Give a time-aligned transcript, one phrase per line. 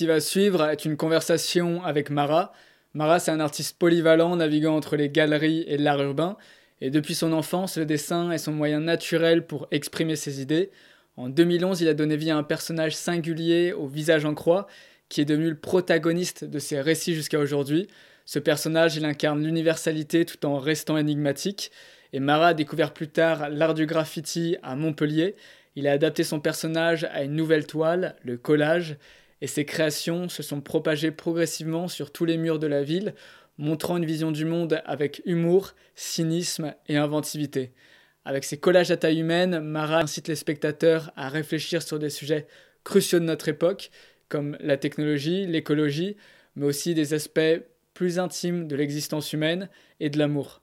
[0.00, 2.54] qui va suivre est une conversation avec Mara.
[2.94, 6.38] Mara, c'est un artiste polyvalent naviguant entre les galeries et l'art urbain.
[6.80, 10.70] Et depuis son enfance, le dessin est son moyen naturel pour exprimer ses idées.
[11.18, 14.68] En 2011, il a donné vie à un personnage singulier au visage en croix
[15.10, 17.86] qui est devenu le protagoniste de ses récits jusqu'à aujourd'hui.
[18.24, 21.72] Ce personnage, il incarne l'universalité tout en restant énigmatique.
[22.14, 25.36] Et Marat a découvert plus tard l'art du graffiti à Montpellier.
[25.76, 28.96] Il a adapté son personnage à une nouvelle toile, le collage,
[29.40, 33.14] et ses créations se sont propagées progressivement sur tous les murs de la ville,
[33.58, 37.72] montrant une vision du monde avec humour, cynisme et inventivité.
[38.24, 42.46] Avec ses collages à taille humaine, Marat incite les spectateurs à réfléchir sur des sujets
[42.84, 43.90] cruciaux de notre époque,
[44.28, 46.16] comme la technologie, l'écologie,
[46.54, 47.62] mais aussi des aspects
[47.94, 49.68] plus intimes de l'existence humaine
[50.00, 50.62] et de l'amour.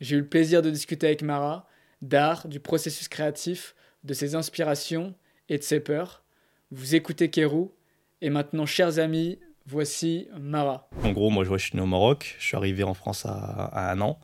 [0.00, 1.68] J'ai eu le plaisir de discuter avec Mara
[2.02, 5.14] d'art, du processus créatif, de ses inspirations
[5.48, 6.22] et de ses peurs.
[6.70, 7.72] Vous écoutez Kérou,
[8.20, 10.88] et maintenant, chers amis, voici Mara.
[11.04, 14.00] En gros, moi, je suis né au Maroc, je suis arrivé en France à, un
[14.00, 14.18] an.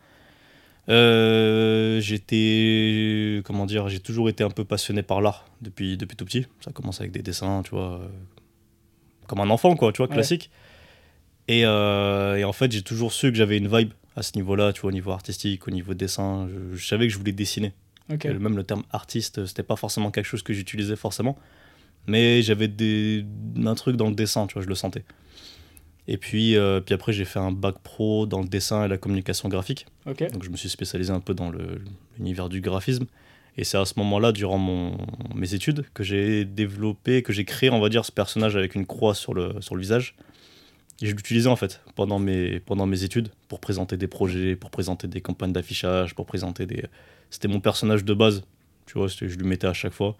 [0.88, 6.24] Euh, j'étais, comment dire, j'ai toujours été un peu passionné par l'art depuis, depuis tout
[6.24, 6.46] petit.
[6.60, 8.00] Ça commence avec des dessins, tu vois,
[9.26, 10.50] comme un enfant, quoi, tu vois, classique.
[11.50, 14.82] Euh, et, en fait, j'ai toujours su que j'avais une vibe à ce niveau-là, tu
[14.82, 16.48] vois, au niveau artistique, au niveau dessin.
[16.74, 17.72] Je, savais que je voulais dessiner.
[18.08, 21.38] Même le terme artiste, c'était pas forcément quelque chose que j'utilisais forcément.
[22.06, 22.70] Mais j'avais
[23.64, 25.04] un truc dans le dessin, tu vois, je le sentais.
[26.06, 28.98] Et puis, euh, puis après, j'ai fait un bac pro dans le dessin et la
[28.98, 29.86] communication graphique.
[30.04, 31.50] Donc, je me suis spécialisé un peu dans
[32.18, 33.06] l'univers du graphisme.
[33.56, 34.98] Et c'est à ce moment-là, durant mon,
[35.34, 38.84] mes études, que j'ai développé, que j'ai créé, on va dire, ce personnage avec une
[38.84, 40.16] croix sur le, sur le visage.
[41.00, 44.70] Et je l'utilisais en fait pendant mes, pendant mes études pour présenter des projets, pour
[44.70, 46.84] présenter des campagnes d'affichage, pour présenter des.
[47.30, 48.44] C'était mon personnage de base,
[48.86, 50.16] tu vois, je lui mettais à chaque fois.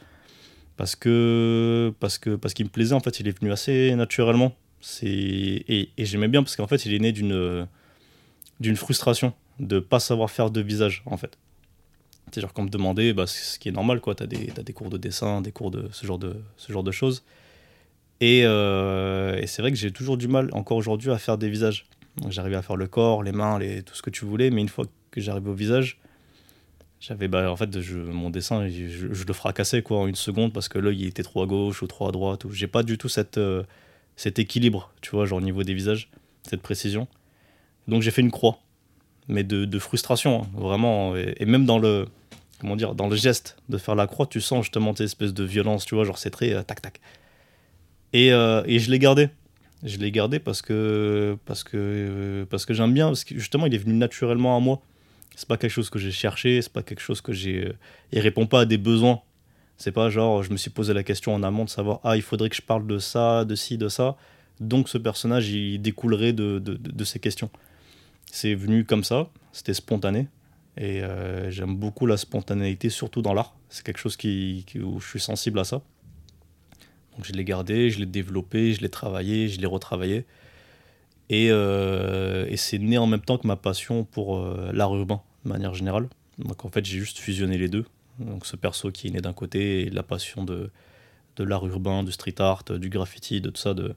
[0.76, 4.54] Parce que parce que parce qu'il me plaisait en fait, il est venu assez naturellement.
[4.80, 7.66] C'est et, j'aimais bien parce qu'en fait, il est né d'une
[8.60, 11.38] d'une frustration de pas savoir faire de visage en fait.
[12.32, 14.16] C'est genre qu'on me demandait, bah, ce qui est normal, quoi.
[14.16, 16.82] T'as des, as des cours de dessin, des cours de ce genre de, ce genre
[16.82, 17.22] de choses.
[18.20, 21.86] Et, euh, c'est vrai que j'ai toujours du mal, encore aujourd'hui, à faire des visages.
[22.28, 24.68] J'arrivais à faire le corps, les mains, les, tout ce que tu voulais, mais une
[24.68, 25.98] fois que j'arrivais au visage,
[27.00, 30.68] j'avais, bah, en fait, je, mon dessin, je, le fracassais, quoi, en une seconde, parce
[30.68, 32.44] que l'œil était trop à gauche ou trop à droite.
[32.50, 33.62] J'ai pas du tout cette, euh,
[34.16, 36.08] cet équilibre, tu vois, genre au niveau des visages,
[36.42, 37.06] cette précision.
[37.88, 38.58] Donc j'ai fait une croix
[39.28, 41.16] mais de, de frustration, hein, vraiment.
[41.16, 42.06] Et, même dans le,
[42.60, 45.44] comment dire, dans le geste de faire la croix, tu sens justement cette espèce de
[45.44, 47.00] violence, tu vois, genre c'est très euh, tac tac.
[48.12, 49.28] Et, euh, et je l'ai gardé.
[49.82, 53.74] Je l'ai gardé parce que, parce que, parce que j'aime bien, parce que justement il
[53.74, 54.80] est venu naturellement à moi.
[55.36, 57.72] C'est pas quelque chose que j'ai cherché, c'est pas quelque chose que j'ai.
[58.12, 59.22] Il répond pas à des besoins.
[59.76, 62.22] C'est pas genre, je me suis posé la question en amont de savoir, ah, il
[62.22, 64.16] faudrait que je parle de ça, de ci, de ça.
[64.60, 67.50] Donc ce personnage, il découlerait de, de, de ces questions.
[68.30, 70.28] C'est venu comme ça, c'était spontané.
[70.76, 73.54] Et euh, j'aime beaucoup la spontanéité, surtout dans l'art.
[73.68, 75.82] C'est quelque chose qui, où je suis sensible à ça.
[77.14, 80.24] Donc je l'ai gardé, je l'ai développé, je l'ai travaillé, je l'ai retravaillé.
[81.34, 85.20] Et, euh, et c'est né en même temps que ma passion pour euh, l'art urbain,
[85.44, 86.08] de manière générale.
[86.38, 87.84] Donc en fait, j'ai juste fusionné les deux.
[88.20, 90.70] Donc ce perso qui est né d'un côté et la passion de,
[91.34, 93.96] de l'art urbain, du street art, du graffiti, de tout ça de,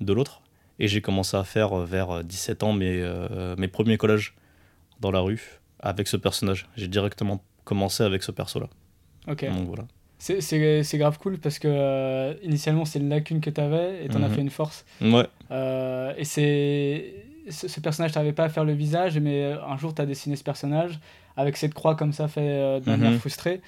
[0.00, 0.40] de l'autre.
[0.78, 4.34] Et j'ai commencé à faire vers 17 ans mes, euh, mes premiers collages
[5.00, 6.68] dans la rue avec ce personnage.
[6.74, 8.68] J'ai directement commencé avec ce perso-là.
[9.26, 9.44] Ok.
[9.44, 9.84] Donc voilà.
[10.18, 14.16] C'est grave cool parce que euh, initialement c'est une lacune que tu avais et tu
[14.16, 14.34] en as mhm.
[14.34, 14.84] fait une force.
[15.00, 15.26] Ouais.
[16.18, 17.14] et c'est
[17.50, 20.36] ce, personnage, tu n'arrivais pas à faire le visage, mais un jour tu as dessiné
[20.36, 20.98] ce personnage
[21.36, 23.18] avec cette croix comme ça fait de manière mhm.
[23.18, 23.60] frustrée.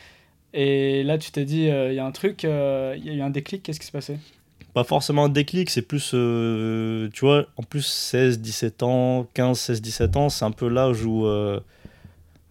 [0.52, 3.30] Et là tu t'es dit, il y a un truc, il y a eu un
[3.30, 4.18] déclic, qu'est-ce qui s'est passé?
[4.74, 9.58] Pas forcément un déclic, c'est plus, euh, tu vois, en plus 16, 17 ans, 15,
[9.58, 11.58] 16, 17 ans, c'est un peu l'âge où, euh,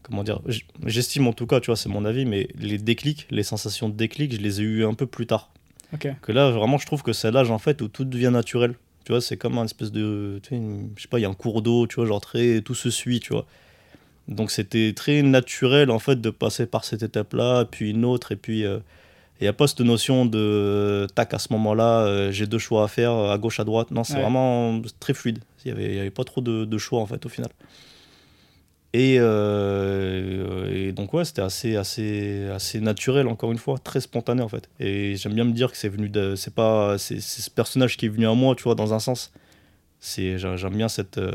[0.09, 0.41] comment dire,
[0.85, 3.93] j'estime en tout cas, tu vois, c'est mon avis, mais les déclics, les sensations de
[3.93, 5.51] déclic, je les ai eu un peu plus tard.
[6.21, 8.75] Que là, vraiment, je trouve que c'est l'âge en fait où tout devient naturel.
[9.05, 10.61] Tu vois, c'est comme un espèce de, tu sais,
[10.95, 12.89] je sais pas, il y a un cours d'eau, tu vois, genre très, tout se
[12.89, 13.45] suit, tu vois.
[14.27, 18.35] Donc c'était très naturel en fait de passer par cette étape-là, puis une autre, et
[18.35, 18.77] puis euh,
[19.41, 22.83] il n'y a pas cette notion de tac à ce moment-là, euh, j'ai deux choix
[22.83, 23.89] à faire à gauche, à droite.
[23.89, 25.39] Non, c'est vraiment très fluide.
[25.65, 27.49] Il n'y avait, avait, pas trop de, choix en fait au final.
[28.93, 34.41] Et, euh, et donc ouais, c'était assez, assez, assez naturel encore une fois, très spontané
[34.41, 34.67] en fait.
[34.79, 38.07] Et j'aime bien me dire que c'est venu de, c'est pas, c'est, ce personnage qui
[38.07, 39.31] est venu à moi, tu vois, dans un sens.
[39.99, 41.31] C'est, j'aime bien cette, euh,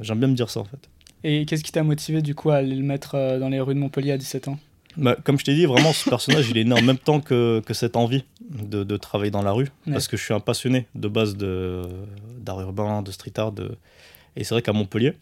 [0.00, 0.88] j'aime bien me dire ça en fait.
[1.22, 3.78] Et qu'est-ce qui t'a motivé du coup à aller le mettre dans les rues de
[3.80, 4.58] Montpellier à 17 ans?
[4.96, 7.62] Bah, comme je t'ai dit, vraiment, ce personnage, il est né en même temps que,
[7.64, 9.92] que cette envie de, de travailler dans la rue Ouais.
[9.92, 13.52] parce que je suis un passionné de base d'art urbain, de street art.
[13.52, 13.76] De...
[14.34, 15.12] Et c'est vrai qu'à Montpellier, euh,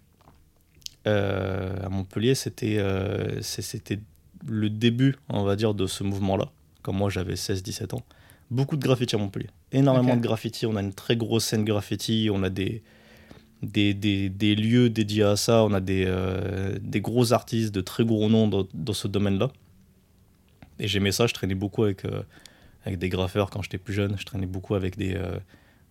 [1.04, 4.00] à Montpellier, c'était euh, c'était
[4.46, 6.50] le début, on va dire, de ce mouvement-là.
[6.82, 8.02] Quand moi j'avais 16-17 ans.
[8.50, 9.48] Beaucoup de graffiti à Montpellier.
[9.72, 10.66] Énormément de graffiti.
[10.66, 12.30] On a une très grosse scène graffiti.
[12.32, 12.82] On a des,
[13.62, 15.64] des, des, des lieux dédiés à ça.
[15.64, 19.50] On a des, euh, des gros artistes de très gros noms dans, dans ce domaine-là.
[20.78, 21.26] Et j'aimais ça.
[21.26, 22.22] Je traînais beaucoup avec, euh,
[22.84, 24.16] avec des graffeurs quand j'étais plus jeune.
[24.18, 25.38] Je traînais beaucoup avec des, euh,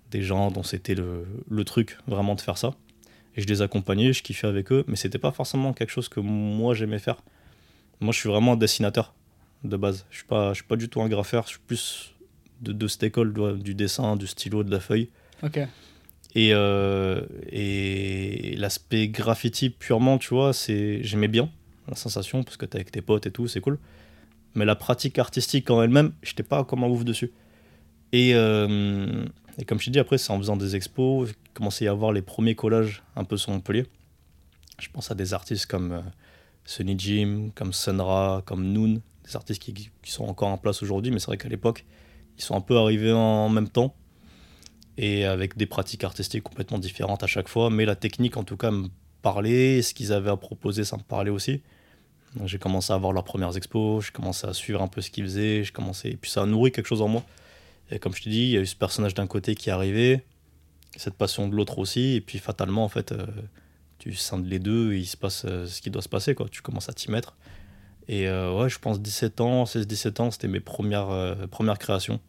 [0.10, 2.74] des gens dont c'était le, le truc vraiment de faire ça.
[3.38, 4.84] Et je les accompagnais, je kiffais avec eux.
[4.88, 7.18] Mais c'était pas forcément quelque chose que moi j'aimais faire.
[8.00, 9.14] Moi, je suis vraiment un dessinateur
[9.64, 10.06] de base.
[10.10, 11.44] Je suis pas, je suis pas du tout un graffeur.
[11.44, 12.14] Je suis plus
[12.62, 15.10] de, de cette école du dessin, du stylo, de la feuille.
[15.44, 15.60] Ok.
[16.36, 21.50] Et, euh, et l'aspect graffiti purement, tu vois, c'est j'aimais bien
[21.88, 23.80] la sensation parce que t'es avec tes potes et tout, c'est cool.
[24.54, 27.32] Mais la pratique artistique en elle-même, j'étais pas comme un ouf dessus.
[28.12, 29.26] Et, euh,
[29.58, 32.12] et comme je t'ai dit, après, c'est en faisant des expos, commençait à y avoir
[32.12, 33.86] les premiers collages un peu sur Montpellier.
[34.80, 36.02] Je pense à des artistes comme euh,
[36.66, 41.20] Sunny Jim, comme Sunra, comme Noon, des artistes qui, sont encore en place aujourd'hui, mais
[41.20, 41.86] c'est vrai qu'à l'époque,
[42.38, 43.96] ils sont un peu arrivés en même temps
[44.98, 48.58] et avec des pratiques artistiques complètement différentes à chaque fois, mais la technique en tout
[48.58, 48.88] cas me
[49.22, 51.62] parlait, ce qu'ils avaient à proposer ça me parlait aussi.
[52.46, 55.24] J'ai commencé à voir leurs premières expos, j'ai commencé à suivre un peu ce qu'ils
[55.24, 57.24] faisaient, j'ai commencé, et puis ça a nourri quelque chose en moi.
[57.92, 59.72] Et comme je te dis, il y a eu ce personnage d'un côté qui est
[59.72, 60.24] arrivé,
[60.96, 63.26] cette passion de l'autre aussi, et puis fatalement en fait, euh,
[64.00, 66.48] tu scindes les deux, et il se passe euh, ce qui doit se passer, quoi.
[66.50, 67.38] tu commences à t'y mettre.
[68.08, 72.20] Et euh, ouais, je pense 17 ans, 16-17 ans, c'était mes premières, premières créations.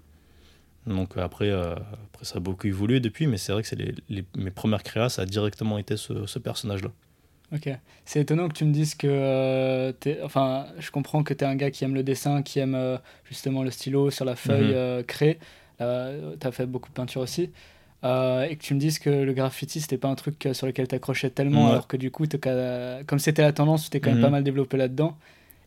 [0.86, 3.76] Donc après, après, ça a beaucoup évolué depuis, mais c'est vrai que c'est
[4.08, 6.90] les, mes premières créas, ça a directement été ce personnage-là.
[7.54, 7.68] Ok.
[8.04, 9.06] C'est étonnant que tu me dises que.
[9.08, 9.92] euh,
[10.22, 12.98] enfin, je comprends que tu es un gars qui aime le dessin, qui aime euh,
[13.24, 14.74] justement le stylo sur la feuille Mhm.
[14.74, 15.38] euh, créée.
[15.78, 17.50] tu as fait beaucoup de peinture aussi.
[18.04, 20.66] Euh, et que tu me dises que le graffiti, c'était pas un truc euh, sur
[20.66, 21.72] lequel t'accrochais tellement, Ouais.
[21.72, 22.24] alors que du coup,
[23.06, 24.24] comme c'était la tendance, tu t'es quand même Mhm.
[24.24, 25.16] pas mal développé là-dedans.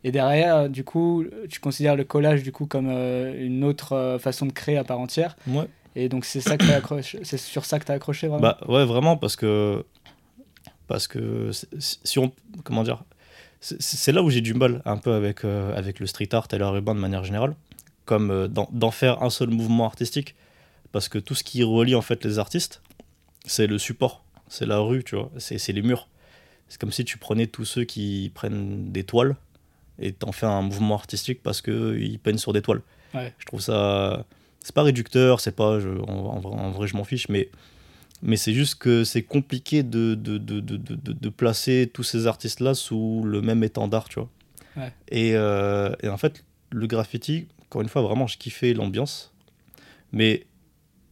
[0.04, 4.18] Et derrière, du coup, tu considères le collage du coup comme euh, une autre euh,
[4.20, 5.36] façon de créer à part entière.
[5.48, 5.66] Ouais.
[5.96, 6.64] Et donc c'est ça que
[7.24, 8.42] c'est sur ça que t'as accroché vraiment?
[8.42, 9.84] Bah ouais, vraiment, parce que.
[10.92, 12.34] Parce que si on.
[12.66, 13.04] Comment dire
[13.62, 16.58] C'est là où j'ai du mal un peu avec, euh, avec le street art et
[16.58, 17.56] l'art urbain de manière générale.
[18.06, 20.36] Comme euh, d'en faire un seul mouvement artistique.
[20.92, 22.82] Parce que tout ce qui relie en fait les artistes,
[23.46, 24.26] c'est le support.
[24.50, 25.32] C'est la rue, tu vois.
[25.38, 26.10] C'est les murs.
[26.68, 29.36] C'est comme si tu prenais tous ceux qui prennent des toiles
[30.00, 32.82] et t'en fais un mouvement artistique parce qu'ils peignent sur des toiles.
[33.14, 33.34] Ouais.
[33.40, 34.26] Je trouve ça.
[34.62, 35.80] C'est pas réducteur, c'est pas.
[35.80, 37.50] je- en, en vrai, en vrai, je m'en fiche, mais,
[38.22, 42.74] mais c'est juste que c'est compliqué de, de, de, de, de, placer tous ces artistes-là
[42.76, 44.30] sous le même étendard, tu vois.
[44.78, 44.94] Ouais.
[45.10, 49.34] Et, euh, et en fait, le graffiti, encore une fois, vraiment, je kiffais l'ambiance.
[50.12, 50.46] Mais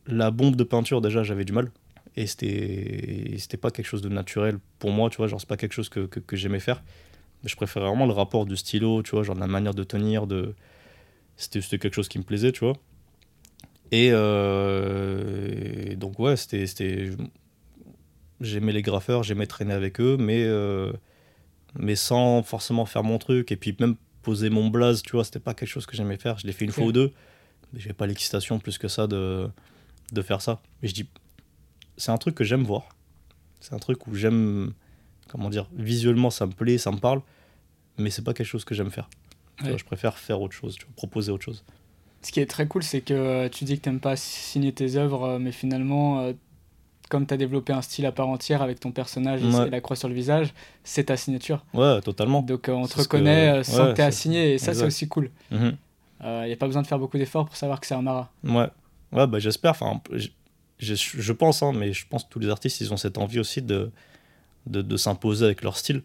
[0.06, 1.72] la bombe de peinture, déjà, j'avais du mal.
[2.16, 5.28] Et c'était pas quelque chose de naturel pour moi, tu vois.
[5.28, 6.84] Genre, c'est pas quelque chose que, que, que j'aimais faire.
[7.46, 10.54] Je préférais vraiment le rapport du stylo, tu vois, genre la manière de tenir, de...
[11.38, 12.74] C'était c'était quelque chose qui me plaisait, tu vois.
[13.92, 16.66] Et, euh, et donc, ouais, c'était.
[16.68, 17.10] c'était-
[18.42, 20.94] J'aimais les graffeurs, j'aimais traîner avec eux, mais, euh,
[21.78, 23.52] mais sans forcément faire mon truc.
[23.52, 26.38] Et puis, même poser mon blaze, tu vois, c'était pas quelque chose que j'aimais faire.
[26.38, 27.12] Je l'ai fait une fois ou deux,
[27.74, 29.50] mais j'avais pas l'excitation plus que ça de,
[30.14, 30.62] de faire ça.
[30.82, 31.10] Mais je dis,
[31.98, 32.88] c'est un truc que j'aime voir.
[33.60, 34.72] C'est un truc où j'aime.
[35.28, 37.22] Comment dire Visuellement, ça me plaît, ça me parle,
[37.98, 39.10] mais c'est pas quelque chose que j'aime faire.
[39.58, 39.70] Tu Ouais.
[39.72, 41.66] vois, je préfère faire autre chose, tu vois, proposer autre chose.
[42.22, 44.96] Ce qui est très cool, c'est que euh, tu dis que t'aimes pas signer tes
[44.98, 46.34] œuvres, euh, mais finalement, euh,
[47.10, 49.68] comme tu as développé un style à part entière avec ton personnage et- Ouais.
[49.68, 51.64] et la croix sur le visage, c'est ta signature.
[51.74, 52.42] Ouais, totalement.
[52.42, 54.58] Donc euh, on te que- reconnaît euh, sans ouais, que tu aies à signer, et
[54.58, 55.32] ça, c'est aussi cool.
[55.52, 55.78] Mhm.
[56.22, 58.30] Il n'y a pas besoin de faire beaucoup d'efforts pour savoir que c'est un Mara.
[58.44, 58.68] Ouais,
[59.14, 59.72] ouais bah, j'espère.
[59.72, 60.02] Enfin,
[60.80, 63.62] je pense, hein, mais je pense que tous les artistes, ils ont cette envie aussi
[63.62, 63.90] de,
[64.66, 66.04] de, de s'imposer avec leur style.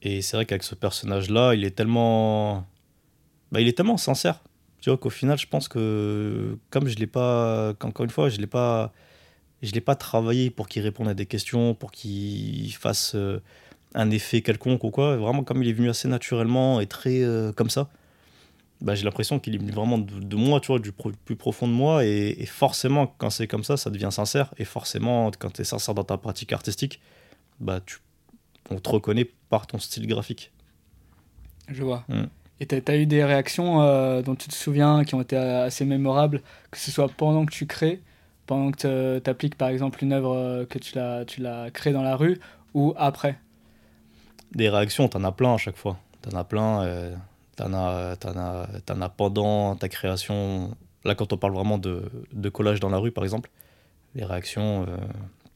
[0.00, 2.64] Et c'est vrai qu'avec ce personnage-là, il est tellement.
[3.52, 4.40] Bah, il est tellement sincère.
[4.84, 7.72] Tu vois qu'au final, je pense que, comme je l'ai pas.
[7.82, 8.92] Encore une fois, je l'ai pas.
[9.62, 13.40] Je l'ai pas travaillé pour qu'il réponde à des questions, pour qu'il fasse euh,
[13.94, 15.16] un effet quelconque ou quoi.
[15.16, 17.88] Vraiment, comme il est venu assez naturellement et très euh, comme ça,
[18.82, 21.36] bah, j'ai l'impression qu'il est venu vraiment de, de moi, tu vois, du pro- plus
[21.36, 22.04] profond de moi.
[22.04, 24.52] Et, et forcément, quand c'est comme ça, ça devient sincère.
[24.58, 27.00] Et forcément, quand tu es sincère dans ta pratique artistique,
[27.58, 28.00] bah, tu,
[28.68, 30.52] on te reconnaît par ton style graphique.
[31.68, 32.04] Je vois.
[32.08, 32.24] Mm.
[32.60, 35.66] Et tu as eu des réactions euh, dont tu te souviens qui ont été euh,
[35.66, 38.00] assez mémorables, que ce soit pendant que tu crées,
[38.46, 42.16] pendant que tu appliques par exemple une œuvre euh, que tu l'as créée dans la
[42.16, 42.38] rue,
[42.72, 43.38] ou après?
[44.52, 45.98] Des réactions, t'en as plein à chaque fois.
[46.22, 47.10] T'en as plein.
[47.56, 50.76] t'en as, t'en as, as pendant ta création.
[51.04, 53.50] là, quand on parle vraiment de, de collage dans la rue, par exemple,
[54.14, 54.86] les réactions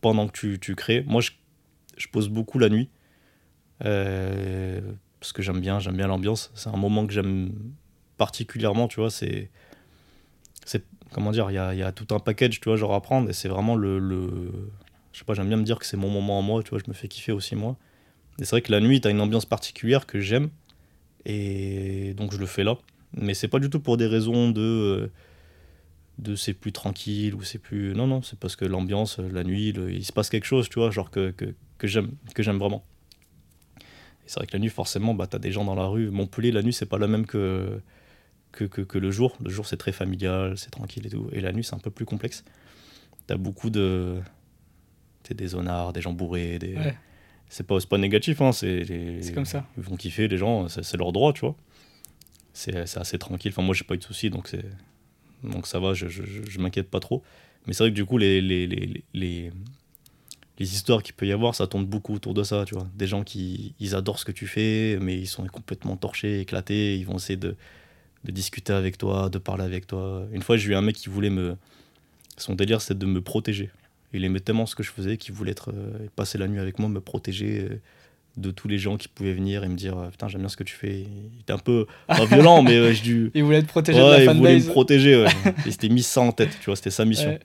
[0.01, 1.05] pendant que tu, tu crées.
[1.07, 1.31] Moi, je,
[1.97, 2.91] je pose beaucoup la nuit.
[5.21, 6.51] Parce que j'aime bien, j'aime bien l'ambiance.
[6.55, 7.53] C'est un moment que j'aime
[8.17, 9.11] particulièrement, tu vois.
[9.11, 9.51] C'est.
[10.65, 13.29] c'est comment dire, il y a, tout un package, tu vois, genre à prendre.
[13.31, 13.99] Et c'est vraiment le.
[13.99, 14.71] le
[15.13, 16.79] je sais pas, j'aime bien me dire que c'est mon moment à moi, tu vois.
[16.79, 17.77] Je me fais kiffer aussi, moi.
[18.41, 20.51] Et c'est vrai que la nuit, t'as une ambiance particulière que j'aime.
[21.25, 22.77] Et donc, je le fais là.
[23.15, 25.11] Mais c'est pas du tout pour des raisons de.
[26.19, 27.95] de c'est plus tranquille ou c'est plus.
[27.95, 30.91] Non, non, c'est parce que l'ambiance, la nuit, il se passe quelque chose, tu vois,
[30.91, 32.85] genre que, que, que j'aime vraiment.
[34.29, 36.11] C'est vrai que la nuit, forcément, bah, t'as des gens dans la rue.
[36.11, 37.81] Montpellier, la nuit, c'est pas la même que,
[38.53, 39.37] que, que, que le jour.
[39.43, 41.29] Le jour, c'est très familial, c'est tranquille et tout.
[41.33, 42.45] Et la nuit, c'est un peu plus complexe.
[43.27, 44.21] T'as beaucoup de.
[45.23, 46.75] t'sais, des zonards, des gens bourrés, des.
[46.77, 46.95] Ouais.
[47.49, 48.85] C'est pas, négatif, hein, c'est.
[48.85, 49.67] les- comme ça.
[49.79, 51.57] Ils vont kiffer, les gens, c'est leur droit, tu vois.
[52.53, 53.53] C'est c'est assez tranquille.
[53.53, 54.65] Enfin, moi, j'ai pas eu de soucis, donc c'est.
[55.43, 57.23] Donc ça va, je, je, je- je m'inquiète pas trop.
[57.67, 59.51] Mais c'est vrai que du coup, les, les, les, les,
[60.59, 62.87] les histoires qu'il peut y avoir, ça tourne beaucoup autour de ça, tu vois.
[62.95, 66.97] Des gens qui ils adorent ce que tu fais, mais ils sont complètement torchés, éclatés,
[66.97, 67.57] ils vont essayer de,
[68.25, 70.27] de discuter avec toi, de parler avec toi.
[70.33, 71.57] Une fois, j'ai eu un mec qui voulait me...
[72.37, 73.71] Son délire, c'était de me protéger.
[74.13, 76.79] Il aimait tellement ce que je faisais qu'il voulait être, euh, passer la nuit avec
[76.79, 77.81] moi, me protéger euh,
[78.39, 80.57] de tous les gens qui pouvaient venir et me dire euh, Putain, j'aime bien ce
[80.57, 81.01] que tu fais.
[81.01, 83.31] Il était un peu pas violent, mais euh, je dû...
[83.35, 85.23] Il voulait te protéger Ouais, de la il voulait me protéger.
[85.23, 85.31] Ouais.
[85.67, 87.31] il s'était mis ça en tête, tu vois, c'était sa mission.
[87.31, 87.41] Ouais.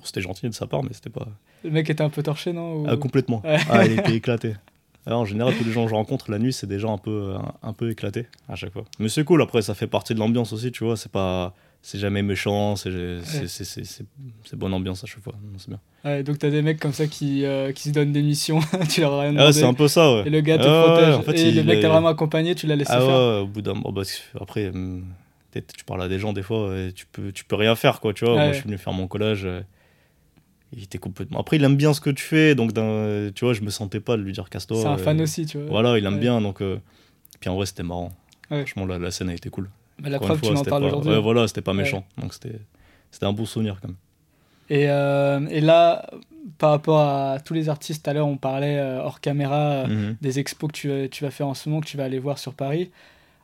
[0.00, 1.26] Bon, c'était gentil de sa part, mais c'était pas.
[1.64, 3.42] Le mec était un peu torché, non ou- Ah, complètement.
[3.44, 3.58] Ouais.
[3.70, 4.54] Ah, il était éclaté.
[5.06, 6.98] Alors, en général, tous les gens que je rencontre la nuit, c'est des gens un
[6.98, 8.84] peu, un, un peu éclatés à chaque fois.
[8.98, 10.96] Mais c'est cool, après, ça fait partie de l'ambiance aussi, tu vois.
[10.96, 11.54] C'est pas.
[11.82, 12.90] C'est jamais méchant, c'est
[13.24, 14.04] c'est- c'est- c'est- c'est-
[14.44, 15.32] c'est bonne ambiance à chaque fois.
[15.56, 15.78] C'est bien.
[16.04, 19.00] Ouais, donc t'as des mecs comme ça qui, euh, qui se donnent des missions, tu
[19.00, 19.52] leur as rien Ah, demandé.
[19.54, 20.24] c'est un peu ça, ouais.
[20.26, 21.14] Et le gars te Ah, ouais, protège.
[21.14, 23.08] en fait, et il le mec t'a vraiment accompagné, tu l'as laissé Ah faire.
[23.08, 24.02] ouais, au bout d'un moment, bah,
[24.38, 25.06] après, hum,
[25.54, 28.12] tu parles à des gens des fois, et tu peux, tu peux rien faire, quoi,
[28.12, 28.34] tu vois.
[28.34, 28.52] Moi, Ouais.
[28.52, 29.48] je suis venu faire mon collage.
[30.76, 31.40] Il était complètement.
[31.40, 34.16] Après, il aime bien ce que tu fais, donc, tu vois, je me sentais pas
[34.16, 34.80] de lui dire casse-toi.
[34.80, 35.66] C'est un euh, fan aussi, tu vois.
[35.68, 36.20] Voilà, il aime Ouais.
[36.20, 36.60] bien, donc.
[36.62, 36.78] euh,
[37.40, 38.10] Puis en vrai, c'était marrant.
[38.50, 38.58] Ouais.
[38.66, 39.68] Franchement, la, la scène a été cool.
[40.02, 41.10] La Encore preuve, tu fois, m'en c'était parles pas- aujourd'hui.
[41.12, 42.04] Ouais, voilà, c'était pas méchant.
[42.18, 42.58] Donc, c'était
[43.10, 43.96] c'était un beau souvenir, quand même.
[44.68, 46.08] Et, euh, et là,
[46.58, 50.16] par rapport à tous les artistes, tout à l'heure, on parlait euh, hors caméra Mhm.
[50.20, 52.18] des expos que tu, vas- tu vas faire en ce moment, que tu vas aller
[52.20, 52.90] voir sur Paris.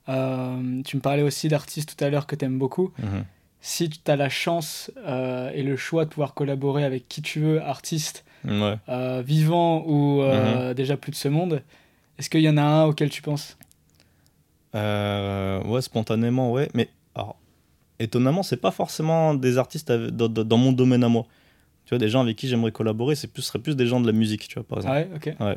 [0.07, 2.93] Tu me parlais aussi d'artistes tout à l'heure que tu aimes beaucoup.
[2.99, 3.25] Mhm.
[3.67, 7.41] Si tu as la chance euh, et le choix de pouvoir collaborer avec qui tu
[7.41, 8.77] veux, artiste, Ouais.
[8.89, 10.23] euh, vivant ou Mhm.
[10.23, 11.65] euh, déjà plus de ce monde,
[12.17, 13.59] est-ce qu'il y en a un auquel tu penses?
[14.73, 16.69] Ouais, spontanément, ouais.
[16.75, 17.41] Mais alors,
[17.99, 21.27] étonnamment, c'est pas forcément des artistes dans, mon domaine à moi.
[21.87, 24.07] Tu vois, des gens avec qui j'aimerais collaborer, c'est plus, seraient plus des gens de
[24.07, 25.25] la musique, tu vois, par Ah exemple.
[25.41, 25.57] ouais,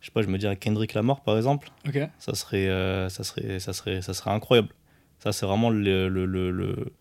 [0.00, 1.98] Je sais pas, je me dirais Kendrick Lamar, par exemple, ok.
[2.18, 2.66] ça serait,
[3.10, 4.70] ça serait, ça serait, ça serait incroyable.
[5.18, 6.92] Ça, c'est vraiment le, le, le, le,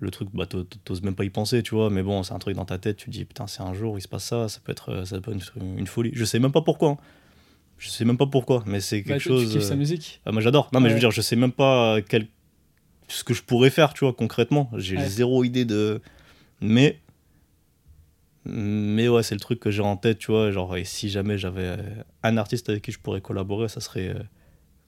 [0.00, 2.38] le truc, bah, t'os- t'oses même pas y penser, tu vois, mais bon, c'est un
[2.38, 4.48] truc dans ta tête, tu te dis, putain, c'est un jour, il se passe ça,
[4.48, 6.10] ça peut être, euh, ça peut être une, une folie.
[6.14, 6.90] Je sais même pas pourquoi.
[6.90, 6.98] hein.
[7.78, 9.44] Je sais même pas pourquoi, mais c'est quelque Bah, chose.
[9.52, 10.68] Tu kiffes sa euh, musique ah, moi j'adore.
[10.72, 12.26] Non, mais je veux dire, je sais même pas quel...
[13.08, 14.70] ce que je pourrais faire, tu vois, concrètement.
[14.76, 15.06] J'ai Ouais.
[15.06, 16.00] zéro idée de.
[16.60, 17.00] Mais.
[18.46, 20.50] Mais ouais, c'est le truc que j'ai en tête, tu vois.
[20.50, 21.76] Genre, et si jamais j'avais euh,
[22.22, 24.14] un artiste avec qui je pourrais collaborer, ça serait,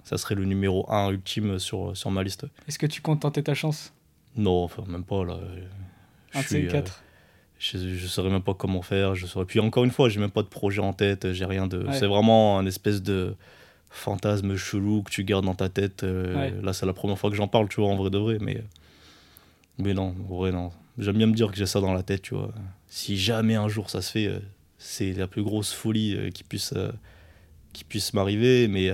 [0.05, 2.47] ça serait le numéro 1 ultime sur, sur ma liste.
[2.67, 3.93] Est-ce que tu comptes tenter ta chance?
[4.37, 5.39] Non, enfin, même pas là.
[6.33, 7.03] Je Un suis, euh, quatre.
[7.59, 9.15] je, je saurais même pas comment faire.
[9.15, 9.45] Je saurais...
[9.45, 11.33] Puis encore une fois, j'ai même pas de projet en tête.
[11.33, 11.85] J'ai rien de.
[11.85, 11.93] Ouais.
[11.99, 13.35] C'est vraiment un espèce de
[13.91, 16.03] fantasme chelou que tu gardes dans ta tête.
[16.03, 16.55] euh, Ouais.
[16.63, 18.39] Là, c'est la première fois que j'en parle, tu vois, en vrai de vrai.
[18.41, 18.63] Mais,
[19.79, 20.73] mais non, en vrai, non.
[20.99, 22.53] J'aime bien me dire que j'ai ça dans la tête, tu vois.
[22.89, 24.39] Si jamais un jour ça se fait, euh,
[24.79, 26.75] c'est la plus grosse folie qui puisse,
[27.73, 28.69] qui puisse m'arriver.
[28.69, 28.91] Mais,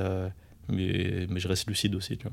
[0.68, 2.26] mais, mais je reste lucide aussi, tu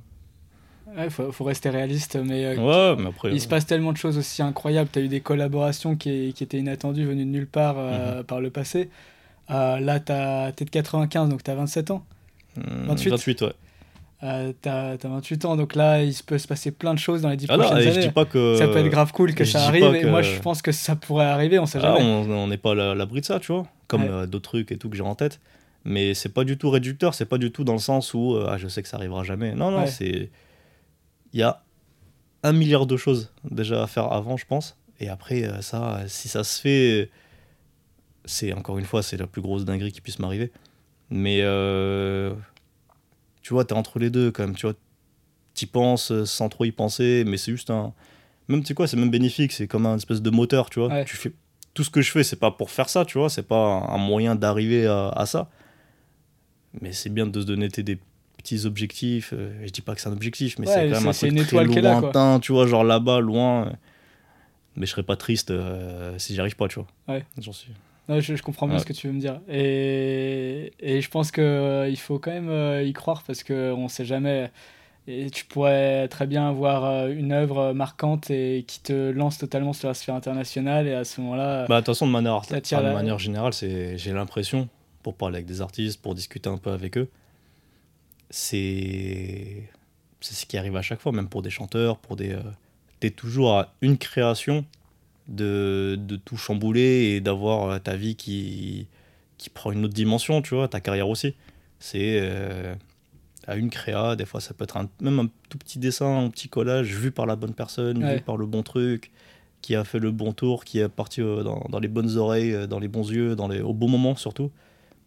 [0.98, 2.94] Ouais, faut, faut rester réaliste, mais euh, vois.
[2.96, 3.32] Ouais, mais après.
[3.32, 4.90] il se passe tellement de choses aussi incroyables.
[4.92, 8.24] Tu as eu des collaborations qui, qui étaient inattendues, venues de nulle part euh, Mhm.
[8.24, 8.90] par le passé.
[9.52, 12.04] Euh, là, t'as- t'es de 95, donc tu as 27 ans.
[12.58, 13.10] euh, 28.
[13.10, 13.54] 28, ouais.
[14.24, 17.30] Euh, t'as as 28 ans, donc là, il peut se passer plein de choses dans
[17.30, 18.00] les 10 Ah prochaines je années.
[18.08, 18.56] dis pas que.
[18.56, 20.72] Ça peut être grave cool que je ça arrive, et que- moi, je pense que
[20.72, 22.02] ça pourrait arriver, on sait Ah, jamais.
[22.02, 24.10] on on n'est pas à l'abri de ça, tu vois, comme Ouais.
[24.10, 25.42] euh, d'autres trucs et tout que j'ai en tête.
[25.84, 28.48] Mais c'est pas du tout réducteur, c'est pas du tout dans le sens où euh,
[28.50, 29.54] ah, je sais que ça arrivera jamais.
[29.54, 29.88] Non, non, Ouais.
[29.88, 30.30] c'est.
[31.36, 31.62] Il y a
[32.44, 34.78] un milliard de choses déjà à faire avant, je pense.
[35.02, 37.12] Et après, euh, ça, si ça se fait,
[38.24, 40.54] c'est encore une fois, c'est la plus grosse dinguerie qui puisse m'arriver.
[41.10, 42.34] Mais euh,
[43.42, 44.76] tu vois, t'es entre les deux quand même, tu vois.
[45.54, 47.94] T'y penses euh, sans trop y penser, mais c'est juste un.
[48.48, 50.88] Même, tu sais quoi, c'est même bénéfique, c'est comme un espèce de moteur, tu vois.
[50.88, 51.04] Ouais.
[51.04, 51.34] Tu fais
[51.74, 53.98] tout ce que je fais, c'est pas pour faire ça, tu vois, c'est pas un
[53.98, 55.50] moyen d'arriver à, à ça.
[56.80, 58.00] Mais c'est bien de se donner des
[58.46, 59.34] petits objectifs.
[59.34, 61.32] euh, je dis pas que c'est un objectif, mais Ouais, c'est quand même un truc
[61.32, 63.68] une très là, lointain, tu vois, genre là-bas, loin.
[63.68, 63.72] euh.
[64.78, 66.88] Mais je serais pas triste euh, si j'y arrive pas, tu vois.
[67.08, 67.24] Ouais.
[67.40, 67.72] J'en suis.
[68.10, 68.82] Ouais, je, je comprends bien Ouais.
[68.82, 69.40] ce que tu veux me dire.
[69.50, 74.06] Et, et je pense qu'il faut quand même euh, y croire parce qu'on ne sait
[74.06, 74.52] jamais.
[75.08, 79.72] Et tu pourrais très bien avoir euh, une œuvre marquante et qui te lance totalement
[79.74, 80.88] sur la sphère internationale.
[80.88, 84.68] Et à ce moment-là, Bah, de toute façon, de manière, de manière générale, j'ai l'impression,
[85.04, 87.08] pour parler avec des artistes, pour discuter un peu avec eux,
[88.30, 89.70] c'est,
[90.22, 92.32] c'est ce qui arrive à chaque fois, même pour des chanteurs, pour des.
[92.32, 92.42] Euh,
[93.00, 94.66] t'es toujours à une création
[95.28, 98.88] de, de tout chambouler et d'avoir euh, ta vie qui,
[99.38, 101.36] qui prend une autre dimension, tu vois, ta carrière aussi.
[101.80, 102.74] C'est euh,
[103.48, 106.30] à une créa, des fois ça peut être un- même un tout petit dessin, un
[106.30, 108.16] petit collage vu par la bonne personne, Ouais.
[108.16, 109.12] vu par le bon truc,
[109.62, 112.80] qui a fait le bon tour, qui est parti dans, dans les bonnes oreilles, dans
[112.80, 114.52] les bons yeux, dans les, au bon moment surtout.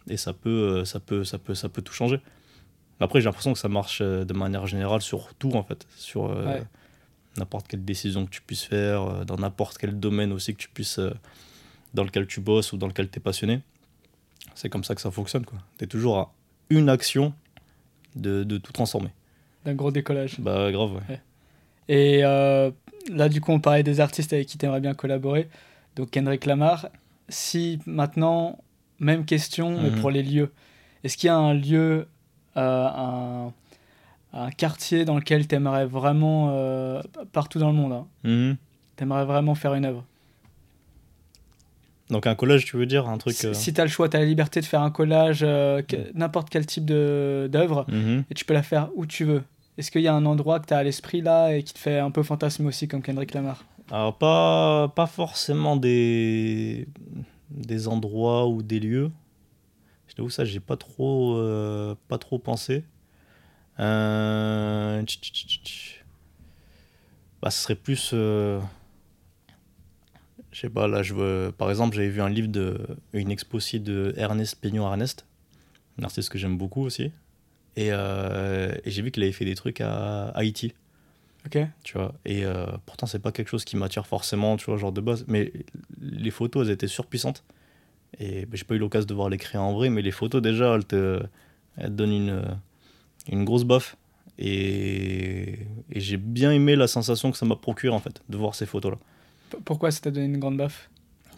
[0.08, 2.20] Et ça peut, ça peut, ça peut, ça peut tout changer.
[3.00, 6.26] Après, j'ai l'impression que ça marche euh, de manière générale sur tout en fait, sur
[6.26, 6.62] euh, Ouais.
[7.37, 10.69] n'importe quelle décision que tu puisses faire, euh, dans n'importe quel domaine aussi que tu
[10.69, 11.12] puisses, euh,
[11.95, 13.61] dans lequel tu bosses ou dans lequel tu es passionné.
[14.55, 15.45] C'est comme ça que ça fonctionne.
[15.78, 16.33] Tu es toujours à
[16.71, 17.33] une action
[18.17, 19.11] de, de tout transformer.
[19.64, 20.40] d'un gros décollage.
[20.40, 21.21] Bah grave, ouais.
[21.88, 22.71] Et euh,
[23.11, 25.49] là, du coup, on parlait des artistes avec qui tu aimerais bien collaborer.
[25.97, 26.88] Donc, Kendrick Lamar.
[27.31, 28.59] Si maintenant,
[28.99, 30.00] même question, mais Mhm.
[30.00, 30.52] pour les lieux.
[31.05, 32.09] Est-ce qu'il y a un lieu,
[32.60, 33.52] un,
[34.32, 38.56] un quartier dans lequel tu aimerais vraiment, euh, partout dans le monde, hein, Mhm.
[38.96, 40.04] tu aimerais vraiment faire une œuvre
[42.10, 43.34] Donc un collage, tu veux dire Un truc.
[43.34, 45.82] Si, euh, tu as le choix, tu as la liberté de faire un collage, euh,
[45.82, 48.24] que- n'importe quel type d'œuvre, mhm.
[48.30, 49.42] et tu peux la faire où tu veux.
[49.76, 51.78] Est-ce qu'il y a un endroit que tu as à l'esprit là et qui te
[51.78, 53.64] fait un peu fantasmer aussi comme Kendrick Lamar?
[53.90, 56.88] Alors, pas, pas forcément des,
[57.50, 59.10] des endroits ou des lieux.
[60.18, 62.82] Je t'avoue, ça, j'ai pas trop, euh, pas trop pensé.
[63.78, 66.04] Euh, tch, tch, tch, tch.
[67.40, 68.10] Bah, ce serait plus.
[68.14, 68.58] euh,
[70.50, 71.52] Je sais pas, là, je veux.
[71.56, 72.84] Par exemple, j'avais vu un livre de.
[73.12, 75.25] Une expo aussi de Ernest Peignon Ernest,
[76.00, 77.12] un artiste que j'aime beaucoup aussi.
[77.76, 80.75] Et, euh, et j'ai vu qu'il avait fait des trucs à Haïti
[81.47, 82.43] Ok tu vois et
[82.86, 85.52] pourtant c'est pas quelque chose qui m'attire forcément tu vois genre de base mais
[86.00, 87.45] les photos elles étaient surpuissantes
[88.18, 90.40] et bah, j'ai pas eu l'occasion de voir les créer en vrai mais les photos
[90.42, 91.23] déjà elles te,
[91.76, 92.42] elles te donnent une,
[93.30, 93.97] une grosse baffe.
[94.40, 95.58] Et,
[95.90, 98.66] et j'ai bien aimé la sensation que ça m'a procuré en fait de voir ces
[98.66, 98.99] photos là
[99.50, 100.88] P- Pourquoi ça t'a donné une grande baffe?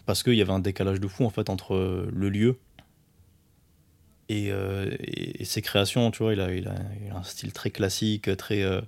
[0.05, 2.59] Parce qu'il y avait un décalage de fou en fait entre euh, le lieu
[4.29, 6.33] et, euh, et, et ses créations tu vois.
[6.33, 8.81] Il a, il a, il a un style très classique très euh,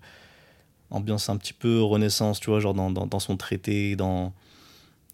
[0.91, 4.31] ambiance un petit peu renaissance tu vois genre dans, dans, dans son traité dans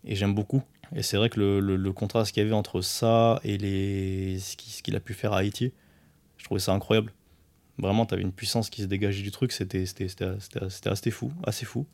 [0.05, 0.61] et j'aime beaucoup
[0.95, 4.39] et c'est vrai que le, le, le contraste qu'il y avait entre ça et les
[4.39, 5.71] ce qu'il a pu faire à Haïti
[6.37, 7.13] je trouvais ça incroyable
[7.77, 10.89] vraiment tu avais une puissance qui se dégageait du truc c'était c'était c'était c'était- c'était
[10.89, 11.85] assez fou assez fou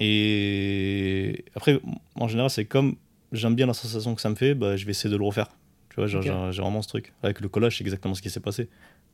[0.00, 1.80] et après,
[2.16, 2.96] en général, c'est comme
[3.30, 5.48] j'aime bien la sensation que ça me fait, bah, je vais essayer de le refaire.
[5.90, 6.18] Tu vois, j'ai-
[6.62, 7.12] vraiment ce truc.
[7.22, 8.68] Avec le collage, c'est exactement ce qui s'est passé.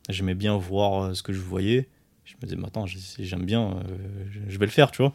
[0.09, 1.89] J'aimais bien voir euh, ce que je voyais.
[2.25, 5.13] Je me disais, mais attends, j'aime bien, euh, je vais le faire, tu vois.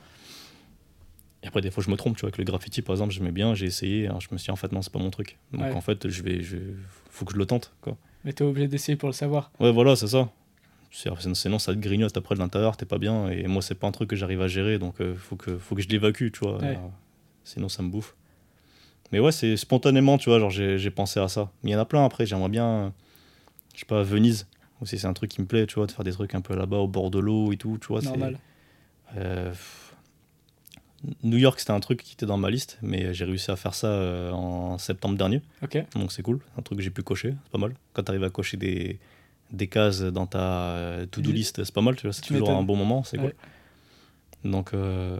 [1.43, 2.27] Et après, des fois, je me trompe, tu vois.
[2.29, 4.07] Avec le graffiti, par exemple, j'aimais bien, j'ai essayé.
[4.07, 5.37] hein, je me suis dit, en fait, non, c'est pas mon truc.
[5.51, 5.71] Donc, Ouais.
[5.73, 6.57] en fait, je vais, je,
[7.09, 7.97] faut que je le tente, quoi.
[8.23, 9.51] Mais t'es obligé d'essayer pour le savoir.
[9.59, 10.29] Ouais, voilà, c'est ça.
[10.91, 13.27] C'est- Sinon, ça te grignote après de l'intérieur, t'es pas bien.
[13.29, 15.75] Et moi, c'est pas un truc que j'arrive à gérer, donc euh, faut, que, faut
[15.75, 16.57] que je l'évacue, tu vois.
[16.59, 16.77] Ouais.
[16.77, 16.87] Euh,
[17.43, 18.15] sinon, ça me bouffe.
[19.11, 21.51] Mais ouais, c'est spontanément, tu vois, genre j'ai pensé à ça.
[21.63, 22.89] Mais il y en a plein après, j'aimerais bien, euh,
[23.73, 24.47] je sais pas, Venise.
[24.81, 26.55] Aussi, c'est un truc qui me plaît, tu vois, de faire des trucs un peu
[26.55, 27.99] là-bas au bord de l'eau et tout, tu vois.
[28.01, 28.39] c'est- Normal.
[29.17, 29.82] euh, pff.
[31.23, 33.73] New York, c'était un truc qui était dans ma liste, mais j'ai réussi à faire
[33.73, 35.41] ça euh, en septembre dernier.
[35.95, 37.73] Donc c'est cool, un truc que j'ai pu cocher, c'est pas mal.
[37.93, 38.99] Quand tu arrives à cocher des,
[39.51, 42.63] des cases dans ta euh, to-do list, c'est pas mal, tu vois, c'est toujours un
[42.63, 43.33] bon moment, c'est cool.
[44.43, 45.19] Donc, euh,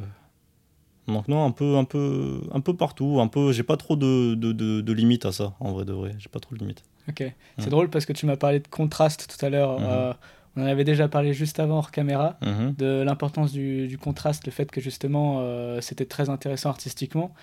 [1.08, 4.36] donc non, un peu, un peu, un peu partout, un peu, j'ai pas trop de,
[4.36, 6.84] de, de, de limites à ça, en vrai de vrai, j'ai pas trop de limites.
[7.10, 7.18] Ok.
[7.58, 7.70] C'est Mhm.
[7.70, 9.80] drôle parce que tu m'as parlé de contraste tout à l'heure.
[9.80, 9.86] Mhm.
[9.86, 10.14] Euh,
[10.56, 12.76] on en avait déjà parlé juste avant hors caméra Mhm.
[12.78, 17.34] de l'importance du, du contraste, le fait que justement euh, c'était très intéressant artistiquement.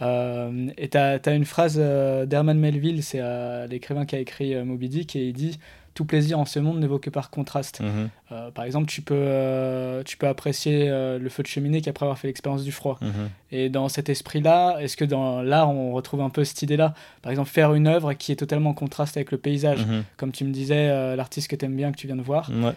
[0.00, 3.20] Euh, et tu as, une phrase euh, d'Herman Melville, c'est
[3.68, 5.58] l'écrivain qui a écrit Moby Dick, et il dit
[5.98, 7.80] Tout plaisir en ce monde ne vaut que par contraste.
[7.80, 8.08] Mhm.
[8.30, 12.04] Euh, par exemple, tu peux, euh, tu peux apprécier euh, le feu de cheminée qu'après
[12.06, 12.98] avoir fait l'expérience du froid.
[13.00, 13.10] Mhm.
[13.50, 16.94] Et dans cet esprit-là, est-ce que dans l'art, on retrouve un peu cette idée-là?
[17.20, 19.84] Par exemple, faire une œuvre qui est totalement en contraste avec le paysage.
[19.84, 20.04] Mhm.
[20.18, 22.74] Comme tu me disais, l'artiste que tu aimes bien, que tu viens de voir, Ouais.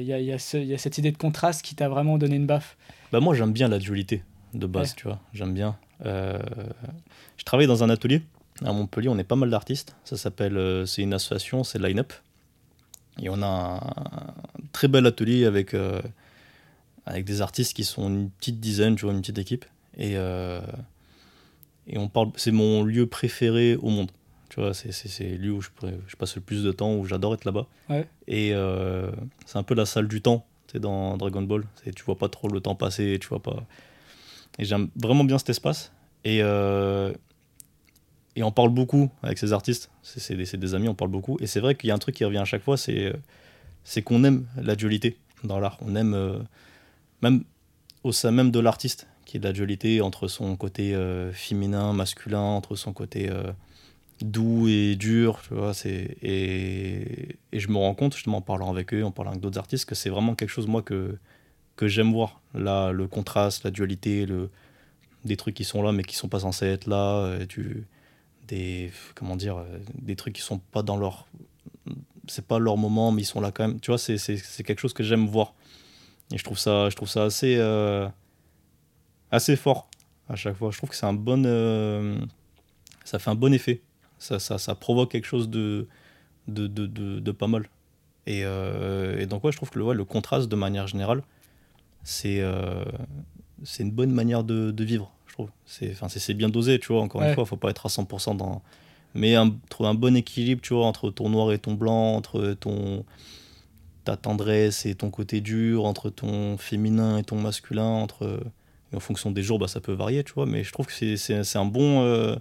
[0.00, 1.88] il y, a, il y a ce- y a cette idée de contraste qui t'a
[1.88, 2.76] vraiment donné une baffe.
[3.12, 4.94] Bah moi j'aime bien la dualité de base, Ouais.
[4.96, 5.76] tu vois, j'aime bien.
[6.04, 8.22] Je travaille dans un atelier
[8.64, 12.00] à Montpellier, on est pas mal d'artistes, ça s'appelle, euh, c'est une association, c'est Line
[12.00, 12.12] Up.
[13.20, 14.34] Et on a un,
[14.72, 16.00] très bel atelier avec, euh,
[17.06, 19.64] avec des artistes qui sont une petite dizaine, tu vois, une petite équipe.
[19.96, 20.60] Et, euh,
[21.86, 24.10] et on parle, c'est mon lieu préféré au monde.
[24.48, 25.68] Tu vois, c'est, c'est, c'est le lieu où je,
[26.16, 27.66] passe le plus de temps, où j'adore être là-bas.
[27.90, 28.08] Ouais.
[28.28, 29.10] Et euh,
[29.46, 31.64] c'est un peu la salle du temps, tu dans Dragon Ball.
[31.82, 33.64] C'est, tu vois pas trop le temps passer, tu vois pas.
[34.58, 35.92] Et j'aime vraiment bien cet espace.
[36.24, 36.40] Et,
[38.38, 39.90] et on parle beaucoup avec ces artistes.
[40.02, 41.38] C'est, des, amis, on parle beaucoup.
[41.40, 44.00] Et c'est vrai qu'il y a un truc qui revient à chaque fois, c'est, euh,
[44.02, 45.76] qu'on aime la dualité dans l'art.
[45.80, 46.38] On aime, euh,
[47.20, 47.42] même
[48.04, 51.92] au sein même de l'artiste, qui est de la dualité entre son côté euh, féminin,
[51.92, 53.28] masculin, entre son côté
[54.22, 55.72] doux et dur, tu vois.
[55.84, 59.84] Et, je me rends compte, justement, en parlant avec eux, en parlant avec d'autres artistes,
[59.84, 61.18] que c'est vraiment quelque chose, moi, que,
[61.82, 62.40] j'aime voir.
[62.54, 64.48] Là, le contraste, la dualité, le,
[65.24, 67.36] des trucs qui sont là, mais qui sont pas censés être là,
[68.48, 71.26] des, comment dire, euh, des trucs qui sont pas dans leur
[72.26, 73.80] c'est pas leur moment, mais ils sont là quand même.
[73.80, 74.18] Tu vois, c'est,
[74.62, 75.54] quelque chose que j'aime voir.
[76.30, 78.06] Et je trouve ça, je trouve ça assez, euh,
[79.30, 79.88] assez fort
[80.28, 80.70] à chaque fois.
[80.70, 81.42] Je trouve que c'est un bon.
[81.46, 82.20] euh,
[83.04, 83.80] ça fait un bon effet.
[84.18, 85.86] Ça, ça, ça provoque quelque chose de,
[86.48, 87.70] de, de, de, pas mal.
[88.26, 91.22] Et, et donc, ouais, je trouve que le, le contraste, de manière générale,
[92.02, 92.42] c'est,
[93.64, 95.50] c'est une bonne manière de, vivre, trouve.
[95.66, 97.02] C'est, enfin, c'est, c'est bien dosé, tu vois.
[97.02, 97.28] Encore Ouais.
[97.28, 98.62] une fois, faut pas être à 100% dans
[99.14, 102.52] mais un, trouver un bon équilibre, tu vois, entre ton noir et ton blanc, entre
[102.60, 103.04] ton
[104.04, 108.40] ta tendresse et ton côté dur, entre ton féminin et ton masculin, entre
[108.92, 110.92] et en fonction des jours, bah, ça peut varier, tu vois, mais je trouve que
[111.16, 112.36] c'est, un bon, euh,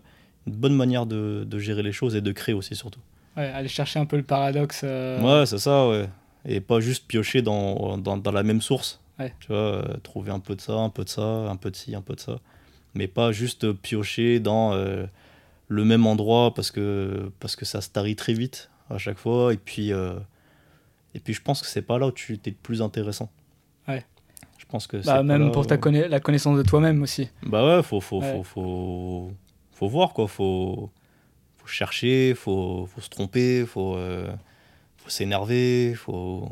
[0.46, 3.02] une bonne manière de, de gérer les choses et de créer aussi, surtout.
[3.36, 4.82] Ouais, aller chercher un peu le paradoxe.
[4.86, 6.08] euh, Ouais, c'est ça, ouais.
[6.46, 9.02] Et pas juste piocher dans, dans, dans la même source.
[9.20, 9.34] Ouais.
[9.42, 11.76] Tu vois, euh, trouver un peu de ça, un peu de ça, un peu de
[11.76, 12.38] ci, un peu de ça.
[12.98, 15.06] Mais pas juste piocher dans euh,
[15.68, 19.54] le même endroit parce que, parce que ça se tarit très vite à chaque fois.
[19.54, 20.16] Et puis, euh,
[21.14, 23.30] et puis je pense que c'est pas là où tu es le plus intéressant.
[23.88, 24.04] Ouais.
[24.58, 27.30] Je pense que c'est Bah, même pour ta conna- la connaissance de toi-même aussi.
[27.44, 28.32] Bah ouais, faut, faut, Ouais.
[28.38, 29.32] faut, faut,
[29.74, 30.90] faut voir quoi, faut,
[31.58, 34.28] faut chercher, faut, faut se tromper, faut, euh,
[34.98, 36.50] faut s'énerver, faut,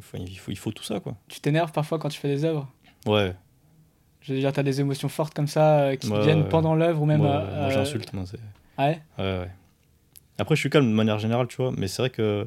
[0.00, 1.16] faut- il, faut, il faut tout ça quoi.
[1.28, 2.66] Tu t'énerves parfois quand tu fais des œuvres?
[3.06, 3.34] Ouais,
[4.26, 6.48] Je veux dire, t'as des émotions fortes comme ça euh, qui Ouais, viennent ouais.
[6.48, 7.20] pendant l'œuvre ou même.
[7.20, 8.24] moi, euh, moi, euh, j'insulte, moi,
[8.78, 9.50] ouais ouais, ouais.
[10.38, 12.44] Après, je suis calme de manière générale, tu vois, mais c'est vrai que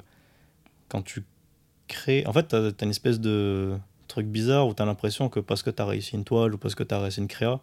[0.89, 1.23] quand tu
[1.87, 5.63] crées, en fait, t'as as une espèce de truc bizarre où t'as l'impression que parce
[5.63, 7.61] que t'as réussi une toile ou parce que t'as réussi une créa,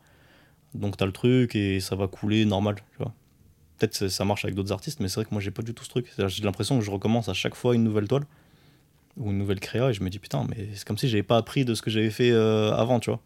[0.75, 3.13] donc t'as le truc et ça va couler normal, tu vois.
[3.79, 5.75] Peut-être que ça marche avec d'autres artistes, mais c'est vrai que moi j'ai pas du
[5.75, 6.11] tout ce truc.
[6.17, 8.25] J'ai l'impression que je recommence à chaque fois une nouvelle toile
[9.19, 11.37] ou une nouvelle créa et je me dis putain, mais c'est comme si j'avais pas
[11.37, 13.21] appris de ce que j'avais fait euh, avant, tu vois.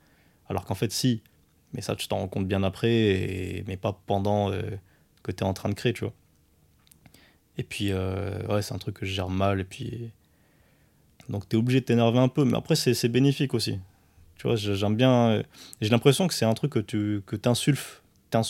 [0.51, 1.23] Alors qu'en fait, si,
[1.73, 3.65] mais ça tu t'en rends compte bien après, et...
[3.67, 4.61] mais pas pendant euh,
[5.23, 6.13] que t'es en train de créer, tu vois.
[7.57, 10.11] Et puis, euh, ouais, c'est un truc que je gère mal, et puis.
[11.29, 13.79] Donc t'es obligé de t'énerver un peu, mais après c'est bénéfique aussi.
[14.37, 15.29] Tu vois, j'ai- j'aime bien.
[15.31, 15.43] euh,
[15.81, 18.03] J'ai l'impression que c'est un truc que tu que t'insulfes.
[18.31, 18.41] t'ins-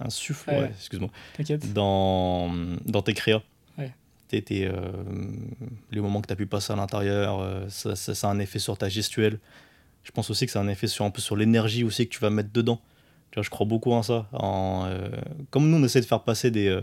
[0.00, 0.58] Insuffle, Ouais.
[0.60, 1.72] ouais, excuse-moi t'inquiète.
[1.74, 2.50] dans,
[2.86, 3.42] dans tes créas.
[3.78, 3.92] Ouais.
[5.90, 8.58] Les moments que tu as pu passer à l'intérieur, ça, ça, ça a un effet
[8.58, 9.38] sur ta gestuelle.
[10.04, 12.12] Je pense aussi que ça a un effet sur, un peu sur l'énergie aussi que
[12.12, 12.80] tu vas mettre dedans.
[13.30, 14.26] Tu vois, je crois beaucoup en ça.
[14.32, 15.08] En, euh,
[15.50, 16.80] comme nous, on essaie de faire passer des, euh,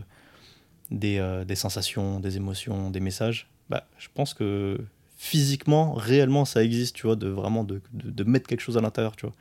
[0.91, 4.79] des, euh, des sensations, des émotions, des messages, bah, je pense que
[5.17, 9.15] physiquement, réellement, ça existe, tu vois, de vraiment de, de, mettre quelque chose à l'intérieur,
[9.15, 9.35] tu vois.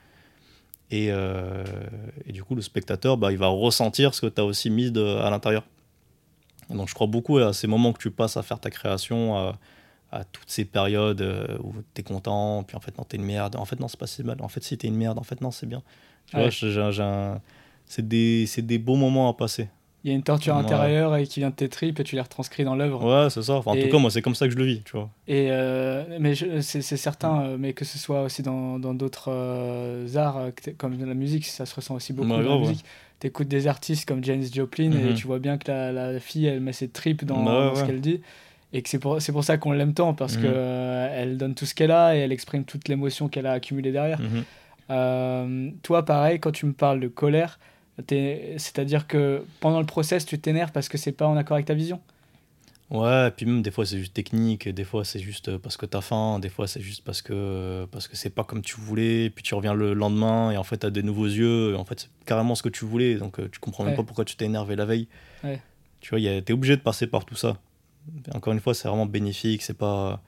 [0.91, 4.71] Et, et du coup, le spectateur, bah, il va ressentir ce que tu as aussi
[4.71, 5.65] mis de- à l'intérieur.
[6.71, 9.55] Donc, je crois beaucoup à ces moments que tu passes à faire ta création,
[10.13, 13.25] à toutes ces périodes euh, où tu es content, puis en fait, non, t'es une
[13.25, 13.57] merde.
[13.57, 14.37] En fait, non, c'est pas si mal.
[14.41, 15.83] En fait, si t'es une merde, en fait, non, c'est bien.
[16.27, 16.43] Tu Ouais.
[16.43, 17.41] vois, j'ai- j'ai un-
[17.85, 19.69] c'est des, c'est des beaux moments à passer.
[20.05, 20.61] Il y a une torture Ouais.
[20.61, 23.05] intérieure et qui vient de tes tripes et tu les retranscris dans l'œuvre.
[23.05, 23.55] Ouais, c'est ça.
[23.55, 25.11] Enfin, en Et- tout cas, moi, c'est comme ça que je le vis, tu vois.
[25.27, 30.07] Et euh, mais c'est certain, euh, mais que ce soit aussi dans dans d'autres euh,
[30.15, 32.85] arts t'es- comme la musique, ça se ressent aussi beaucoup dans la musique.
[33.19, 35.15] T'écoutes des artistes comme Janis Joplin et Mhm.
[35.15, 37.81] tu vois bien que la, la fille elle met ses tripes dans, Bah dans ce
[37.81, 37.87] ouais.
[37.89, 38.21] qu'elle dit
[38.73, 40.43] et que c'est pour c'est pour ça qu'on l'aime tant parce Mhm.
[40.43, 43.53] que euh, elle donne tout ce qu'elle a et elle exprime toute l'émotion qu'elle a
[43.53, 44.21] accumulée derrière.
[44.21, 44.45] Mhm.
[44.91, 47.59] Euh, toi, pareil, quand tu me parles de colère,
[48.59, 51.75] c'est-à-dire que pendant le process, tu t'énerves parce que c'est pas en accord avec ta
[51.75, 52.01] vision?
[52.89, 55.87] Ouais, et puis même des fois c'est juste technique, des fois c'est juste parce que
[55.87, 59.25] t'as faim, des fois c'est juste parce que parce que c'est pas comme tu voulais,
[59.25, 61.85] et puis tu reviens le lendemain et en fait t'as des nouveaux yeux, et en
[61.85, 63.97] fait c'est carrément ce que tu voulais, donc euh, tu comprends même Ouais.
[63.97, 65.09] pas pourquoi tu t'es énervé la veille.
[65.43, 65.61] Ouais.
[66.01, 67.57] Tu vois, t'es obligé de passer par tout ça.
[68.35, 70.23] Encore une fois, c'est vraiment bénéfique, c'est pas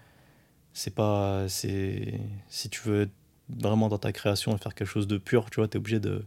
[0.72, 3.08] c'est pas c'est si tu veux
[3.48, 6.24] vraiment dans ta création et faire quelque chose de pur, tu vois, t'es obligé de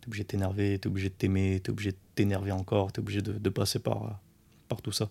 [0.00, 3.22] t'es obligé de t'énerver, t'es obligé de t'aimer, t'es obligé de t'énerver encore, t'es obligé
[3.22, 4.20] de, de passer par
[4.68, 5.08] par tout ça.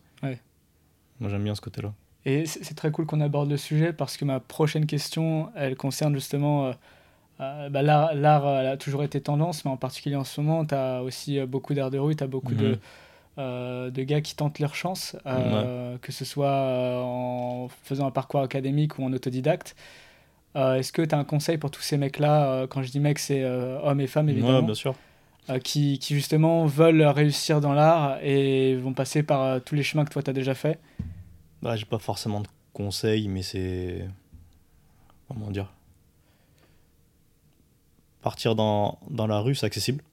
[1.19, 1.93] Moi, j'aime bien ce côté-là.
[2.25, 6.13] Et c'est très cool qu'on aborde le sujet parce que ma prochaine question, elle concerne
[6.15, 6.67] justement.
[6.67, 6.73] Euh,
[7.41, 11.01] euh, bah, l'art, a toujours été tendance, mais en particulier en ce moment, tu as
[11.01, 12.77] aussi beaucoup d'art de rue, tu as beaucoup de,
[13.39, 13.91] mhm.
[13.91, 19.03] de gars qui tentent leur chance, que ce soit en faisant un parcours académique ou
[19.03, 19.75] en autodidacte.
[20.55, 23.43] Est-ce que tu as un conseil pour tous ces mecs-là Quand je dis mecs, c'est
[23.45, 24.63] hommes et femmes, évidemment.
[24.63, 24.95] bien sûr.
[25.63, 30.11] qui, qui, justement veulent réussir dans l'art et vont passer par tous les chemins que
[30.11, 30.79] toi tu as déjà fait?
[31.61, 34.07] Bah, j'ai pas forcément de conseils, mais c'est.
[35.27, 35.71] Comment dire?
[38.21, 40.03] Partir dans, dans la rue, c'est accessible.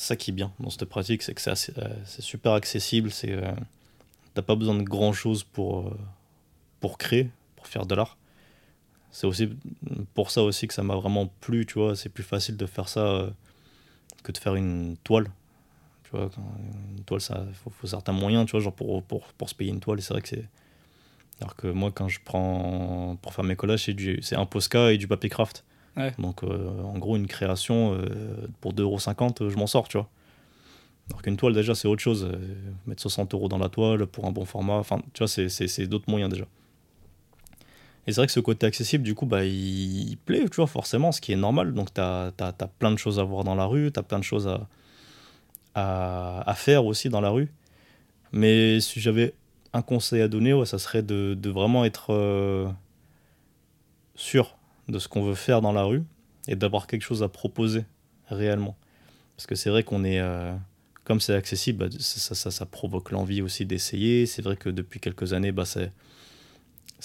[0.00, 3.10] C'est ça qui est bien dans cette pratique, c'est que c'est, euh, super accessible.
[3.10, 3.52] C'est, euh,
[4.32, 5.98] t'as pas besoin de grand chose pour, euh,
[6.80, 8.16] pour créer, pour faire de l'art.
[9.10, 9.50] C'est aussi
[10.14, 11.96] pour ça aussi que ça m'a vraiment plu, tu vois.
[11.96, 13.28] C'est plus facile de faire ça
[14.22, 15.30] que de faire une toile.
[16.04, 16.30] Tu vois,
[16.96, 19.70] une toile, ça faut, faut certains moyens, tu vois, genre pour, pour, pour se payer
[19.70, 20.00] une toile.
[20.00, 20.48] C'est vrai que c'est,
[21.42, 23.90] alors que moi, quand je prends pour faire mes collages,
[24.22, 25.62] c'est un Posca et du papier craft.
[26.18, 30.08] Donc, euh, en gros, une création euh, pour 2,50€, je m'en sors, tu vois.
[31.08, 32.28] Alors qu'une toile, déjà, c'est autre chose.
[32.32, 32.38] Euh,
[32.86, 36.08] mettre 60 euros dans la toile pour un bon format, enfin, tu vois, c'est d'autres
[36.08, 36.46] moyens déjà.
[38.06, 41.12] Et c'est vrai que ce côté accessible, du coup, bah, il, plaît, tu vois, forcément,
[41.12, 41.74] ce qui est normal.
[41.74, 42.32] Donc, tu as,
[42.78, 44.68] plein de choses à voir dans la rue, tu as plein de choses à,
[45.74, 47.52] à, faire aussi dans la rue.
[48.32, 49.34] Mais si j'avais
[49.72, 52.68] un conseil à donner, ouais, ça serait de, vraiment être euh,
[54.14, 54.56] sûr
[54.90, 56.02] de ce qu'on veut faire dans la rue
[56.48, 57.84] et d'avoir quelque chose à proposer
[58.28, 58.76] réellement.
[59.36, 60.54] Parce que c'est vrai qu'on est, euh,
[61.04, 64.26] comme c'est accessible, bah, ça, ça, ça, provoque l'envie aussi d'essayer.
[64.26, 65.90] C'est vrai que depuis quelques années, bah, c'est,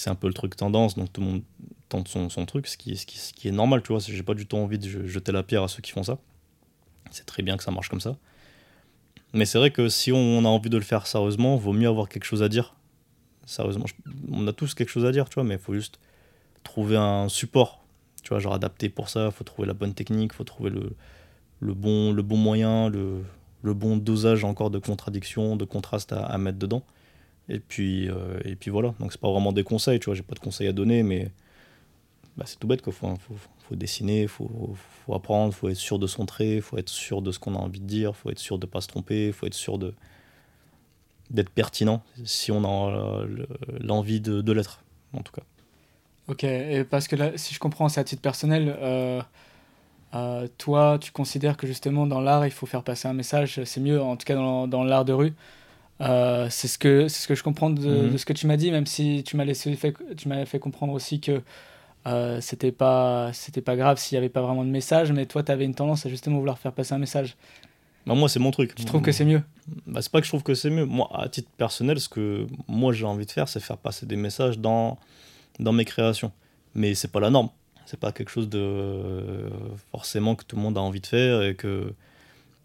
[0.09, 1.41] un peu le truc tendance, donc tout le monde
[1.89, 3.99] tente son, son truc, ce qui, ce, qui, ce qui est normal, tu vois.
[3.99, 6.17] J'ai pas du tout envie de jeter la pierre à ceux qui font ça.
[7.11, 8.17] C'est très bien que ça marche comme ça.
[9.33, 12.09] Mais c'est vrai que si on a envie de le faire sérieusement, vaut mieux avoir
[12.09, 12.75] quelque chose à dire.
[13.45, 13.85] Sérieusement,
[14.31, 15.99] on a tous quelque chose à dire, tu vois, mais il faut juste
[16.65, 17.85] trouver un support,
[18.23, 19.27] tu vois, genre adapté pour ça.
[19.27, 20.91] Il faut trouver la bonne technique, il faut trouver le,
[21.61, 23.23] le, bon, le bon moyen, le,
[23.63, 26.83] le bon dosage encore de contradiction, de contraste à, mettre dedans.
[27.47, 30.23] Et puis, euh, et puis voilà, donc c'est pas vraiment des conseils, tu vois, j'ai
[30.23, 31.31] pas de conseils à donner, mais
[32.37, 32.91] bah, c'est tout bête, quoi.
[32.91, 33.35] Faut, faut,
[33.69, 34.75] faut dessiner, faut,
[35.05, 37.55] faut, apprendre, il faut être sûr de son trait, faut être sûr de ce qu'on
[37.55, 39.53] a envie de dire, il faut être sûr de pas se tromper, il faut être
[39.53, 39.93] sûr de
[41.31, 43.25] d'être pertinent si on a
[43.79, 45.41] l'envie de, de l'être, en tout cas.
[46.27, 49.21] Ok, et parce que là, si je comprends, c'est à titre personnel, euh,
[50.15, 53.79] euh, toi, tu considères que justement dans l'art, il faut faire passer un message, c'est
[53.79, 55.33] mieux, en tout cas dans, dans l'art de rue.
[56.01, 58.11] Euh, c'est ce que c'est ce que je comprends de, mhm.
[58.11, 60.59] de, ce que tu m'as dit, même si tu m'as laissé fait, tu m'as fait
[60.59, 61.41] comprendre aussi que
[62.41, 65.51] c'était pas c'était pas grave s'il y avait pas vraiment de message mais toi tu
[65.51, 67.35] avais une tendance à justement vouloir faire passer un message
[68.05, 69.41] bah moi c'est mon truc tu trouves que c'est mieux?
[69.87, 72.45] Bah c'est pas que je trouve que c'est mieux moi à titre personnel ce que
[72.67, 74.99] moi j'ai envie de faire c'est faire passer des messages dans
[75.59, 76.31] dans mes créations.
[76.73, 77.49] Mais c'est pas la norme.
[77.85, 79.49] C'est pas quelque chose de
[79.91, 81.93] forcément que tout le monde a envie de faire et que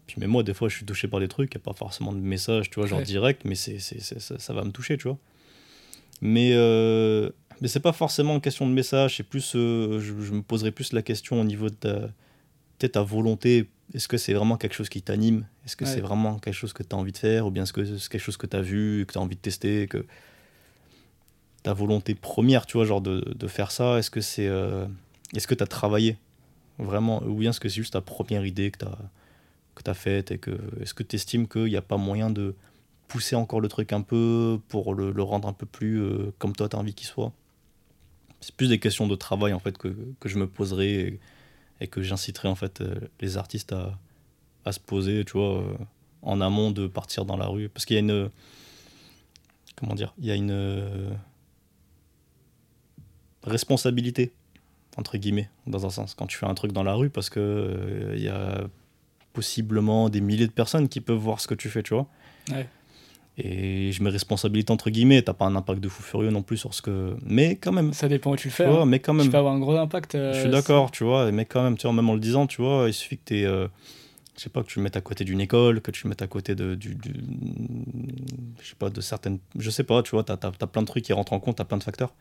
[0.07, 1.77] puis mais moi des fois je suis touché par des trucs il n'y a pas
[1.77, 5.07] forcément de message tu vois genre direct mais c'est, ça, ça, va me toucher tu
[5.07, 5.19] vois.
[6.21, 7.29] Mais euh,
[7.61, 10.93] mais c'est pas forcément une question de message, c'est plus, euh, je, me poserais plus
[10.93, 13.69] la question au niveau de ta, ta volonté.
[13.93, 15.45] Est-ce que c'est vraiment quelque chose qui t'anime?
[15.65, 17.45] Est-ce que c'est vraiment quelque chose que tu as envie de faire?
[17.45, 19.35] Ou bien est-ce que c'est quelque chose que tu as vu, que tu as envie
[19.35, 20.05] de tester que
[21.63, 24.47] Ta volonté première, tu vois, genre de, de faire ça, est-ce que c'est.
[24.47, 24.85] Euh,
[25.35, 26.17] est-ce que tu as travaillé
[26.79, 30.37] vraiment Ou bien est-ce que c'est juste ta première idée que tu as, faite et
[30.37, 30.51] que.
[30.81, 32.55] Est-ce que tu estimes qu'il n'y a pas moyen de
[33.07, 36.67] pousser encore le truc un peu pour le, rendre un peu plus euh, comme toi
[36.67, 37.31] tu envie qu'il soit?
[38.39, 39.93] C'est plus des questions de travail en fait que,
[40.25, 41.19] je me poserai
[41.79, 43.99] et, que j'inciterai en fait euh, les artistes à,
[44.65, 45.63] à, se poser, tu vois,
[46.23, 48.31] en amont de partir dans la rue, parce qu'il y a une
[49.75, 51.11] comment dire, il y a une
[53.43, 54.31] responsabilité
[54.97, 58.11] entre guillemets dans un sens quand tu fais un truc dans la rue parce que
[58.15, 58.63] il y a
[59.33, 62.07] possiblement des milliers de personnes qui peuvent voir ce que tu fais, tu vois.
[62.51, 62.67] Ouais
[63.37, 66.57] et je mets responsabilité entre guillemets t'as pas un impact de fou furieux non plus
[66.57, 68.85] sur ce que mais quand même ça dépend où tu le fais hein.
[68.85, 71.31] mais quand même tu peux avoir un gros impact euh, je suis d'accord tu vois
[71.31, 73.45] mais quand même tu vois même en le disant tu vois il suffit que tu
[73.45, 73.67] euh,
[74.35, 76.21] je sais pas que tu le mettes à côté d'une école que tu le mettes
[76.21, 77.13] à côté de du, du,
[78.61, 81.05] je sais pas de certaines je sais pas tu vois t'as as, plein de trucs
[81.05, 82.13] qui rentrent en compte t'as plein de facteurs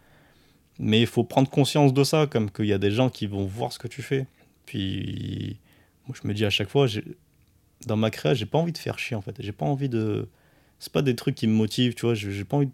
[0.79, 3.45] mais il faut prendre conscience de ça comme qu'il y a des gens qui vont
[3.45, 4.27] voir ce que tu fais
[4.67, 5.59] puis
[6.07, 6.87] moi je me dis à chaque fois
[7.87, 10.29] dans ma créa j'ai pas envie de faire chier en fait j'ai pas envie de
[10.81, 12.15] c'est pas des trucs qui me motivent, tu vois.
[12.15, 12.73] J'ai pas envie de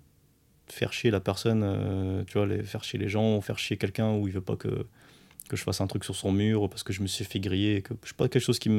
[0.73, 4.15] faire chier la personne, euh, tu vois, les, faire chier les gens, faire chier quelqu'un
[4.15, 4.87] où il veut pas que,
[5.49, 7.83] que je fasse un truc sur son mur parce que je me suis fait griller,
[7.83, 8.71] que je sais pas quelque chose qui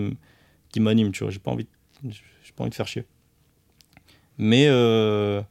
[0.80, 1.32] m'anime, tu vois.
[1.32, 1.67] J'ai pas envie,
[2.03, 3.03] j'ai pas envie de faire chier.
[4.38, 5.41] Mais euh,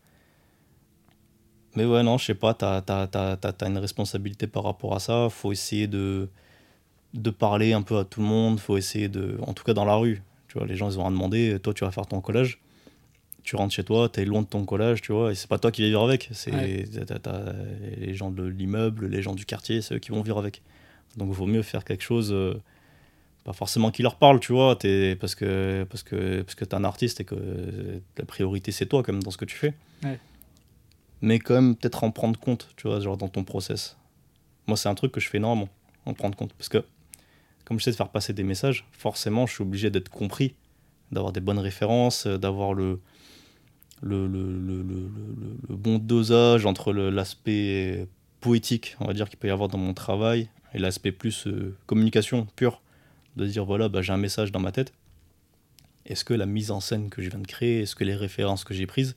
[1.77, 5.29] Mais ouais, non, je sais pas, t'as as, une responsabilité par rapport à ça.
[5.29, 6.29] Faut essayer de,
[7.13, 8.59] de parler un peu à tout le monde.
[8.59, 9.37] Faut essayer de.
[9.43, 10.23] En tout cas, dans la rue.
[10.49, 11.59] Tu vois, les gens, ils ont rien demandé.
[11.63, 12.61] Toi, tu vas faire ton collage.
[13.43, 15.31] Tu rentres chez toi, t'es loin de ton collage, tu vois.
[15.31, 16.31] Et c'est pas toi qui vas vivre avec.
[16.33, 20.63] C'est les gens de l'immeuble, les gens du quartier, c'est eux qui vont vivre avec.
[21.17, 22.33] Donc, il vaut mieux faire quelque chose.
[22.33, 22.55] Euh,
[23.45, 26.75] pas forcément qui leur parle, tu vois, es, parce que parce que parce que t'es
[26.75, 27.37] un artiste et que
[28.19, 29.73] la priorité c'est toi comme dans ce que tu fais.
[30.03, 30.19] Ouais
[31.23, 33.97] mais quand même peut-être en prendre compte, tu vois, genre dans ton process.
[34.67, 35.69] Moi, c'est un truc que je fais énormément,
[36.05, 36.53] en prendre compte.
[36.55, 36.85] Parce que,
[37.65, 40.55] comme je sais faire passer des messages, forcément, je suis obligé d'être compris,
[41.13, 43.01] d'avoir des bonnes références, euh, d'avoir le
[44.03, 48.07] le, le, le, le, bon dosage entre l'aspect
[48.41, 51.75] poétique, on va dire, qu'il peut y avoir dans mon travail, et l'aspect plus euh,
[51.87, 52.83] communication pure,
[53.37, 54.93] de dire, voilà, bah, j'ai un message dans ma tête.
[56.05, 58.65] Est-ce que la mise en scène que je viens de créer, est-ce que les références
[58.65, 59.17] que j'ai prises,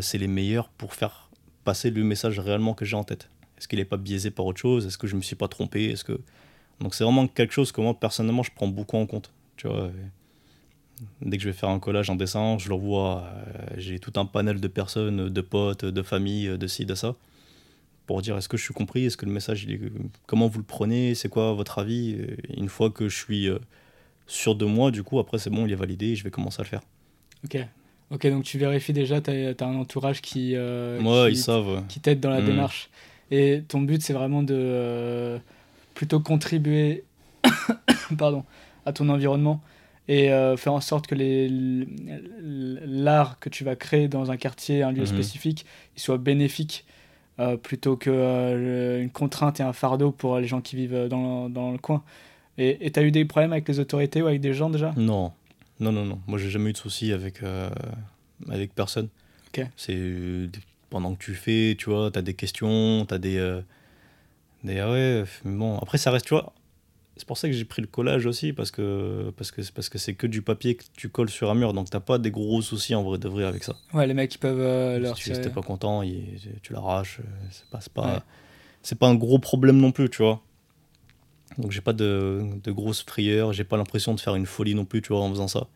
[0.00, 1.30] c'est les meilleurs pour faire
[1.64, 3.28] passer le message réellement que j'ai en tête.
[3.58, 4.86] Est-ce qu'il n'est pas biaisé par autre chose?
[4.86, 5.90] Est-ce que je ne me suis pas trompé?
[5.90, 6.20] Est-ce que...
[6.80, 9.32] Donc c'est vraiment quelque chose que moi, personnellement, je prends beaucoup en compte.
[9.56, 9.90] Tu vois,
[11.20, 14.12] dès que je vais faire un collage en dessin, je le vois, euh, j'ai tout
[14.16, 17.14] un panel de personnes, de potes, de familles, de ci, de ça,
[18.06, 19.66] pour dire est-ce que je suis compris, est-ce que le message,
[20.26, 22.16] comment vous le prenez, c'est quoi votre avis?
[22.56, 23.58] Une fois que je suis euh,
[24.26, 26.60] sûr de moi, du coup, après c'est bon, il est validé et je vais commencer
[26.60, 26.82] à le faire.
[27.44, 27.58] Ok,
[28.12, 31.42] Ok, donc tu vérifies déjà, tu as, un entourage qui, euh, qui,
[31.88, 32.46] qui t'aide dans la mm.
[32.46, 32.90] démarche.
[33.30, 35.38] Et ton but, c'est vraiment de euh,
[35.94, 37.04] plutôt contribuer
[38.18, 38.44] pardon,
[38.84, 39.62] à ton environnement
[40.08, 41.14] et euh, faire en sorte que
[42.84, 45.06] l'art que tu vas créer dans un quartier, un lieu mm-hmm.
[45.06, 45.64] spécifique,
[45.96, 46.84] il soit bénéfique
[47.62, 52.04] plutôt qu'une contrainte et un fardeau pour les gens qui vivent dans, dans le coin.
[52.58, 54.92] Et tu as eu des problèmes avec les autorités ou avec des gens déjà?
[54.96, 55.32] Non,
[55.82, 56.20] non, non, non.
[56.26, 57.68] Moi, j'ai jamais eu de soucis avec, euh,
[58.48, 59.08] avec personne.
[59.76, 60.48] C'est euh,
[60.88, 63.36] pendant que tu fais, tu vois, tu as des questions, tu as des.
[63.36, 63.60] Euh,
[64.64, 65.76] des ah ouais, bon.
[65.78, 66.52] Après, ça reste, tu vois.
[67.16, 69.98] C'est pour ça que j'ai pris le collage aussi, parce que parce que parce que
[69.98, 72.62] c'est que du papier que tu colles sur un mur, donc t'as pas des gros
[72.62, 73.76] soucis en vrai de vrai avec ça.
[73.92, 76.02] Ouais, les mecs ils peuvent leur si tu n'es pas content,
[76.62, 78.24] tu l'arraches, c'est pas c'est pas,
[78.98, 80.42] pas un gros problème non plus, tu vois.
[81.58, 84.84] Donc j'ai pas de, de grosses frayeurs, j'ai pas l'impression de faire une folie non
[84.84, 85.66] plus, tu vois, en faisant ça.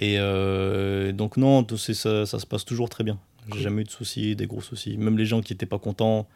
[0.00, 3.18] Et euh, donc non, ça, ça, se passe toujours très bien.
[3.52, 4.96] J'ai jamais eu de soucis, des gros soucis.
[4.96, 6.26] Même les gens qui étaient pas contents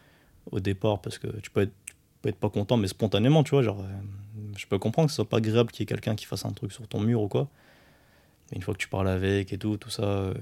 [0.51, 1.73] au départ, parce que tu peux être,
[2.23, 5.17] peux être pas content, mais spontanément, tu vois, genre, euh, je peux comprendre que ce
[5.17, 7.29] soit pas agréable qu'il y ait quelqu'un qui fasse un truc sur ton mur ou
[7.29, 7.49] quoi.
[8.51, 10.35] Mais une fois que tu parles avec et tout, tout ça, euh,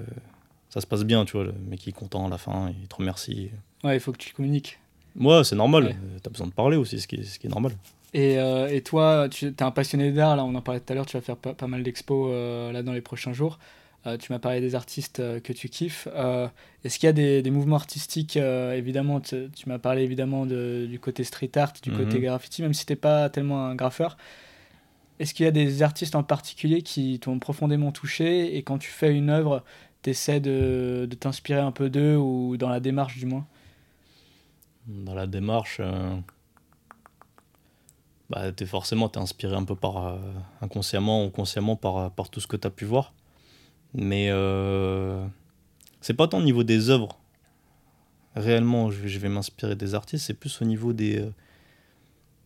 [0.69, 1.45] ça se passe bien, tu vois.
[1.45, 3.49] Le mec qui est content à la fin, il te remercie.
[3.83, 4.79] Ouais, il faut que tu communiques.
[5.19, 5.95] Ouais, c'est normal.
[6.21, 7.73] Tu as besoin de parler aussi, ce qui est, ce qui est normal.
[8.13, 10.95] Et, euh, et, toi, tu es un passionné d'art, là on en parlait tout à
[10.95, 13.59] l'heure, tu vas faire pas, mal d'expos euh, là dans les prochains jours.
[14.05, 16.07] Euh, tu m'as parlé des artistes que tu kiffes.
[16.83, 20.99] Est-ce qu'il y a des, des mouvements artistiques, évidemment, tu, m'as parlé évidemment de, du
[20.99, 22.23] côté street art, du côté mhm.
[22.23, 24.17] graffiti, même si tu n'es pas tellement un graffeur.
[25.19, 28.89] Est-ce qu'il y a des artistes en particulier qui t'ont profondément touché et quand tu
[28.89, 29.63] fais une œuvre,
[30.03, 33.45] tu essaies de, de t'inspirer un peu d'eux ou dans la démarche du moins?
[34.87, 35.81] Dans la démarche,
[38.29, 40.17] bah, es forcément es inspiré un peu par euh,
[40.61, 43.13] inconsciemment ou consciemment par, euh, par tout ce que tu as pu voir.
[43.93, 45.25] Mais euh,
[46.01, 47.17] c'est pas tant au niveau des œuvres.
[48.35, 51.31] Réellement, je, vais m'inspirer des artistes, c'est plus au niveau des, euh,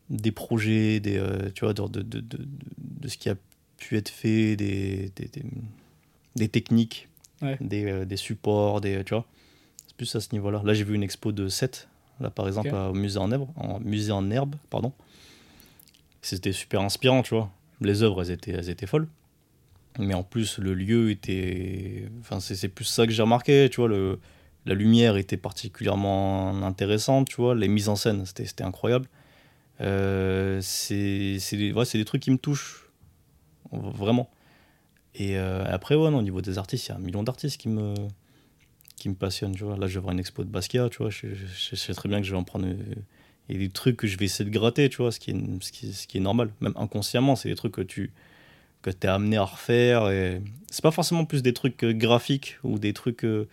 [0.09, 1.21] des projets, des,
[1.53, 3.35] tu vois, de, de, de, de, ce qui a
[3.77, 5.29] pu être fait, des, des,
[6.35, 7.09] des, techniques,
[7.59, 9.25] des, des, supports, des, tu vois.
[9.85, 10.61] C'est plus à ce niveau-là.
[10.63, 11.89] Là, j'ai vu une expo de 7,
[12.21, 14.93] là par exemple, au musée en herbe, en, musée en herbe pardon
[16.21, 17.51] c'était super inspirant, tu vois.
[17.81, 19.07] Les œuvres, elles étaient, elles étaient folles.
[19.99, 22.09] Mais en plus, le lieu était.
[22.19, 23.89] Enfin, c'est plus ça que j'ai remarqué, tu vois.
[23.89, 24.19] Le,
[24.65, 27.55] la lumière était particulièrement intéressante, tu vois.
[27.55, 29.07] Les mises en scène, c'était incroyable.
[29.81, 32.87] Euh, c'est des, ouais, des trucs qui me touchent.
[33.71, 34.29] Vraiment.
[35.15, 37.59] Et euh, après, ouais, non, au niveau des artistes, il y a un million d'artistes
[37.59, 37.95] qui me,
[39.01, 39.77] qui me passionnent, tu vois.
[39.77, 41.09] Là, je vais voir une expo de Basquiat, tu vois.
[41.09, 42.67] Je, sais très bien que je vais en prendre
[43.49, 45.31] il y a des trucs que je vais essayer de gratter, tu vois, ce qui
[45.31, 46.51] est, ce qui, ce qui est normal.
[46.61, 48.11] Même inconsciemment, c'est des trucs que tu
[48.81, 50.09] que es amené à refaire.
[50.09, 50.41] Et...
[50.71, 53.25] C'est pas forcément plus des trucs euh, graphiques ou des trucs.
[53.25, 53.47] Euh...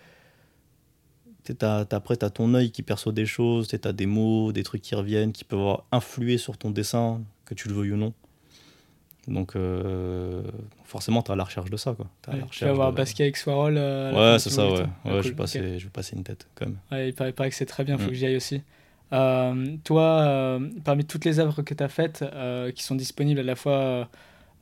[1.90, 4.82] Après, tu as ton œil qui perçoit des choses, tu as des mots, des trucs
[4.82, 8.12] qui reviennent, qui peuvent avoir influé sur ton dessin, que tu le veuilles ou non.
[9.28, 10.42] Donc, euh,
[10.84, 11.94] forcément, tu à la recherche de ça.
[11.94, 12.06] Quoi.
[12.32, 13.76] Ouais, tu vas voir Basquiat avec Swarol.
[13.76, 14.84] Euh, ouais, c'est ça, ouais.
[15.04, 16.78] Ah, ouais je, vais passer, je vais passer une tête quand même.
[16.90, 18.10] Ouais, il paraît, que c'est très bien, il faut mm.
[18.10, 18.62] que j'y aille aussi.
[19.12, 22.24] Euh, toi, parmi toutes les œuvres que tu as faites,
[22.74, 24.08] qui sont disponibles à la fois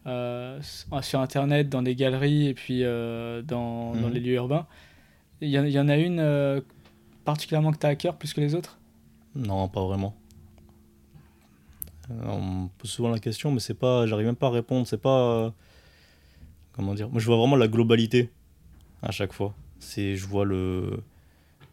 [0.05, 4.11] sur Internet, dans des galeries et puis dans, dans, mhm.
[4.11, 4.67] les lieux urbains,
[5.41, 6.63] il y, y, en a une
[7.25, 8.79] particulièrement que tu as à cœur plus que les autres?
[9.35, 10.15] Non, pas vraiment.
[12.09, 14.87] On me pose souvent la question, mais c'est pas, j'arrive même pas à répondre.
[14.87, 15.53] C'est pas,
[16.73, 17.09] comment dire.
[17.09, 18.31] Moi, je vois vraiment la globalité
[19.03, 19.55] à chaque fois.
[19.79, 21.01] C'est, je vois le,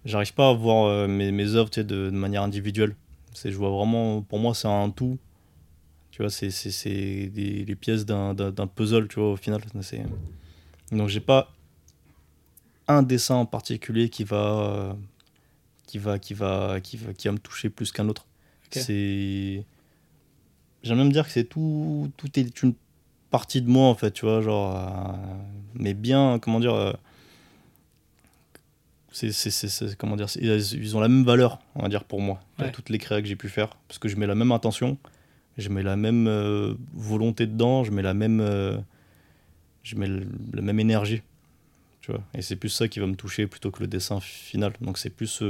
[0.06, 2.96] j'arrive pas à voir euh, mes, mes œuvres de, de, manière individuelle.
[3.34, 5.18] C'est, je vois vraiment, pour moi, c'est un tout.
[6.12, 9.62] Tu vois, c'est, c'est, c'est les pièces d'un, d'un, puzzle, tu vois, au final.
[9.82, 10.04] C'est...
[10.92, 11.52] Donc, j'ai pas
[12.88, 14.96] un dessin en particulier qui va,
[15.88, 18.28] qui va, qui va, qui va, qui va me toucher plus qu'un autre.
[18.68, 18.82] Okay.
[18.82, 19.66] C'est
[20.84, 22.74] j'aime même dire que c'est tout, tout est une
[23.32, 25.14] partie de moi en fait, tu vois, genre, euh,
[25.74, 26.94] mais bien, comment dire, euh,
[29.12, 32.72] c'est, c'est, comment dire, ils ont la même valeur, on va dire pour moi, ouais.
[32.72, 34.98] toutes les créas que j'ai pu faire, parce que je mets la même intention,
[35.58, 38.40] je mets la même euh, volonté dedans, je mets la même,
[39.84, 41.22] je mets le, la même énergie,
[42.02, 44.74] tu vois, et c'est plus ça qui va me toucher plutôt que le dessin final,
[44.82, 45.42] donc c'est plus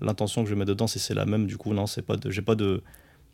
[0.00, 2.30] l'intention que je mets dedans, si c'est la même, du coup non, c'est pas, de,
[2.30, 2.82] j'ai pas de,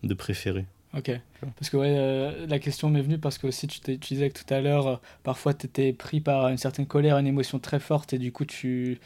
[0.02, 0.66] de préféré.
[0.97, 1.11] Ok.
[1.57, 4.38] Parce que ouais, euh, la question m'est venue parce que aussi tu, tu disais que
[4.42, 7.80] tout à l'heure, euh, parfois tu étais pris par une certaine colère, une émotion très
[7.80, 8.99] forte et du coup tu,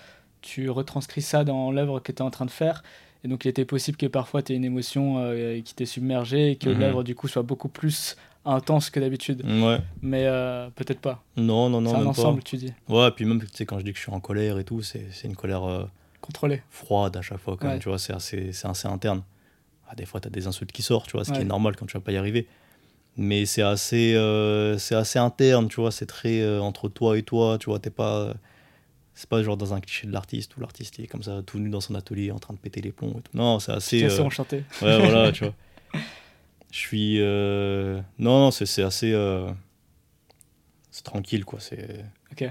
[0.42, 2.82] tu retranscris ça dans l'œuvre que tu es en train de faire.
[3.24, 6.52] Et donc il était possible que parfois tu aies une émotion euh, qui t'ait submergé
[6.52, 6.78] et que Mhm.
[6.78, 9.44] l'œuvre du coup soit beaucoup plus intense que d'habitude.
[9.44, 9.78] Ouais.
[10.00, 10.24] Mais
[10.76, 11.22] peut-être pas.
[11.36, 12.72] Non, non, non, C'est un ensemble, tu dis.
[12.88, 14.80] Ouais, puis même, tu sais, quand je dis que je suis en colère et tout,
[14.82, 15.84] c'est, une colère euh,
[16.20, 16.62] Contrôlé.
[16.70, 19.22] froide à chaque fois, quand même, tu vois, c'est assez, c'est assez interne.
[19.88, 21.74] Ah, des fois, tu as des insultes qui sortent, tu vois, ce qui est normal
[21.76, 22.46] quand tu vas pas y arriver.
[23.16, 27.22] Mais c'est assez, euh, c'est assez interne, tu vois, c'est très euh, entre toi et
[27.22, 28.34] toi, tu vois, t'es pas.
[29.14, 31.70] C'est pas genre dans un cliché de l'artiste où l'artiste est comme ça, tout nu
[31.70, 33.32] dans son atelier en train de péter les plombs et tout.
[33.34, 34.04] Non, c'est assez.
[34.04, 34.58] Assez euh, enchanté.
[34.80, 35.54] Ouais, voilà, tu vois.
[36.70, 37.16] Je suis.
[37.20, 39.10] euh, Non, non, c'est assez.
[39.12, 39.50] euh,
[40.92, 41.58] C'est tranquille, quoi.
[41.60, 42.04] C'est.
[42.30, 42.44] Ok.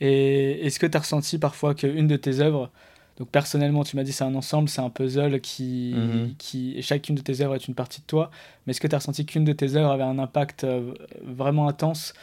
[0.00, 2.70] Et est-ce que tu as ressenti parfois qu'une de tes œuvres,
[3.18, 6.34] donc personnellement tu m'as dit c'est un ensemble, c'est un puzzle qui, Mhm.
[6.38, 8.30] qui et chacune de tes œuvres est une partie de toi,
[8.66, 10.94] mais est-ce que tu as ressenti qu'une de tes œuvres avait un impact euh,
[11.24, 12.14] vraiment intense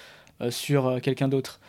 [0.42, 1.60] euh, sur euh, quelqu'un d'autre?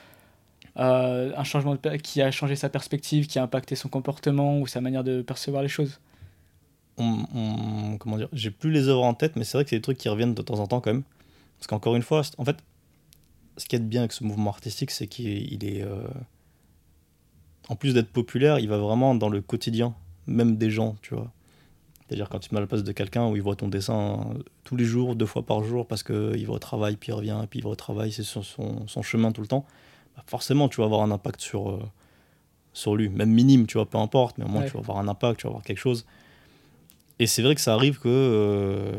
[0.78, 4.82] Un changement de, qui a changé sa perspective, qui a impacté son comportement ou sa
[4.82, 6.00] manière de percevoir les choses?
[6.98, 9.76] On- on- comment dire, j'ai plus les œuvres en tête, mais c'est vrai que c'est
[9.76, 11.02] des trucs qui reviennent de temps en temps quand même.
[11.58, 12.56] Parce qu'encore une fois, en fait,
[13.56, 15.82] ce qui est bien avec ce mouvement artistique, c'est qu'il est,
[17.68, 19.94] en plus d'être populaire, il va vraiment dans le quotidien,
[20.26, 21.30] même des gens, tu vois.
[22.06, 24.20] C'est-à-dire quand tu te mets à la place de quelqu'un où il voit ton dessin
[24.36, 27.14] euh, tous les jours, deux fois par jour, parce qu'il va au travail, puis il
[27.14, 29.64] revient, puis il va au travail, c'est sur son, son chemin tout le temps,
[30.16, 31.82] bah forcément tu vas avoir un impact sur, euh,
[32.72, 34.68] sur lui, même minime, tu vois, peu importe, mais au moins Ouais.
[34.68, 36.06] tu vas avoir un impact, tu vas avoir quelque chose.
[37.18, 38.92] Et c'est vrai que ça arrive que euh,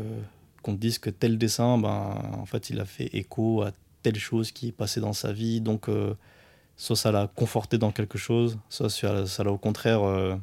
[0.62, 3.70] qu'on te dise que tel dessin, ben, en fait, il a fait écho à
[4.02, 6.14] telle chose qui est passée dans sa vie, donc euh,
[6.78, 10.36] soit ça l'a conforté dans quelque chose, soit ça l'a au contraire euh,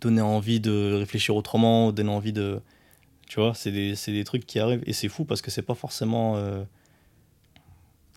[0.00, 2.60] donné envie de réfléchir autrement, donné envie de...
[3.26, 5.74] Tu vois, c'est des, des trucs qui arrivent, et c'est fou parce que c'est pas
[5.74, 6.36] forcément...
[6.36, 6.62] euh,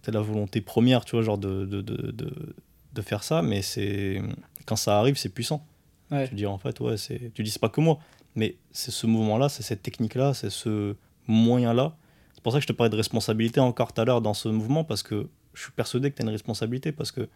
[0.07, 2.55] la volonté première, tu vois, genre de, de, de, de,
[2.93, 4.21] de faire ça, mais c'est
[4.67, 5.65] quand ça arrive, c'est puissant.
[6.11, 6.28] Ouais.
[6.30, 7.97] Tu dis en fait, ouais, c'est, tu dis c'est pas que moi,
[8.36, 10.95] mais c'est ce mouvement-là, c'est cette technique-là, c'est ce
[11.28, 11.97] moyen-là.
[12.36, 14.47] C'est pour ça que je te parlais de responsabilité encore tout à l'heure dans ce
[14.47, 17.28] mouvement, parce que je suis persuadé que tu as une responsabilité, parce que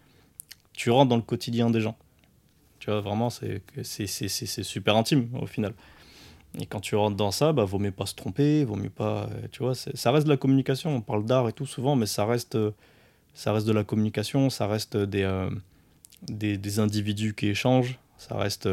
[0.74, 1.98] tu rentres dans le quotidien des gens.
[2.80, 5.74] Tu vois, vraiment, c'est, super intime au final.
[6.60, 9.30] Et quand tu rentres dans ça, bah, vaut mieux pas se tromper, vaut mieux pas.
[9.32, 10.96] euh, Tu vois, ça reste de la communication.
[10.96, 12.72] On parle d'art et tout souvent, mais ça reste, euh,
[13.34, 15.50] ça reste de la communication, ça reste des, euh,
[16.24, 18.68] des, des individus qui échangent, ça reste.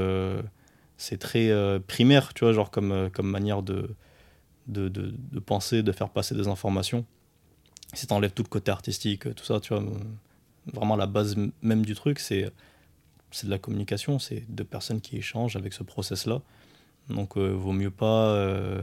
[0.97, 1.51] c'est très
[1.87, 3.95] primaire, tu vois, genre comme, comme manière de,
[4.69, 7.05] de, de penser, de faire passer des informations.
[7.97, 9.89] Si t'enlèves tout le côté artistique, tout ça, tu vois, euh,
[10.73, 12.51] vraiment la base même du truc, c'est
[13.31, 16.41] c'est de la communication, c'est deux personnes qui échangent avec ce process-là.
[17.09, 18.81] Donc, euh, vaut mieux pas euh,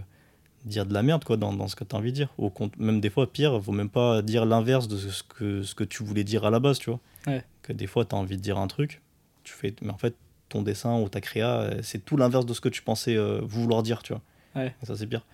[0.65, 2.29] dire de la merde, quoi, dans, dans ce que tu as envie de dire.
[2.37, 5.75] Au compte, même des fois, pire, vaut même pas dire l'inverse de ce que, ce
[5.75, 6.99] que tu voulais dire à la base, tu vois.
[7.27, 7.43] Ouais.
[7.61, 9.01] Que des fois, tu as envie de dire un truc,
[9.43, 10.15] tu fais, mais en fait,
[10.49, 13.39] ton dessin ou ta créa, euh, c'est tout l'inverse de ce que tu pensais euh,
[13.41, 14.21] vouloir dire, tu vois.
[14.55, 14.75] Ouais.
[14.81, 15.25] Et ça, c'est pire.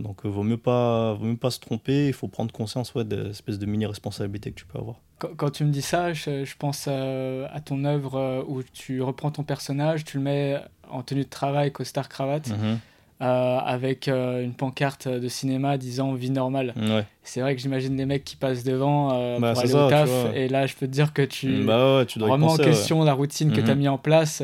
[0.00, 3.04] Donc, euh, vaut mieux pas, vaut mieux pas se tromper, il faut prendre conscience ouais,
[3.04, 4.96] de l'espèce de mini-responsabilité que tu peux avoir.
[5.18, 8.62] Quand, quand tu me dis ça, je, je pense euh, à ton œuvre euh, où
[8.62, 10.56] tu reprends ton personnage, tu le mets
[10.90, 12.78] en tenue de travail, costard cravate, Mhm.
[13.22, 16.72] euh, avec euh, une pancarte de cinéma disant vie normale.
[16.76, 17.04] Ouais.
[17.22, 20.48] C'est vrai que j'imagine les mecs qui passent devant euh, Bah, pour au taf, et
[20.48, 22.70] là je peux te dire que tu Bah ouais, tu dois en penser, ouais.
[22.70, 23.66] question la routine que Mhm.
[23.66, 24.42] tu as mis en place.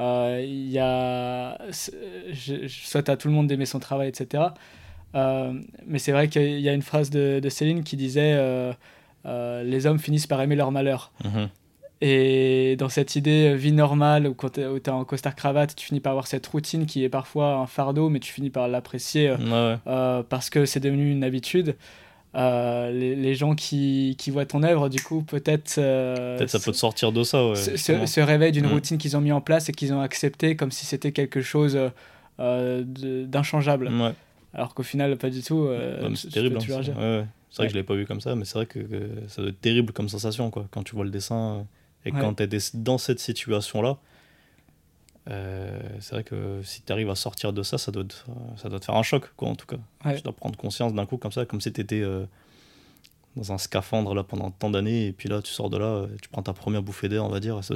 [0.00, 4.44] Euh, Il y a, je, je souhaite à tout le monde d'aimer son travail, etc.
[5.14, 5.52] Euh,
[5.86, 8.72] mais c'est vrai qu'il y a une phrase de, de Céline qui disait euh,
[9.62, 11.12] Les hommes finissent par aimer leur malheur.
[11.24, 11.48] Mhm.
[12.02, 16.00] Et dans cette idée vie normale où, quand tu es en costard cravate, tu finis
[16.00, 20.22] par avoir cette routine qui est parfois un fardeau, mais tu finis par l'apprécier euh,
[20.22, 21.76] parce que c'est devenu une habitude.
[22.36, 25.78] Euh, les, gens qui, qui, voient ton œuvre, du coup, peut-être.
[25.78, 27.56] Euh, peut-être ça peut te sortir de ça, ouais.
[27.56, 27.76] Se,
[28.06, 28.72] se, réveillent d'une mm.
[28.72, 31.78] routine qu'ils ont mis en place et qu'ils ont accepté comme si c'était quelque chose
[32.38, 33.90] d'inchangeable.
[34.54, 35.68] Alors qu'au final, pas du tout.
[36.14, 36.58] c'est terrible.
[36.58, 38.80] Hein, c'est vrai que je l'ai pas vu comme ça, mais c'est vrai que,
[39.26, 41.66] ça doit être terrible comme sensation, quoi, quand tu vois le dessin.
[42.06, 43.94] Et quand tu es dans cette situation-là, euh,
[46.00, 48.14] c'est vrai que si tu arrives à sortir de ça, ça doit, te,
[48.56, 49.76] ça doit te faire un choc, quoi, en tout cas.
[50.14, 52.24] Tu dois prendre conscience d'un coup comme ça, comme si tu étais euh,
[53.36, 56.28] dans un scaphandre là, pendant tant d'années, et puis là, tu sors de là, tu
[56.28, 57.74] prends ta première bouffée d'air, on va dire, ça,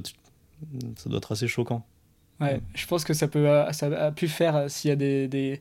[0.96, 1.84] ça doit être assez choquant.
[2.40, 5.28] Ouais, je pense que ça, peut, ça a pu faire euh, s'il y a des,
[5.28, 5.60] des,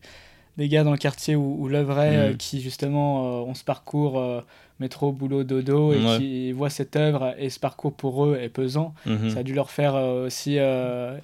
[0.57, 4.43] des, gars dans le quartier où, où l'œuvre est, qui justement ont ce parcours
[4.79, 8.93] métro, boulot, dodo, et qui voient cette œuvre et ce parcours pour eux est pesant,
[9.05, 9.29] mhm.
[9.29, 11.17] ça a dû leur faire euh, aussi euh,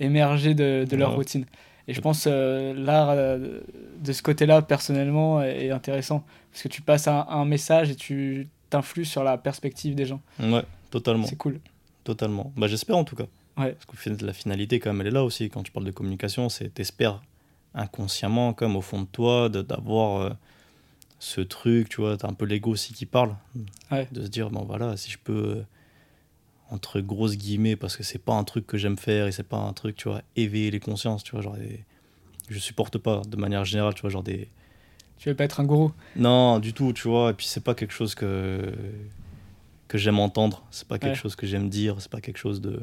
[0.00, 1.44] émerger de, leur routine.
[1.88, 6.24] Et je pense euh, l'art de ce côté-là, personnellement, est intéressant.
[6.50, 10.20] Parce que tu passes un, un message et tu t'influes sur la perspective des gens.
[10.40, 11.26] Ouais, totalement.
[11.26, 11.60] C'est cool.
[12.04, 12.52] Totalement.
[12.56, 13.26] Bah, J'espère en tout cas.
[13.56, 13.72] Ouais.
[13.72, 15.48] Parce que la finalité, quand même, elle est là aussi.
[15.48, 17.22] Quand tu parles de communication, c'est t'espères
[17.74, 20.36] inconsciemment, comme au fond de toi, d'avoir
[21.18, 23.34] ce truc, tu vois, t'as un peu l'ego aussi qui parle.
[24.12, 25.62] De se dire, bon voilà, si je peux, euh,
[26.70, 29.58] entre grosses guillemets, parce que c'est pas un truc que j'aime faire et c'est pas
[29.58, 31.56] un truc, tu vois, éveiller les consciences, tu vois, genre,
[32.48, 34.48] je supporte pas de manière générale, tu vois, genre des.
[35.18, 35.92] Tu veux pas être un gourou?
[36.16, 38.72] Non, du tout, tu vois, et puis c'est pas quelque chose que,
[39.88, 42.82] que j'aime entendre, c'est pas quelque chose que j'aime dire, c'est pas quelque chose de.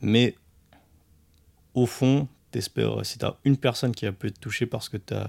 [0.00, 0.34] Mais
[1.74, 5.28] au fond, t'espères, si t'as une personne qui a pu être touchée parce que t'as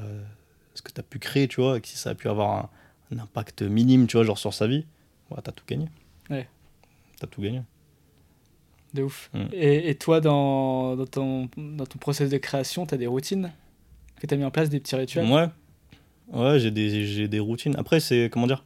[0.73, 2.71] ce que tu as pu créer, tu vois, et que si ça a pu avoir
[3.11, 4.85] un, impact minime, tu vois, genre sur sa vie,
[5.31, 5.89] ouais, t'as tout gagné.
[6.29, 6.47] Ouais.
[7.19, 7.61] T'as tout gagné.
[8.93, 9.29] De ouf.
[9.33, 9.45] Mm.
[9.53, 13.51] Et, et, toi, dans, dans, ton, dans ton process de création, tu as des routines
[14.19, 15.29] que tu as mis en place, des petits rituels?
[15.29, 15.47] Ouais.
[16.33, 17.75] Ouais, j'ai des, des routines.
[17.77, 18.63] Après, c'est, comment dire,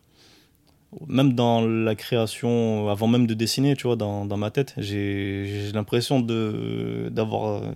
[1.08, 5.72] même dans la création, avant même de dessiner, tu vois, dans, dans ma tête, j'ai
[5.74, 7.74] l'impression d'avoir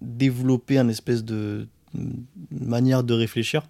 [0.00, 1.68] développé un espèce de
[2.50, 3.62] manière de réfléchir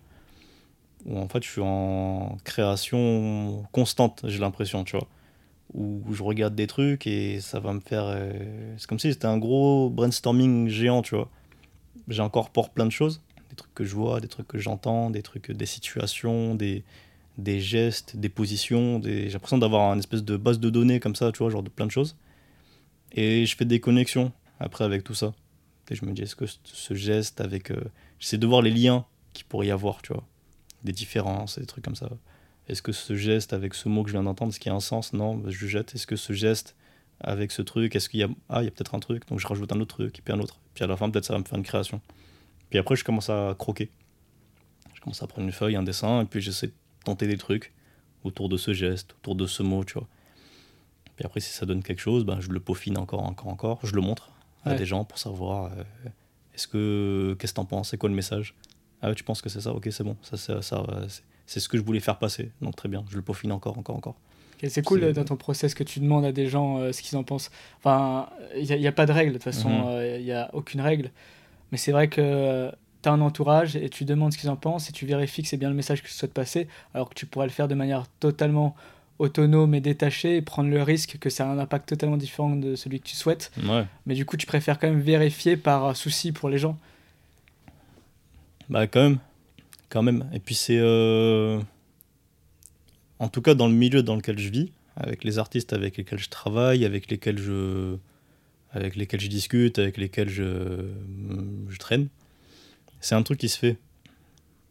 [1.07, 5.09] où en fait je suis en création constante, j'ai l'impression, tu vois.
[5.75, 8.05] Où je regarde des trucs et ça va me faire.
[8.07, 11.31] Euh, c'est comme si c'était un gros brainstorming géant, tu vois.
[12.09, 15.53] J'incorpore plein de choses, des trucs que je vois, des trucs que j'entends, des trucs,
[15.53, 16.83] des situations, des,
[17.39, 19.01] des gestes, des positions.
[19.05, 21.69] J'ai l'impression d'avoir une espèce de base de données comme ça, tu vois, genre de
[21.69, 22.17] plein de choses.
[23.13, 25.35] Et je fais des connexions après avec tout ça.
[25.89, 27.71] Et je me dis, est-ce que ce geste avec.
[27.71, 27.81] Euh,
[28.19, 30.25] j'essaie de voir les liens qu'il pourrait y avoir, tu vois
[30.85, 32.09] des différences, des trucs comme ça.
[32.71, 34.77] Est-ce que ce geste avec ce mot que je viens d'entendre, est-ce qu'il y a
[34.77, 35.13] un sens?
[35.13, 35.93] Non, bah, je jette.
[35.97, 36.77] Est-ce que ce geste
[37.21, 39.41] avec ce truc, est-ce qu'il y a ah il y a peut-être un truc, donc
[39.41, 40.61] je rajoute un autre truc, et puis un autre.
[40.73, 42.01] Puis à la fin peut-être ça va me faire une création.
[42.71, 43.91] Puis après je commence à croquer.
[44.95, 46.73] Je commence à prendre une feuille, un dessin, et puis j'essaie de
[47.05, 47.75] tenter des trucs
[48.23, 50.09] autour de ce geste, autour de ce mot, tu vois.
[51.17, 53.95] Puis après si ça donne quelque chose, ben, je le peaufine encore, encore, encore, je
[53.95, 54.31] le montre
[54.65, 55.83] à des gens pour savoir euh,
[56.55, 58.55] est-ce que qu'est-ce que t'en penses, c'est quoi le message?
[59.03, 59.75] Ah tu penses que c'est ça?
[59.75, 60.17] Ok, c'est bon.
[60.23, 60.85] Ça, ça, ça
[61.51, 62.53] c'est ce que je voulais faire passer.
[62.63, 64.15] Donc très bien, je le peaufine encore, encore, encore.
[64.69, 67.25] c'est cool dans ton process que tu demandes à des gens euh, ce qu'ils en
[67.25, 67.51] pensent.
[67.79, 69.85] Enfin, il n'y a, pas de règle, de toute façon, mhm.
[69.89, 71.11] euh, il n'y a aucune règle.
[71.73, 72.71] Mais c'est vrai que
[73.03, 75.49] tu as un entourage et tu demandes ce qu'ils en pensent et tu vérifies que
[75.49, 77.75] c'est bien le message que tu souhaites passer, alors que tu pourrais le faire de
[77.75, 78.77] manière totalement
[79.19, 82.77] autonome et détaché et prendre le risque que ça a un impact totalement différent de
[82.77, 83.51] celui que tu souhaites.
[84.07, 86.79] Mais du coup, tu préfères quand même vérifier par souci pour les gens.
[88.69, 89.19] Bah quand même,
[89.91, 90.31] quand même.
[90.33, 91.61] Et puis c'est, euh,
[93.19, 96.19] en tout cas dans le milieu dans lequel je vis, avec les artistes avec lesquels
[96.19, 97.97] je travaille, avec lesquels je,
[98.73, 100.87] avec lesquels je discute, avec lesquels je,
[101.69, 102.09] je traîne,
[103.01, 103.77] c'est un truc qui se fait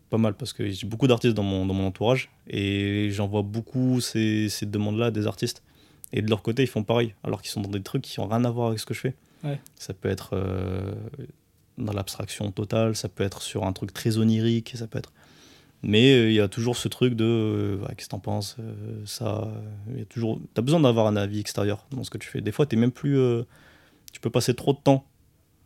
[0.09, 3.43] pas mal parce que j'ai beaucoup d'artistes dans mon, dans mon entourage et j'en vois
[3.43, 5.63] beaucoup ces, ces demandes-là des artistes.
[6.11, 8.28] Et de leur côté, ils font pareil, alors qu'ils sont dans des trucs qui n'ont
[8.28, 9.15] rien à voir avec ce que je fais.
[9.76, 10.91] Ça peut être euh,
[11.80, 15.12] dans l'abstraction totale, ça peut être sur un truc très onirique, ça peut être.
[15.82, 19.02] Mais euh, il y a toujours ce truc de euh, qu'est-ce que t'en penses euh,
[19.06, 19.48] Ça,
[19.94, 20.40] il y toujours.
[20.54, 22.42] T'as besoin d'avoir un avis extérieur dans ce que tu fais.
[22.42, 23.18] Des fois, t'es même plus.
[24.12, 25.06] tu peux passer trop de temps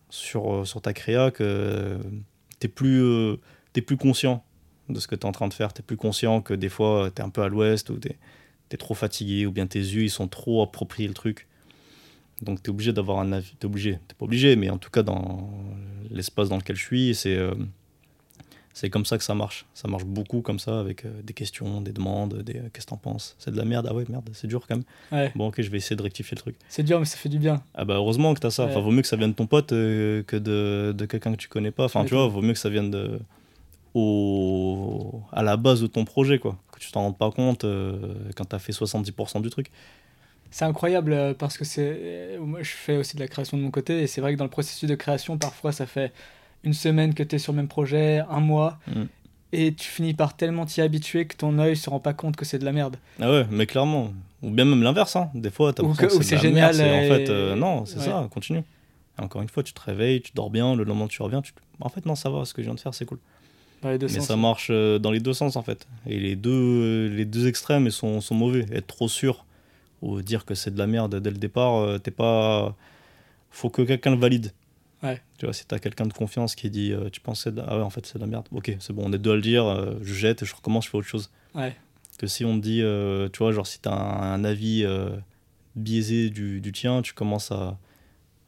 [0.09, 1.97] sur, sur ta créa que
[2.59, 3.33] t'es plus,
[3.75, 4.43] es plus conscient
[4.89, 5.73] de ce que t'es en train de faire.
[5.73, 8.17] T'es plus conscient que des fois, t'es un peu à l'ouest ou t'es
[8.71, 11.47] es trop fatigué ou bien tes yeux ils sont trop appropriés le truc.
[12.43, 13.55] Donc tu es obligé d'avoir un avis.
[13.59, 15.49] Tu obligé, tu pas obligé, mais en tout cas, dans
[16.11, 17.53] l'espace dans lequel je suis, c'est euh,
[18.73, 19.65] C'est comme ça que ça marche.
[19.73, 22.91] Ça marche beaucoup comme ça, avec euh, des questions, des demandes, des euh, qu'est-ce que
[22.91, 23.35] t'en penses?
[23.39, 23.87] C'est de la merde.
[23.89, 24.85] Ah ouais, merde, c'est dur quand même.
[25.11, 25.31] Ouais.
[25.35, 26.55] Bon, ok, je vais essayer de rectifier le truc.
[26.69, 27.61] C'est dur, mais ça fait du bien.
[27.75, 28.65] Ah bah heureusement que t'as ça.
[28.65, 31.49] Enfin, vaut mieux que ça vienne de ton pote que de, de quelqu'un que tu
[31.49, 31.85] connais pas.
[31.85, 33.19] Enfin, tu vois, vaut mieux que ça vienne de,
[33.93, 36.57] au, à la base de ton projet, quoi.
[36.71, 37.65] Que tu t'en rendes pas compte
[38.35, 39.71] quand t'as fait 70% du truc.
[40.55, 41.81] C'est incroyable euh, parce que c'est.
[41.99, 44.37] euh, Moi, je fais aussi de la création de mon côté et c'est vrai que
[44.37, 46.13] dans le processus de création, parfois, ça fait
[46.63, 49.03] une semaine que tu es sur le même projet, un mois, Mm.
[49.51, 52.45] et tu finis par tellement t'y habituer que ton œil se rend pas compte que
[52.45, 52.97] c'est de la merde.
[53.19, 54.13] Ah ouais, mais clairement.
[54.43, 55.29] Ou bien même l'inverse, hein.
[55.33, 57.55] Des fois, Ou l'impression que- ou de c'est génial merde, c'est- En et- fait, euh,
[57.55, 58.05] non, c'est Ouais.
[58.05, 58.59] ça, continue.
[59.17, 61.53] Et encore une fois, tu te réveilles, tu dors bien, le lendemain tu reviens, tu...
[61.79, 63.19] en fait non, ça va, ce que je viens de faire, c'est cool.
[63.83, 64.27] Mais sens.
[64.27, 65.87] ça marche euh, dans les deux sens en fait.
[66.07, 68.65] Et les deux, les deux extrêmes ils sont, sont mauvais.
[68.71, 69.43] Être trop sûr
[70.03, 72.75] ou dire que c'est de la merde dès le départ, euh, t'es pas.
[73.51, 74.51] Faut que quelqu'un le valide.
[75.01, 75.21] Ouais.
[75.37, 77.61] Tu vois, si t'as quelqu'un de confiance qui dit euh, tu c'est de.
[77.65, 78.47] Ah ouais, en fait c'est de la merde.
[78.51, 80.85] Ok, c'est bon, on est deux à le dire, euh, je jette et je recommence,
[80.85, 81.31] je fais autre chose.
[81.55, 81.75] Ouais.
[82.17, 84.85] Que si on te dit, euh, tu vois, genre si t'as un, un avis
[85.75, 87.77] biaisé du, du tien, tu commences à,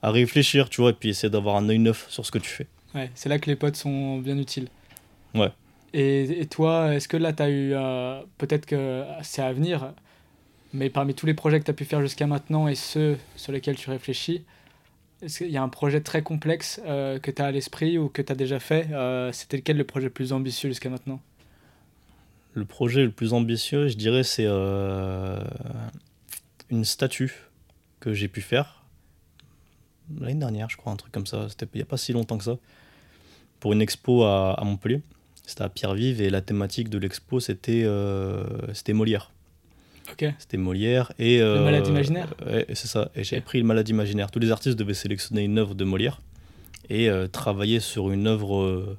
[0.01, 2.49] à réfléchir, tu vois, et puis essayer d'avoir un œil neuf sur ce que tu
[2.49, 2.67] fais.
[2.93, 4.67] Ouais, c'est là que les potes sont bien utiles.
[5.33, 5.51] Ouais.
[5.93, 7.73] Et, et toi, est-ce que là, tu as eu.
[8.37, 9.93] Peut-être que c'est à venir,
[10.76, 13.51] mais parmi tous les projets que tu as pu faire jusqu'à maintenant et ceux sur
[13.51, 14.43] lesquels tu réfléchis,
[15.21, 18.09] est-ce qu'il y a un projet très complexe euh, que tu as à l'esprit ou
[18.09, 21.21] que tu as déjà fait euh, C'était lequel le projet le plus ambitieux jusqu'à maintenant?
[22.53, 25.41] Le projet le plus ambitieux, je dirais, c'est euh,
[26.69, 27.34] une statue
[27.99, 28.84] que j'ai pu faire
[30.19, 31.49] l'année dernière, je crois, un truc comme ça.
[31.49, 32.57] C'était il n'y a pas si longtemps que ça.
[33.59, 35.01] Pour une expo à, Montpellier.
[35.47, 37.88] C'était à Pierre-Vive et la thématique de l'expo, c'était
[38.73, 39.32] c'était Molière.
[40.37, 41.39] C'était Molière et.
[41.39, 43.09] Le malade imaginaire Ouais, c'est ça.
[43.15, 44.31] Et j'ai pris le malade imaginaire.
[44.31, 46.21] Tous les artistes devaient sélectionner une œuvre de Molière
[46.89, 48.97] et euh, travailler sur une œuvre euh,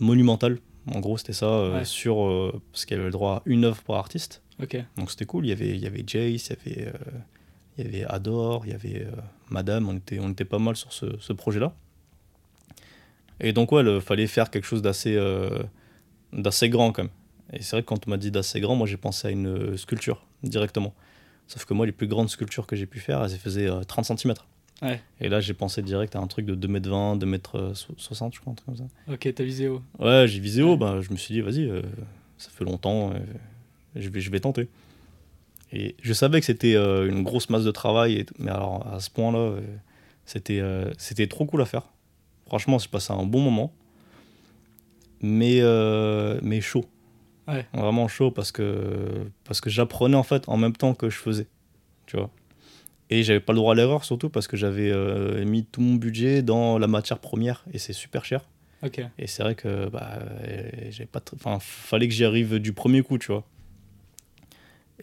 [0.00, 0.58] monumentale.
[0.92, 1.84] En gros, c'était ça, euh, Ouais.
[1.84, 4.42] sur, euh, parce qu'il y avait le droit à une œuvre par artiste.
[4.62, 4.76] Ok.
[4.96, 5.46] Donc c'était cool.
[5.46, 6.92] Il y avait, il y avait Jace, il y avait, euh,
[7.78, 9.10] il y avait Adore, il y avait euh,
[9.50, 9.88] Madame.
[9.88, 11.72] On était, on était pas mal sur ce, ce projet-là.
[13.40, 15.62] Et donc, ouais, il fallait faire quelque chose d'assez euh,
[16.32, 17.12] d'assez grand quand même.
[17.52, 19.46] Et c'est vrai que quand on m'a dit d'assez grand, moi j'ai pensé à une
[19.48, 20.94] euh, sculpture directement.
[21.46, 24.04] Sauf que moi, les plus grandes sculptures que j'ai pu faire, elles faisaient euh, 30
[24.18, 24.34] cm.
[24.82, 25.00] Ouais.
[25.20, 28.66] Et là, j'ai pensé direct à un truc de 2m20, 2m60, je crois, un truc
[28.66, 28.84] comme ça.
[29.10, 29.80] Ok, t'as visé haut.
[29.98, 30.76] Ouais, j'ai visé haut, Ouais.
[30.76, 31.80] bah, je me suis dit, vas-y, euh,
[32.36, 33.18] ça fait longtemps, euh,
[33.96, 34.68] je, vais, je vais tenter.
[35.72, 39.00] Et je savais que c'était euh, une grosse masse de travail, et mais alors à
[39.00, 39.60] ce point-là, euh,
[40.26, 41.82] c'était euh, c'était trop cool à faire.
[42.46, 43.72] Franchement, j'ai passé un bon moment,
[45.20, 46.84] mais, euh, mais chaud.
[47.48, 47.66] Ouais.
[47.72, 51.46] Vraiment chaud parce que, parce que j'apprenais en fait en même temps que je faisais,
[52.06, 52.30] tu vois.
[53.10, 55.94] Et j'avais pas le droit à l'erreur surtout parce que j'avais euh, mis tout mon
[55.94, 58.42] budget dans la matière première et c'est super cher.
[59.18, 63.02] Et c'est vrai que bah, euh, j'avais pas, enfin, fallait que j'y arrive du premier
[63.02, 63.44] coup, tu vois.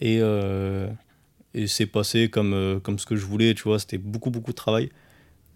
[0.00, 0.88] Et, euh,
[1.52, 3.78] et c'est passé comme, comme ce que je voulais, tu vois.
[3.78, 4.90] C'était beaucoup, beaucoup de travail.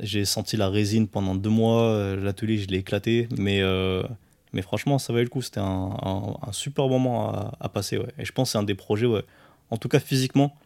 [0.01, 2.17] J'ai senti la résine pendant deux mois.
[2.17, 3.29] L'atelier, je l'ai éclaté.
[3.39, 4.03] Mais, euh,
[4.53, 5.43] mais franchement, ça valait le coup.
[5.43, 8.13] C'était un, un, un super moment à, à passer, ouais.
[8.19, 9.23] Et je pense que c'est un des projets, ouais.
[9.71, 10.57] En tout cas, physiquement,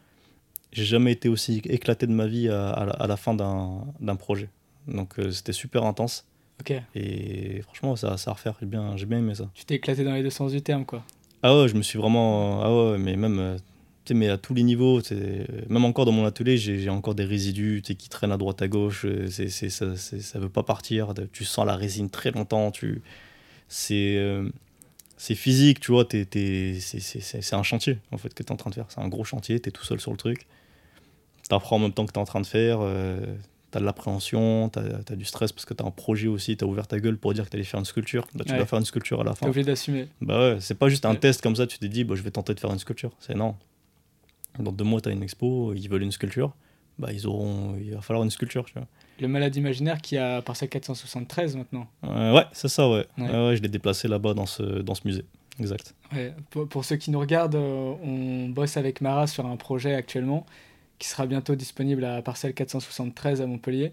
[0.73, 4.17] j'ai jamais été aussi éclaté de ma vie à, à la, à la fin d'un
[4.17, 4.49] projet.
[4.89, 6.27] Donc, euh, c'était super intense.
[6.61, 6.73] Ok.
[6.95, 8.55] Et franchement, ça, ça à refaire.
[8.61, 9.51] J'ai bien, j'ai bien aimé ça.
[9.55, 11.03] Tu t'es éclaté dans les deux sens du terme, quoi.
[11.43, 12.63] Ah ouais, je me suis vraiment.
[12.63, 13.39] Ah ouais, mais même.
[13.39, 13.57] euh,
[14.05, 15.01] Tu sais, mais à tous les niveaux.
[15.69, 19.05] Même encore dans mon atelier, j'ai encore des résidus qui traînent à droite à gauche.
[19.05, 21.13] euh, C'est, ça, ça veut pas partir.
[21.33, 22.71] Tu sens la résine très longtemps.
[22.71, 23.03] Tu...
[23.69, 24.17] C'est.
[24.17, 24.49] euh,
[25.17, 28.75] C'est physique, tu vois, c'est un chantier en fait que tu es en train de
[28.75, 28.87] faire.
[28.89, 30.47] C'est un gros chantier, tu es tout seul sur le truc.
[31.49, 32.81] Tu apprends en même temps que tu es en train de faire.
[32.81, 36.57] tu as de l'appréhension, tu as, du stress parce que tu as un projet aussi,
[36.57, 38.27] tu as ouvert ta gueule pour dire que tu allais faire une sculpture.
[38.35, 38.59] Bah, tu Ouais.
[38.59, 39.47] vas faire une sculpture à la fin.
[39.47, 40.09] obligé d'assumer.
[40.21, 41.19] Bah ouais, c'est pas juste un Ouais.
[41.19, 43.13] test comme ça, tu t'es dit, bah, je vais tenter de faire une sculpture.
[43.21, 43.57] C'est non.
[44.59, 46.55] Dans deux mois, tu as une expo, ils veulent une sculpture.
[46.99, 48.87] Bah, ils auront, il va falloir une sculpture, tu vois.
[49.21, 51.87] Le malade imaginaire qui a Parcelle 473 maintenant.
[52.05, 53.07] Euh, ouais, c'est ça, ouais.
[53.17, 53.57] Ouais.
[53.57, 55.25] Je l'ai déplacé là-bas dans ce, dans ce musée.
[55.61, 55.95] Exact.
[56.13, 59.95] Ouais, pour, pour ceux qui nous regardent, euh, on bosse avec Mara sur un projet
[59.95, 60.47] actuellement
[60.99, 63.93] qui sera bientôt disponible à Parcelle 473 à Montpellier.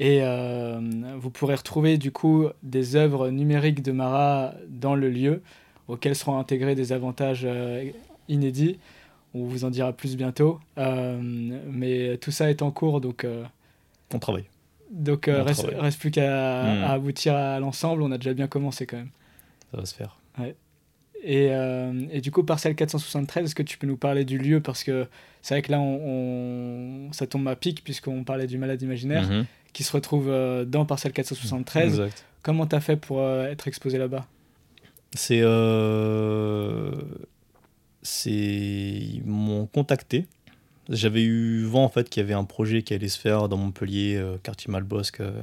[0.00, 0.80] Et euh,
[1.18, 5.42] vous pourrez retrouver du coup des œuvres numériques de Mara dans le lieu,
[5.86, 7.88] auxquelles seront intégrés des avantages euh,
[8.28, 8.78] inédits.
[9.34, 10.58] On vous en dira plus bientôt.
[10.78, 13.26] Euh, mais tout ça est en cours, donc,
[14.12, 14.44] On travaille.
[14.90, 16.22] donc euh, reste, reste plus qu'à
[16.64, 16.84] Mm.
[16.84, 18.02] à aboutir à l'ensemble.
[18.02, 19.10] On a déjà bien commencé quand même.
[19.72, 20.18] Ça va se faire.
[21.26, 24.60] Et, euh, et du coup, parcelle 473, est-ce que tu peux nous parler du lieu?
[24.60, 25.06] Parce que
[25.40, 29.28] c'est vrai que là, on, on- ça tombe à pic puisqu'on parlait du malade imaginaire.
[29.30, 29.46] Mhm.
[29.72, 31.84] qui se retrouve euh, dans Parcelle 473.
[31.98, 32.24] Exact.
[32.42, 34.26] Comment t'as fait pour euh, être exposé là-bas?
[35.14, 35.40] C'est.
[38.02, 38.30] c'est.
[38.30, 40.26] Ils m'ont contacté.
[40.90, 43.56] J'avais eu vent en fait qu'il y avait un projet qui allait se faire dans
[43.56, 45.42] Montpellier, euh, quartier Malbosque, euh,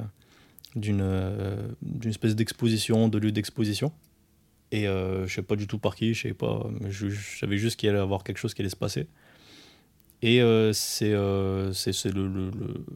[0.76, 3.92] d'une euh, d'une espèce d'exposition, de lieu d'exposition.
[4.70, 7.78] Et je sais pas du tout par qui, je sais pas, mais je, savais juste
[7.78, 9.06] qu'il allait y avoir quelque chose qui allait se passer.
[10.22, 10.38] Et
[10.72, 11.14] c'est
[11.74, 12.86] c'est le, le, le,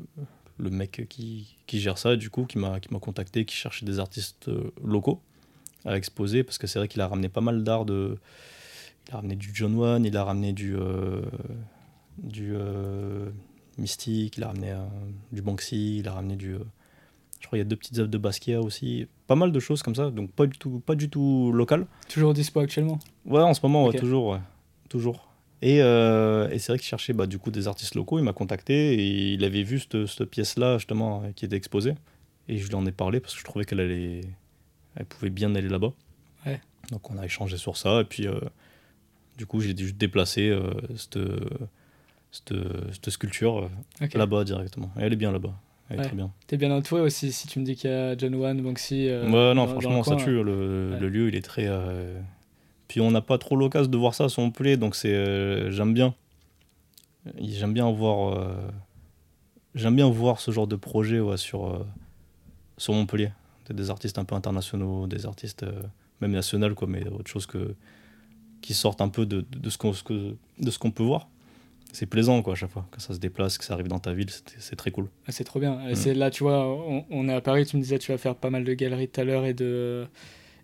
[0.56, 4.48] le mec qui, qui gère ça, du coup, qui m'a contacté, qui cherchait des artistes
[4.82, 5.20] locaux
[5.84, 8.16] à exposer, parce que c'est vrai qu'il a ramené pas mal d'art de.
[9.08, 10.74] Il a ramené du John Wan, il a ramené du.
[12.18, 13.30] Du euh,
[13.78, 14.84] Mystique, il a ramené euh,
[15.32, 16.54] du Banksy, il a ramené du.
[16.54, 16.58] euh,
[17.40, 19.06] je crois qu'il y a deux petites œuvres de Basquiat aussi.
[19.26, 21.86] Pas mal de choses comme ça, donc pas du tout, pas du tout local.
[22.08, 22.98] Toujours dispo actuellement?
[23.24, 24.40] Ouais, en ce moment, ouais, toujours, ouais.
[24.88, 25.28] Toujours.
[25.62, 28.18] Et, euh, et c'est vrai qu'il cherchait bah, du coup des artistes locaux.
[28.18, 31.94] Il m'a contacté et il avait vu cette, cette pièce-là, justement, qui était exposée.
[32.48, 34.20] Et je lui en ai parlé parce que je trouvais qu'elle allait...
[34.94, 35.92] Elle pouvait bien aller là-bas.
[36.46, 36.60] Ouais.
[36.90, 38.00] Donc on a échangé sur ça.
[38.00, 38.26] Et puis,
[39.36, 41.18] du coup, j'ai juste déplacé euh, cette,
[42.36, 42.54] cette,
[42.92, 43.68] cette sculpture
[44.02, 44.90] euh, là-bas directement.
[44.98, 45.52] Et elle est bien là-bas.
[45.88, 46.06] Elle est Ouais.
[46.06, 46.30] très bien.
[46.48, 49.08] T'es bien entouré aussi si tu me dis qu'il y a John Wan, Banksy.
[49.08, 50.24] euh, Ouais, non, dans franchement, le ça coin.
[50.24, 50.42] tue.
[50.42, 51.00] Le, Ouais.
[51.00, 51.66] le lieu, il est très.
[51.68, 52.20] euh,
[52.88, 55.12] Puis on n'a pas trop l'occasion de voir ça sur Montpellier, donc c'est.
[55.14, 56.14] euh, J'aime bien.
[57.40, 58.50] J'aime bien voir.
[59.74, 61.84] J'aime bien voir ce genre de projet ouais, sur,
[62.78, 63.30] sur Montpellier.
[63.68, 65.66] Des- artistes un peu internationaux, des artistes
[66.20, 67.74] même nationaux, quoi, mais autre chose que.
[68.62, 71.28] qui sortent un peu de, ce qu'on de ce qu'on peut voir.
[71.96, 72.86] C'est plaisant, quoi, à chaque fois.
[72.90, 74.28] Que ça se déplace, que ça arrive dans ta ville,
[74.58, 75.08] c'est très cool.
[75.26, 75.76] Ah, C'est trop bien.
[75.76, 75.94] Mm.
[75.94, 78.34] C'est là, tu vois, on, on est à Paris, tu me disais, tu vas faire
[78.34, 80.04] pas mal de galeries tout à l'heure et de,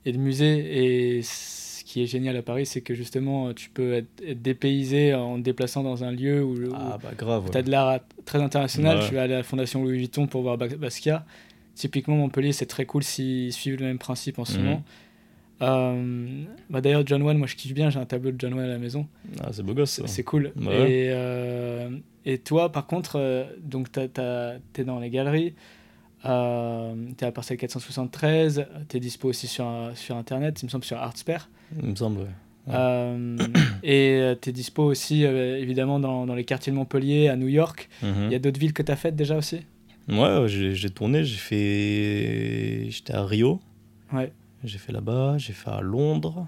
[0.05, 1.17] et de musées.
[1.17, 5.15] Et ce qui est génial à Paris, c'est que justement, tu peux être, être dépaysé
[5.15, 7.45] en te déplaçant dans un lieu où, Ah, bah grave.
[7.51, 7.65] tu as ouais.
[7.65, 8.99] de l'art très international.
[8.99, 9.09] Ouais.
[9.11, 11.25] Vais aller à la Fondation Louis Vuitton pour voir Bas- Basquiat.
[11.75, 14.65] Typiquement, Montpellier, c'est très cool s'ils suivent le même principe en ce Mhm.
[14.65, 14.83] moment.
[15.63, 18.65] Euh, bah D'ailleurs, John Wan, moi je kiffe bien, j'ai un tableau de John Wan
[18.65, 19.07] à la maison.
[19.41, 20.01] Ah, c'est beau gosse.
[20.07, 20.53] C'est cool.
[20.61, 20.91] Ouais.
[20.91, 21.91] Et, euh,
[22.25, 25.55] et toi, par contre, euh, donc t'es dans les galeries,
[26.25, 30.97] euh, t'es à Parcelle 473, t'es dispo aussi sur, sur Internet, il me semble sur
[30.97, 31.39] Artsper.
[31.83, 32.27] Il me semble, ouais.
[32.69, 33.17] Ouais.
[33.83, 37.89] Et t'es dispo aussi, évidemment, dans, dans les quartiers de Montpellier, à New York.
[38.03, 38.27] Mhm.
[38.27, 39.63] Il y a d'autres villes que t'as faites déjà aussi?
[40.09, 42.91] Ouais, j'ai tourné, j'ai fait.
[42.91, 43.61] J'étais à Rio.
[44.13, 44.33] Ouais.
[44.65, 46.47] J'ai fait là-bas, j'ai fait à Londres,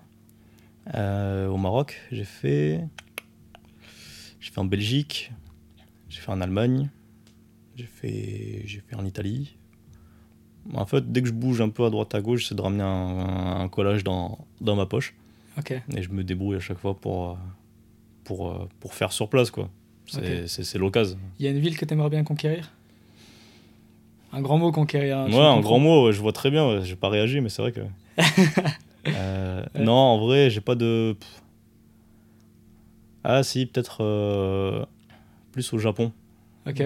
[0.94, 2.84] euh, au Maroc, j'ai fait.
[4.40, 5.32] J'ai fait en Belgique,
[6.08, 6.90] j'ai fait en Allemagne,
[7.76, 9.56] j'ai fait, j'ai fait en Italie.
[10.74, 12.82] En fait, dès que je bouge un peu à droite à gauche, j'essaie de ramener
[12.84, 15.14] un, collage dans, dans ma poche.
[15.58, 15.72] Ok.
[15.72, 17.34] Et je me débrouille à chaque fois pour, euh,
[18.22, 19.70] pour, euh, pour faire sur place, quoi.
[20.06, 20.48] C'est Ok.
[20.48, 21.18] c'est- c'est l'occasion.
[21.38, 22.70] Il y a une ville que t'aimerais bien conquérir?
[24.32, 25.18] Un grand mot conquérir.
[25.18, 27.48] hein, tu Ouais, un grand mot, je vois très bien, ouais, j'ai pas réagi, mais
[27.48, 27.80] c'est vrai que.
[29.06, 29.82] Euh, Ouais.
[29.84, 31.14] Non, en vrai, j'ai pas de.
[33.22, 34.84] Ah, si, peut-être euh,
[35.52, 36.12] plus au Japon.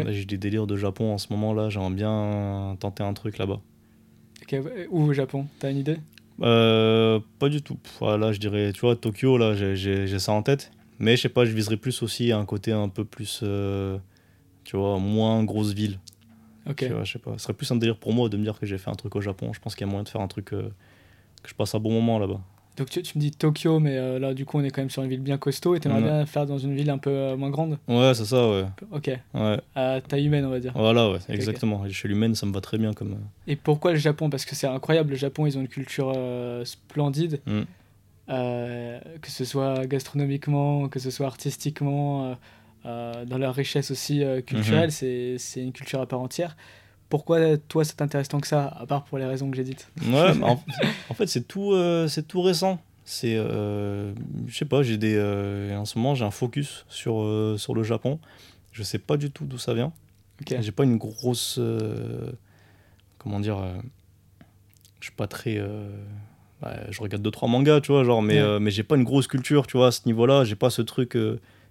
[0.04, 3.38] Là, J'ai des délires de Japon en ce moment là, j'aimerais bien tenter un truc
[3.38, 3.60] là-bas.
[4.42, 4.56] Ok,
[4.90, 5.98] Où au Japon T'as une idée?
[6.42, 7.78] Euh, pas du tout.
[8.00, 10.70] Là, je dirais, tu vois, Tokyo, là, j'ai- ça en tête.
[10.98, 13.40] Mais je sais pas, je viserais plus aussi à un côté un peu plus.
[13.44, 13.98] euh,
[14.64, 15.98] tu vois, moins grosse ville.
[16.68, 16.76] Ok.
[16.78, 17.32] Tu vois, je sais pas.
[17.34, 19.14] Ce serait plus un délire pour moi de me dire que j'ai fait un truc
[19.16, 19.52] au Japon.
[19.52, 20.52] Je pense qu'il y a moyen de faire un truc.
[20.52, 20.70] euh,
[21.40, 22.40] que je passe un bon moment là-bas.
[22.76, 24.88] Donc tu, tu me dis Tokyo, mais euh, là du coup on est quand même
[24.90, 26.04] sur une ville bien costaud et t'aimerais Ouais.
[26.12, 27.76] bien faire dans une ville un peu euh, moins grande?
[27.88, 28.66] Ouais, c'est ça, ouais.
[28.92, 29.60] Ok, ouais.
[29.74, 30.72] à taille humaine on va dire.
[30.76, 31.84] Voilà, ouais, exactement.
[31.84, 33.14] Et Chez l'humaine, ça me va très bien comme.
[33.14, 34.30] euh, Et pourquoi le Japon?
[34.30, 37.62] Parce que c'est incroyable, le Japon ils ont une culture euh, splendide, Mm.
[38.28, 42.36] que ce soit gastronomiquement, que ce soit artistiquement,
[42.84, 46.56] dans leur richesse aussi culturelle, c'est c'est une culture à part entière.
[47.08, 49.88] Pourquoi toi ça t'intéresse tant que ça, à part pour les raisons que j'ai dites?
[50.06, 50.62] Ouais, en,
[51.08, 52.80] en fait, c'est tout, euh, c'est tout récent.
[53.04, 54.12] C'est, euh,
[54.46, 57.82] je sais pas, j'ai des, euh, en ce moment, j'ai un focus sur, sur le
[57.82, 58.18] Japon.
[58.72, 59.92] Je sais pas du tout d'où ça vient.
[60.60, 61.58] J'ai pas une grosse,
[63.18, 63.58] comment dire,
[65.00, 68.60] je suis pas très, ouais, je regarde deux trois mangas, tu vois, genre, mais, Ouais.
[68.60, 70.44] mais j'ai pas une grosse culture, tu vois, à ce niveau-là.
[70.44, 71.16] J'ai pas ce truc,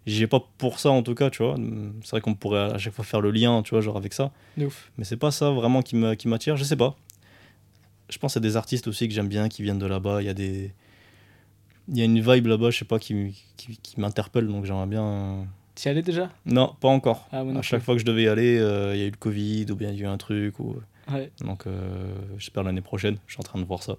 [0.08, 1.56] euh, j'ai pas pour ça en tout cas, tu vois.
[2.04, 4.32] C'est vrai qu'on pourrait à chaque fois faire le lien, tu vois, genre avec ça.
[4.58, 4.92] de ouf.
[4.98, 6.96] Mais c'est pas ça vraiment qui m'attire, je sais pas.
[8.10, 10.22] Je pense à des artistes aussi que j'aime bien qui viennent de là-bas.
[10.22, 10.72] Il y a des.
[11.90, 14.88] Il y a une vibe là-bas, je sais pas, qui, qui, qui m'interpelle, donc j'aimerais
[14.88, 15.48] bien.
[15.76, 16.32] T'y allais déjà?
[16.46, 17.28] Non, pas encore.
[17.32, 19.18] Ah, à chaque fois que je devais y aller, euh, il y a eu le
[19.18, 20.60] Covid ou bien il y a eu un truc.
[20.60, 20.76] Ou...
[21.12, 21.32] Ouais.
[21.42, 23.98] Donc euh, j'espère l'année prochaine, je suis en train de voir ça.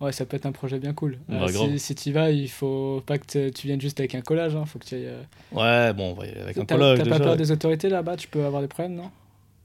[0.00, 1.18] Ouais, ça peut être un projet bien cool.
[1.28, 4.20] Bah, Euh, si si tu vas, il faut pas que tu viennes juste avec un
[4.20, 4.54] collage.
[4.54, 4.66] Hein.
[4.66, 5.22] Faut que tu ailles, euh,
[5.52, 7.18] Ouais, bon, on va y aller avec un collage t'as déjà.
[7.18, 8.16] pas peur des autorités là-bas?
[8.16, 9.10] Tu peux avoir des problèmes, non?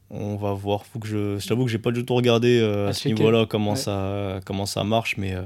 [0.10, 0.86] On va voir.
[0.86, 1.38] Faut que je.
[1.38, 3.76] Je t'avoue que j'ai pas du tout regardé euh, à, À ce niveau-là comment Ouais.
[3.78, 5.42] ça comment ça marche, mais euh,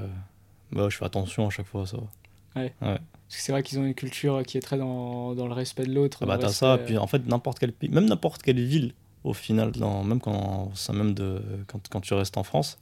[0.71, 1.85] bah, je fais attention à chaque fois.
[1.87, 1.97] Ça.
[1.97, 2.61] va.
[2.79, 5.85] Parce que c'est vrai qu'ils ont une culture qui est très dans, dans le respect
[5.85, 6.19] de l'autre.
[6.21, 6.77] Ah bah t'as ça.
[6.85, 10.69] Puis en fait n'importe quel pays, même n'importe quelle ville, au final, dans, même quand
[10.75, 12.77] ça même de quand, quand tu restes en France,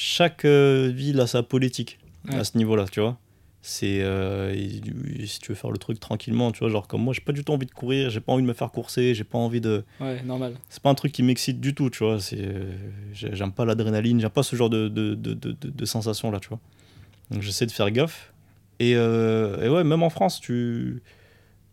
[0.00, 2.36] chaque euh, ville a sa politique Ouais.
[2.36, 3.16] à ce niveau-là, tu vois.
[3.62, 4.54] C'est euh,
[5.26, 7.42] si tu veux faire le truc tranquillement, tu vois, genre comme moi, j'ai pas du
[7.44, 9.84] tout envie de courir, j'ai pas envie de me faire courser, j'ai pas envie de
[10.00, 10.54] Ouais, normal.
[10.68, 12.20] c'est pas un truc qui m'excite du tout, tu vois.
[12.20, 12.72] C'est, euh,
[13.12, 16.30] j'ai- j'aime pas l'adrénaline, j'aime pas ce genre de, de, de, de, de- de sensation
[16.30, 16.60] là, tu vois.
[17.30, 18.32] Donc j'essaie de faire gaffe.
[18.78, 21.02] Et, euh, et ouais, même en France, tu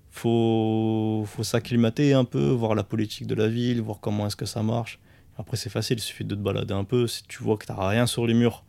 [0.09, 4.45] faut, faut s'acclimater un peu, voir la politique de la ville, voir comment est-ce que
[4.45, 4.99] ça marche.
[5.37, 7.07] Après, c'est facile, il suffit de te balader un peu.
[7.07, 8.63] Si tu vois que t'as rien sur les murs,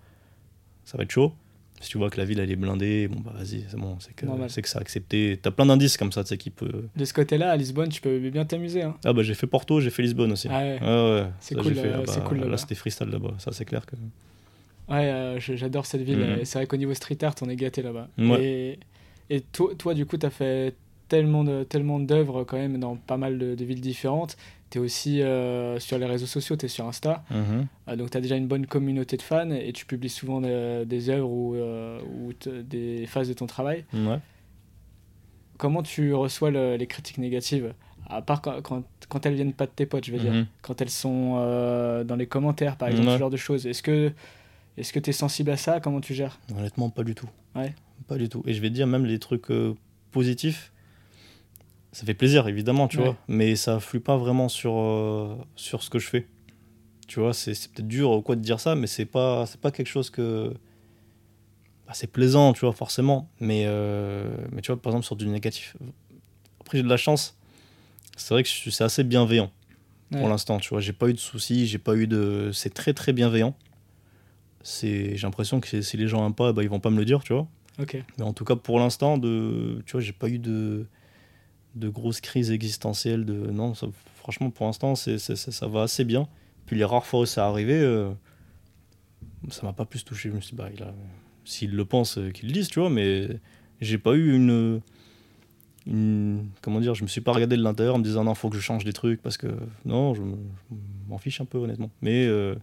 [0.84, 1.32] ça va être chaud.
[1.80, 4.14] Si tu vois que la ville elle est blindée, bon bah vas-y, c'est bon, c'est
[4.14, 5.38] que c'est que c'est accepté.
[5.40, 6.88] T'as plein d'indices comme ça, tu sais, qui peut.
[6.96, 8.82] De ce côté-là, à Lisbonne, tu peux bien t'amuser.
[8.82, 8.96] Hein.
[9.04, 10.48] Ah bah j'ai fait Porto, j'ai fait Lisbonne aussi.
[10.50, 10.80] Ah ouais.
[10.80, 11.26] Ouais, ouais.
[11.38, 12.38] C'est ça, cool, fait, euh, ah c'est cool.
[12.40, 13.34] Là, c'était freestyle là-bas.
[13.38, 13.94] Ça, c'est clair que.
[14.88, 16.18] Ouais, euh, j'adore cette ville.
[16.18, 16.44] Mhm.
[16.44, 18.08] C'est vrai qu'au niveau street art, on est gâté là-bas.
[18.16, 18.42] Ouais.
[18.42, 18.78] Et,
[19.36, 20.74] et toi, toi, du coup, tu as fait
[21.08, 24.38] tellement de tellement d'œuvres quand même dans pas mal de, de villes différentes.
[24.70, 27.24] Tu es aussi euh, sur les réseaux sociaux, tu es sur Insta.
[27.30, 27.66] Mhm.
[27.88, 30.84] Euh, donc tu as déjà une bonne communauté de fans et tu publies souvent des,
[30.86, 33.84] des œuvres ou, euh, ou des phases de ton travail.
[33.94, 34.18] Ouais.
[35.58, 37.74] Comment tu reçois le- les critiques négatives?
[38.08, 40.32] À part quand, quand, quand elles viennent pas de tes potes, je veux dire.
[40.32, 40.46] Mhm.
[40.62, 43.14] Quand elles sont euh, dans les commentaires, par exemple, Ouais.
[43.14, 43.66] ce genre de choses.
[43.66, 44.12] Est-ce que
[44.76, 45.80] est-ce que tu es sensible à ça?
[45.80, 46.38] Comment tu gères?
[46.56, 47.28] Honnêtement, pas du tout.
[47.54, 47.74] Ouais.
[48.08, 48.42] Pas du tout.
[48.46, 49.74] Et je vais te dire, même les trucs euh,
[50.12, 50.70] positifs,
[51.97, 53.05] ça fait plaisir, évidemment, tu Ouais.
[53.05, 53.16] vois.
[53.28, 56.26] Mais ça influe pas vraiment sur, euh, sur ce que je fais.
[57.09, 59.70] Tu vois, c'est peut-être dur ou quoi de dire ça, mais c'est pas, c'est pas
[59.70, 60.53] quelque chose que.
[61.86, 63.30] bah, c'est plaisant, tu vois, forcément.
[63.40, 65.76] Mais, euh, mais tu vois, par exemple, sur du négatif.
[66.61, 67.38] Après, j'ai de la chance.
[68.16, 69.51] C'est vrai que c'est assez bienveillant.
[70.12, 70.18] Ouais.
[70.20, 70.80] pour l'instant, tu vois.
[70.80, 72.51] J'ai pas eu de soucis, j'ai pas eu de.
[72.53, 73.55] C'est très très bienveillant.
[74.62, 77.05] C'est, j'ai l'impression que si les gens aiment pas, bah, ils vont pas me le
[77.05, 77.47] dire, tu vois.
[78.18, 80.86] Mais en tout cas, pour l'instant, de, tu vois, j'ai pas eu de,
[81.77, 83.24] de grosses crises existentielles.
[83.24, 83.72] De, non,
[84.16, 86.27] franchement, pour l'instant, c'est, ça va assez bien.
[86.66, 88.11] Puis les rares fois où ça arrivé, euh,
[89.51, 90.31] ça m'a pas plus touché.
[90.31, 90.70] Je me suis dit, bah,
[91.45, 92.91] s'il le pense, euh, qu'il le dise, tu vois.
[92.91, 93.29] Mais
[93.81, 94.81] j'ai pas eu une,
[96.62, 98.57] comment dire, je me suis pas regardé de l'intérieur en me disant non, faut que
[98.57, 99.47] je change des trucs parce que
[99.85, 100.37] non, je, me-
[100.70, 100.77] je
[101.09, 101.91] m'en fiche un peu honnêtement.
[102.03, 102.57] Mais euh,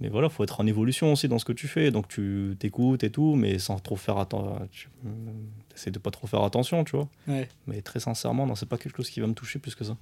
[0.00, 1.90] mais voilà, faut être en évolution aussi dans ce que tu fais.
[1.90, 4.90] Donc tu t'écoutes et tout, mais sans trop faire attention.
[5.78, 7.08] Essaies de pas trop faire attention, tu vois.
[7.26, 7.48] Ouais.
[7.66, 9.96] Mais très sincèrement, non, c'est pas quelque chose qui va me toucher plus que ça.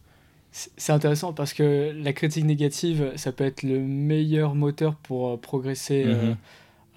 [0.52, 5.28] C'est c'est intéressant parce que la critique négative, ça peut être le meilleur moteur pour
[5.28, 6.36] euh, progresser euh, Mhm.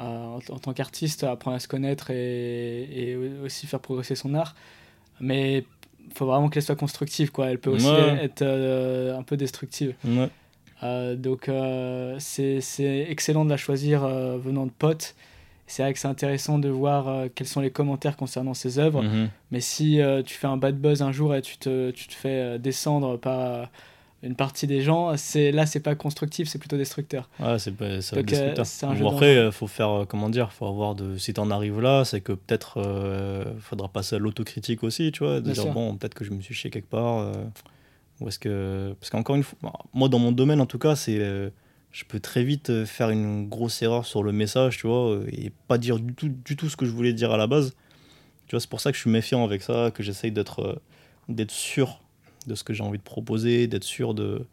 [0.01, 4.33] euh, en, en tant qu'artiste, apprendre à se connaître et, et aussi faire progresser son
[4.33, 4.55] art.
[5.19, 5.65] Mais
[6.07, 7.49] il faut vraiment qu'elle soit constructive, quoi.
[7.51, 8.23] Elle peut aussi Ouais.
[8.23, 9.93] être euh, un peu destructive.
[10.05, 10.29] Ouais.
[11.17, 11.49] Donc
[12.19, 14.07] c'est c'est excellent de la choisir
[14.37, 15.13] venant de potes.
[15.69, 19.03] C'est vrai que c'est intéressant de voir euh, quels sont les commentaires concernant ces œuvres.
[19.03, 19.29] Mhm.
[19.51, 22.13] Mais si euh, tu fais un bad buzz un jour et tu te, tu te
[22.13, 23.69] fais euh, descendre par
[24.23, 27.29] une partie des gens, c'est là c'est pas constructif, c'est plutôt destructeur.
[27.39, 30.95] Ouais, c'est pas ça Donc, euh, un jeu après, faut faire, comment dire, faut avoir
[30.95, 31.17] de.
[31.17, 32.81] Si t'en arrives là, c'est que peut-être
[33.59, 35.39] faudra passer à l'autocritique aussi, tu vois.
[35.39, 37.31] De dire, bon, peut-être que je me suis chié quelque part.
[38.19, 38.95] ou est-ce que.
[38.99, 39.57] Parce qu'encore une fois,
[39.93, 41.51] moi, dans mon domaine, en tout cas, c'est.
[41.91, 45.29] Je peux très vite euh, faire une grosse erreur sur le message, tu vois, euh,
[45.31, 47.75] et pas dire du tout, du tout ce que je voulais dire à la base.
[48.47, 50.75] Tu vois, c'est pour ça que je suis méfiant avec ça, que j'essaye d'être euh,
[51.29, 52.01] d'être sûr
[52.47, 54.45] de ce que j'ai envie de proposer, d'être sûr de.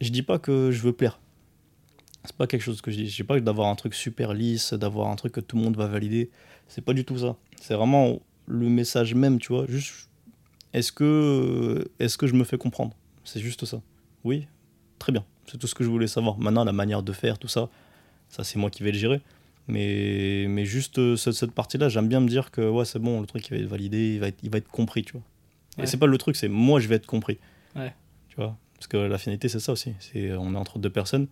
[0.00, 1.18] Je dis pas que je veux plaire.
[2.24, 3.08] C'est pas quelque chose que je dis.
[3.08, 5.76] Je dis pas d'avoir un truc super lisse, d'avoir un truc que tout le monde
[5.76, 6.30] va valider.
[6.68, 7.36] C'est pas du tout ça.
[7.60, 9.66] C'est vraiment le message même, tu vois.
[9.68, 10.08] Juste,
[10.72, 12.94] est-ce que, est-ce que je me fais comprendre?
[13.24, 13.82] C'est juste ça.
[14.24, 14.46] Oui,
[14.98, 15.24] très bien.
[15.46, 16.38] C'est tout ce que je voulais savoir.
[16.38, 17.68] Maintenant, la manière de faire, tout ça,
[18.28, 19.20] ça c'est moi qui vais le gérer.
[19.66, 23.20] Mais, mais juste euh, cette, cette partie-là, j'aime bien me dire que ouais, c'est bon,
[23.20, 25.22] le truc il va être validé, il va être, il va être compris, tu vois.
[25.78, 25.84] Ouais.
[25.84, 27.38] Et c'est pas le truc, c'est moi je vais être compris.
[27.74, 27.94] Ouais.
[28.28, 29.94] Tu vois Parce que la finalité, c'est ça aussi.
[30.00, 31.28] C'est on est entre deux personnes.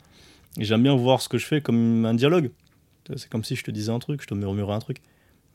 [0.58, 2.50] Et j'aime bien voir ce que je fais comme un dialogue.
[3.16, 4.98] C'est comme si je te disais un truc, je te murmurais un truc.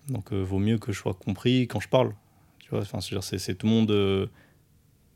[0.09, 2.13] Donc euh, vaut mieux que je sois compris quand je parle.
[2.59, 4.27] Tu vois, enfin, c'est tout le monde euh,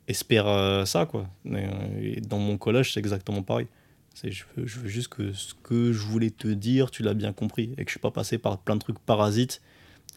[0.08, 1.28] espère euh, ça, quoi.
[1.48, 1.68] Euh,
[2.02, 3.68] et dans mon collège, c'est exactement pareil.
[4.14, 7.14] C'est, je, veux, je veux juste que ce que je voulais te dire, tu l'as
[7.14, 7.72] bien compris.
[7.78, 9.62] Et que je suis pas passé par plein de trucs parasites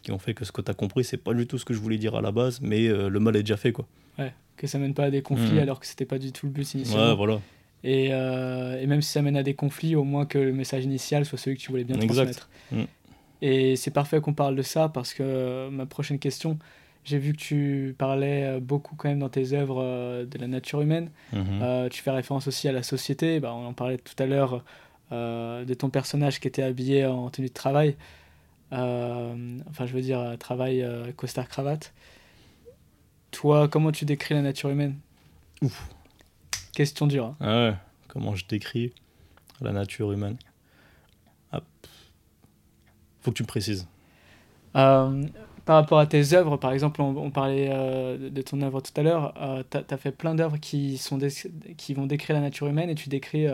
[0.03, 1.73] qui ont fait que ce que tu as compris, c'est pas du tout ce que
[1.73, 3.87] je voulais dire à la base, mais euh, le mal est déjà fait, quoi.
[4.57, 5.57] Que ça mène pas à des conflits Mhm.
[5.59, 7.09] alors que c'était pas du tout le but initialement.
[7.09, 7.41] Ouais, voilà.
[7.83, 10.85] et, euh, et même si ça mène à des conflits, au moins que le message
[10.85, 12.31] initial soit celui que tu voulais bien Exact.
[12.31, 12.49] transmettre.
[12.71, 12.83] Mm.
[13.41, 16.57] Et c'est parfait qu'on parle de ça parce que ma prochaine question
[17.05, 21.09] j'ai vu que tu parlais beaucoup quand même dans tes œuvres de la nature humaine.
[21.33, 21.89] Mhm.
[21.89, 23.39] tu fais référence aussi à la société.
[23.39, 24.63] Bah, on en parlait tout à l'heure
[25.11, 27.95] de ton personnage qui était habillé en tenue de travail.
[28.71, 30.85] enfin, je veux dire, travail
[31.15, 31.93] costard-cravate.
[33.31, 34.95] Toi, comment tu décris la nature humaine?
[35.61, 35.89] Ouf.
[36.73, 37.27] Question dure.
[37.27, 37.35] Hein.
[37.39, 37.75] Ah ouais,
[38.07, 38.93] comment je décris
[39.61, 40.37] la nature humaine?
[41.51, 41.61] Ah.
[43.21, 43.87] Faut que tu me précises.
[45.65, 48.91] Euh, par rapport à tes œuvres, par exemple, on, parlait euh, de ton œuvre tout
[48.95, 51.19] à l'heure, euh, tu as, fait plein d'œuvres qui, sont
[51.77, 53.47] qui vont décrire la nature humaine et tu décris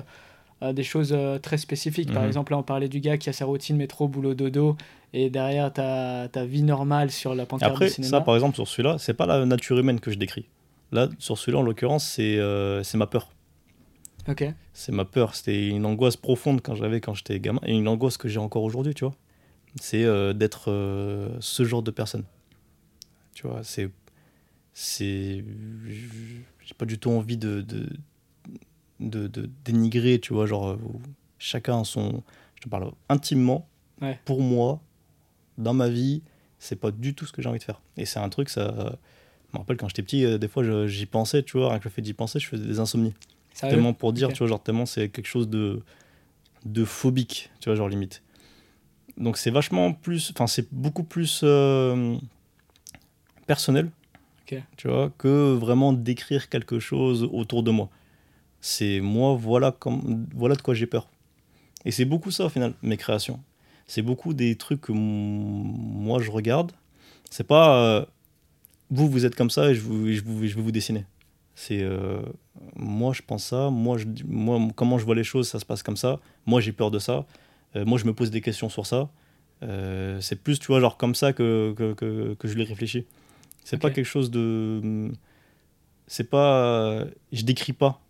[0.62, 2.12] des choses très spécifiques.
[2.14, 2.28] Par mhm.
[2.28, 4.78] exemple, là, on parlait du gars qui a sa routine métro, boulot, dodo,
[5.14, 8.12] et derrière, tu as ta vie normale sur la panthère Après, du cinéma.
[8.12, 10.46] ça, par exemple, sur celui-là, c'est pas la nature humaine que je décris.
[10.92, 12.40] Là, sur celui-là, en l'occurrence, c'est
[12.84, 13.30] c'est ma peur.
[14.28, 14.46] Ok.
[14.74, 15.34] C'est ma peur.
[15.34, 18.64] C'était une angoisse profonde quand j'avais quand j'étais gamin et une angoisse que j'ai encore
[18.64, 19.16] aujourd'hui, tu vois.
[19.80, 22.24] C'est euh, d'être euh, ce genre de personne.
[23.34, 23.90] Tu vois, c'est.
[24.74, 25.44] C'est.
[25.88, 27.62] J'ai pas du tout envie de.
[27.62, 27.88] de,
[29.00, 30.78] de, dénigrer, tu vois, genre.
[31.38, 32.24] Chacun son.
[32.56, 33.68] Je te parle intimement.
[34.26, 34.82] Pour moi,
[35.60, 36.24] dans ma vie,
[36.58, 37.82] c'est pas du tout ce que j'ai envie de faire.
[37.98, 38.98] Et c'est un truc, ça.
[39.52, 41.90] Je me rappelle quand j'étais petit, euh, des fois j'y pensais, tu vois, avec le
[41.90, 43.14] fait d'y penser, je faisais des insomnies
[43.60, 45.82] tellement pour dire, tu vois, genre tellement c'est quelque chose de,
[46.66, 48.24] de phobique, tu vois, genre limite.
[49.18, 52.18] Donc c'est vachement plus, enfin c'est beaucoup plus euh,
[53.46, 53.92] personnel,
[54.78, 57.90] tu vois, que vraiment décrire quelque chose autour de moi.
[58.60, 61.08] C'est moi, voilà, comme, voilà de quoi j'ai peur.
[61.86, 63.40] Et c'est beaucoup ça au final, mes créations.
[63.88, 66.72] C'est beaucoup des trucs que moi je regarde.
[67.30, 68.06] C'est pas euh,
[68.90, 71.06] vous, vous êtes comme ça et je, vous, je, vous, je vais vous dessiner.
[71.56, 72.22] C'est euh,
[72.76, 75.84] moi je pense ça, moi, je, moi comment je vois les choses, ça se passe
[75.84, 76.20] comme ça.
[76.46, 77.26] Moi j'ai peur de ça.
[77.76, 79.10] Euh, moi je me pose des questions sur ça.
[79.64, 83.06] Euh, c'est plus tu vois genre comme ça que, que, que, que je l'ai réfléchi.
[83.64, 85.12] C'est pas quelque chose de
[86.08, 88.02] c'est pas je décris pas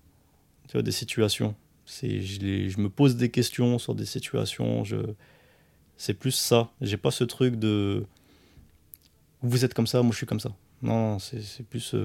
[0.67, 1.55] tu vois des situations.
[1.85, 4.97] C'est je, je me pose des questions sur des situations, je
[5.97, 6.71] c'est plus ça.
[6.81, 8.05] J'ai pas ce truc de
[9.41, 10.51] vous êtes comme ça, moi je suis comme ça.
[10.81, 11.95] Non, c'est plus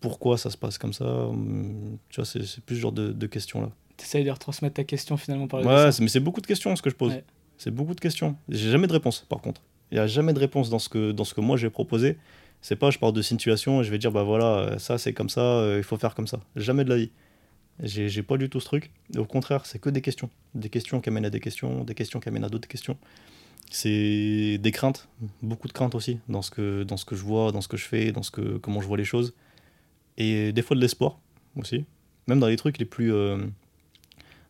[0.00, 1.04] pourquoi ça se passe comme ça.
[1.04, 3.70] Hum, tu vois, c'est plus ce genre de, questions-là.
[3.96, 6.74] Tu essayes de retransmettre ta question finalement par le Ouais, mais c'est beaucoup de questions
[6.76, 7.14] ce que je pose.
[7.58, 8.36] C'est beaucoup de questions.
[8.48, 9.62] J'ai jamais de réponse par contre.
[9.90, 12.18] Il n'y a jamais de réponse dans ce que, dans ce que moi j'ai proposé.
[12.60, 15.28] C'est pas je parle de situation et je vais dire bah voilà, ça c'est comme
[15.28, 16.40] ça, euh, il faut faire comme ça.
[16.56, 17.10] Jamais de la vie.
[17.82, 18.90] J'ai pas du tout ce truc.
[19.16, 20.30] au contraire, c'est que des questions.
[20.54, 22.96] Des questions qui amènent à des questions, des questions qui amènent à d'autres questions.
[23.70, 25.08] C'est des craintes,
[25.42, 27.76] beaucoup de craintes aussi dans ce, que, dans ce que je vois, dans ce que
[27.76, 29.34] je fais, dans ce que, comment je vois les choses.
[30.16, 31.18] Et des fois de l'espoir
[31.56, 31.84] aussi.
[32.28, 33.12] Même dans les trucs les plus.
[33.12, 33.38] Euh,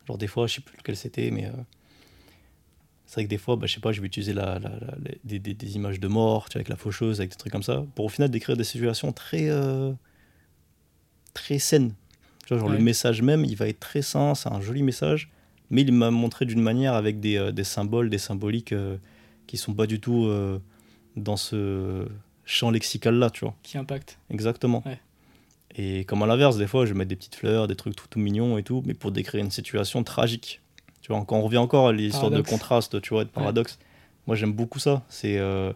[0.06, 1.46] genre des fois, je sais plus lequel c'était, mais.
[1.46, 1.52] Euh,
[3.06, 4.70] c'est vrai que des fois, bah, je sais pas, je vais utiliser la, la,
[5.22, 7.62] des, des, des, images de mort, tu vois, avec la faucheuse, avec des trucs comme
[7.62, 9.48] ça, pour au final décrire des situations très.
[9.48, 9.92] Euh,
[11.32, 11.92] très saines.
[12.46, 15.30] Tu vois, genre le message même, il va être très sain, c'est un joli message,
[15.70, 18.74] mais il m'a montré d'une manière avec des, des, symboles, des symboliques
[19.46, 20.30] qui sont pas du tout
[21.16, 22.08] dans ce
[22.46, 23.54] champ lexical là, tu vois.
[23.62, 24.18] Qui impactent.
[24.30, 24.82] Exactement.
[24.86, 24.98] Ouais.
[25.78, 28.08] Et comme à l'inverse, des fois, je vais mettre des petites fleurs, des trucs tout,
[28.08, 30.62] tout mignons et tout, mais pour décrire une situation tragique.
[31.02, 33.78] Tu vois, quand on revient encore à l'histoire de contraste, tu vois, de paradoxe.
[34.26, 35.04] Moi, j'aime beaucoup ça.
[35.08, 35.72] C'est euh,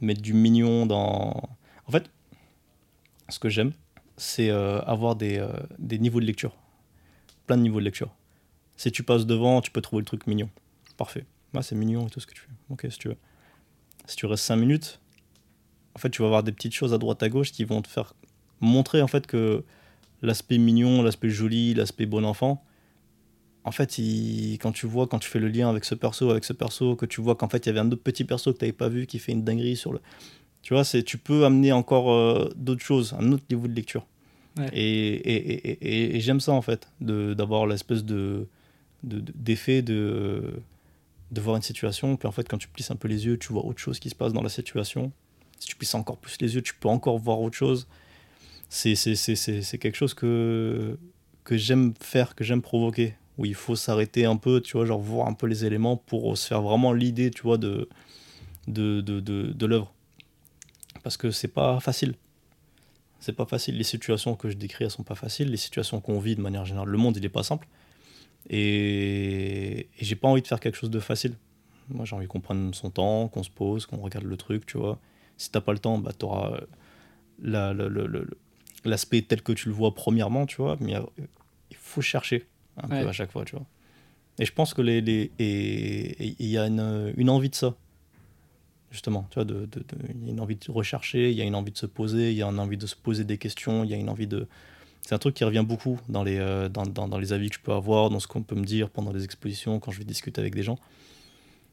[0.00, 1.50] mettre du mignon dans.
[1.86, 2.10] En fait,
[3.28, 3.72] ce que j'aime,
[4.16, 6.56] c'est euh, avoir des, euh, des, niveaux de lecture.
[7.46, 8.14] Plein de niveaux de lecture.
[8.76, 10.48] Si tu passes devant, tu peux trouver le truc mignon.
[10.96, 11.26] Parfait.
[11.52, 12.48] Bah, c'est mignon et tout ce que tu fais.
[12.70, 13.16] Ok, si tu veux.
[14.06, 15.00] Si tu restes 5 minutes,
[15.94, 17.88] en fait, tu vas avoir des petites choses à droite à gauche qui vont te
[17.88, 18.14] faire
[18.60, 19.64] montrer en fait que
[20.22, 22.64] l'aspect mignon, l'aspect joli, l'aspect bon enfant,
[23.64, 24.00] en fait,
[24.60, 27.06] quand tu vois, quand tu fais le lien avec ce perso, avec ce perso, que
[27.06, 28.88] tu vois qu'en fait il y avait un autre petit perso que tu n'avais pas
[28.88, 30.00] vu qui fait une dinguerie sur le.
[30.62, 34.06] Tu vois, c'est, tu peux amener encore euh, d'autres choses, un autre niveau de lecture.
[34.72, 38.46] Et, et, et, et, j'aime ça en fait, de, d'avoir l'espèce de,
[39.02, 40.52] d'effet de,
[41.30, 43.54] de, voir une situation, puis en fait quand tu plisses un peu les yeux, tu
[43.54, 45.12] vois autre chose qui se passe dans la situation.
[45.58, 47.86] Si tu plisses encore plus les yeux, tu peux encore voir autre chose
[48.70, 50.96] c'est quelque chose que,
[51.44, 55.00] que j'aime faire, que j'aime provoquer, où il faut s'arrêter un peu, tu vois, genre
[55.00, 57.88] voir un peu les éléments pour se faire vraiment l'idée, tu vois, de,
[58.68, 59.92] de, de, de, l'œuvre.
[61.02, 62.14] Parce que c'est pas facile.
[63.18, 63.76] C'est pas facile.
[63.76, 65.50] Les situations que je décris, elles sont pas faciles.
[65.50, 67.66] Les situations qu'on vit de manière générale, le monde, il est pas simple.
[68.48, 71.34] Et, et j'ai pas envie de faire quelque chose de facile.
[71.88, 74.78] Moi, j'ai envie qu'on prenne son temps, qu'on se pose, qu'on regarde le truc, tu
[74.78, 74.98] vois.
[75.36, 76.60] Si t'as pas le temps, bah, t'auras
[77.42, 78.28] la, le,
[78.84, 80.94] l'aspect tel que tu le vois premièrement, tu vois, mais
[81.70, 83.66] il faut chercher un peu à chaque fois, tu vois.
[84.38, 87.74] Et je pense que les, les et il y a une, une, envie de ça.
[88.90, 89.26] justement.
[89.30, 89.84] Tu vois, de, de-
[90.24, 92.36] y a une envie de rechercher, il y a une envie de se poser, il
[92.38, 94.48] y a une envie de se poser des questions, il y a une envie de.
[95.02, 97.56] C'est un truc qui revient beaucoup dans les, euh, dans, dans- dans les avis que
[97.56, 100.04] je peux avoir, dans ce qu'on peut me dire pendant les expositions, quand je vais
[100.04, 100.78] discuter avec des gens.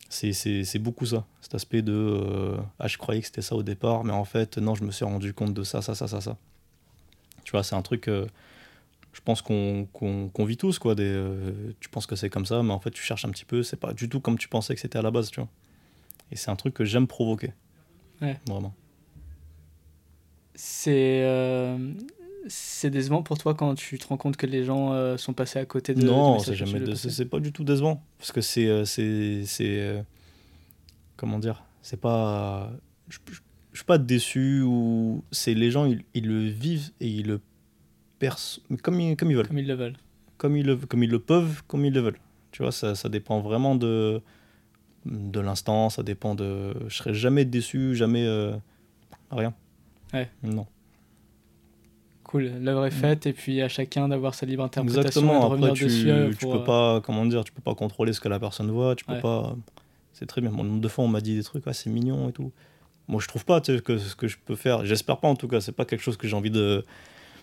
[0.10, 4.04] C'est- beaucoup ça, cet aspect de euh, Ah, je croyais que c'était ça au départ,
[4.06, 6.38] mais en fait, non, je me suis rendu compte de ça, ça, ça, ça, ça.
[7.48, 8.10] Tu vois, c'est un truc.
[8.10, 8.26] euh,
[9.14, 10.96] je pense qu'on qu'on vit tous, quoi.
[10.96, 13.46] Des, euh, tu penses que c'est comme ça, mais en fait, tu cherches un petit
[13.46, 15.48] peu, c'est pas du tout comme tu pensais que c'était à la base, tu vois.
[16.30, 17.54] Et c'est un truc que j'aime provoquer.
[18.22, 18.38] Ouais.
[18.50, 18.74] Vraiment.
[20.56, 21.94] C'est euh,
[22.50, 25.60] c'est décevant pour toi quand tu te rends compte que les gens euh, sont passés
[25.60, 26.02] à côté de.
[26.02, 30.04] non, c'est jamais c'est pas du tout décevant parce que c'est c'est
[31.16, 32.72] comment dire, c'est pas
[33.08, 33.40] je, je- je
[33.78, 37.40] suis pas déçu ou c'est les gens ils, ils le vivent et ils le
[38.20, 39.96] perçoivent comme ils, comme ils veulent, Comme ils le veulent.
[40.38, 42.20] comme ils le comme ils le peuvent, comme ils le veulent.
[42.52, 44.22] Tu vois, ça, ça dépend vraiment de
[45.06, 48.56] de l'instant, ça dépend de je serai jamais déçu, jamais euh,
[49.32, 49.54] rien.
[50.14, 50.30] Ouais.
[50.44, 50.66] Non.
[52.24, 55.30] Cool, l'œuvre est faite et puis à chacun d'avoir sa libre interprétation et Mm.
[55.30, 55.40] Exactement.
[55.40, 56.10] de Après, revenir tu, dessus.
[56.12, 58.70] euh, tu peux euh, pas, comment dire, tu peux pas contrôler ce que la personne
[58.70, 58.96] voit.
[58.98, 59.22] Tu peux Ouais.
[59.22, 59.56] pas.
[60.12, 60.50] C'est très bien.
[60.50, 62.52] Le nombre de fois, on m'a dit des trucs, ah, c'est mignon et tout.
[63.08, 64.86] Moi, je trouve pas que ce que je peux faire.
[64.86, 65.62] J'espère pas en tout cas.
[65.62, 66.86] C'est pas quelque chose que j'ai envie de.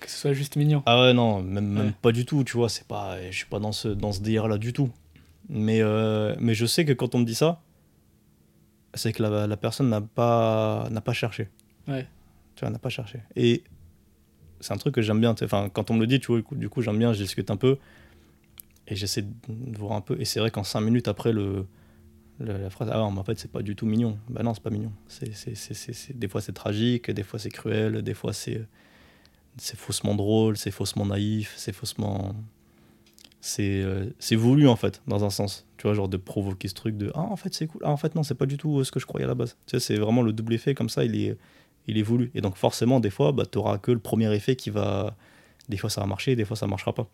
[0.00, 0.82] Que ce soit juste mignon.
[0.86, 1.92] Ah ouais, non, même, même Ouais.
[2.02, 2.44] pas du tout.
[2.44, 3.16] Tu vois, c'est pas.
[3.30, 4.90] Je suis pas dans ce dans ce délire là du tout.
[5.48, 7.62] Mais euh, mais je sais que quand on me dit ça,
[8.94, 11.48] c'est que la, la personne n'a pas n'a pas cherché.
[11.88, 12.06] Ouais.
[12.56, 13.20] Tu vois, n'a pas cherché.
[13.36, 13.64] Et
[14.60, 15.34] c'est un truc que j'aime bien.
[15.42, 17.56] Enfin, quand on me le dit, tu vois, du coup, j'aime bien, je discute un
[17.56, 17.78] peu.
[18.86, 20.20] Et j'essaie de voir un peu.
[20.20, 21.66] Et c'est vrai qu'en cinq minutes après le,
[22.40, 24.18] la phrase, ah, mais en fait, c'est pas du tout mignon.
[24.28, 24.92] Bah non, c'est pas mignon.
[25.08, 28.66] C'est, Des fois, c'est tragique, des fois, c'est cruel, des fois, c'est,
[29.76, 32.34] faussement drôle, c'est faussement naïf, c'est faussement.
[33.40, 35.66] C'est, euh, voulu, en fait, dans un sens.
[35.76, 37.82] Tu vois, genre de provoquer ce truc de, ah, en fait, c'est cool.
[37.84, 39.34] Ah, en fait, non, c'est pas du tout euh, ce que je croyais à la
[39.34, 39.56] base.
[39.66, 41.36] Tu sais, c'est vraiment le double effet, comme ça, il est,
[41.86, 42.30] il est voulu.
[42.34, 45.16] Et donc, forcément, des fois, bah, tu auras que le premier effet qui va.
[45.68, 47.06] Des fois, ça va marcher, des fois, ça marchera pas.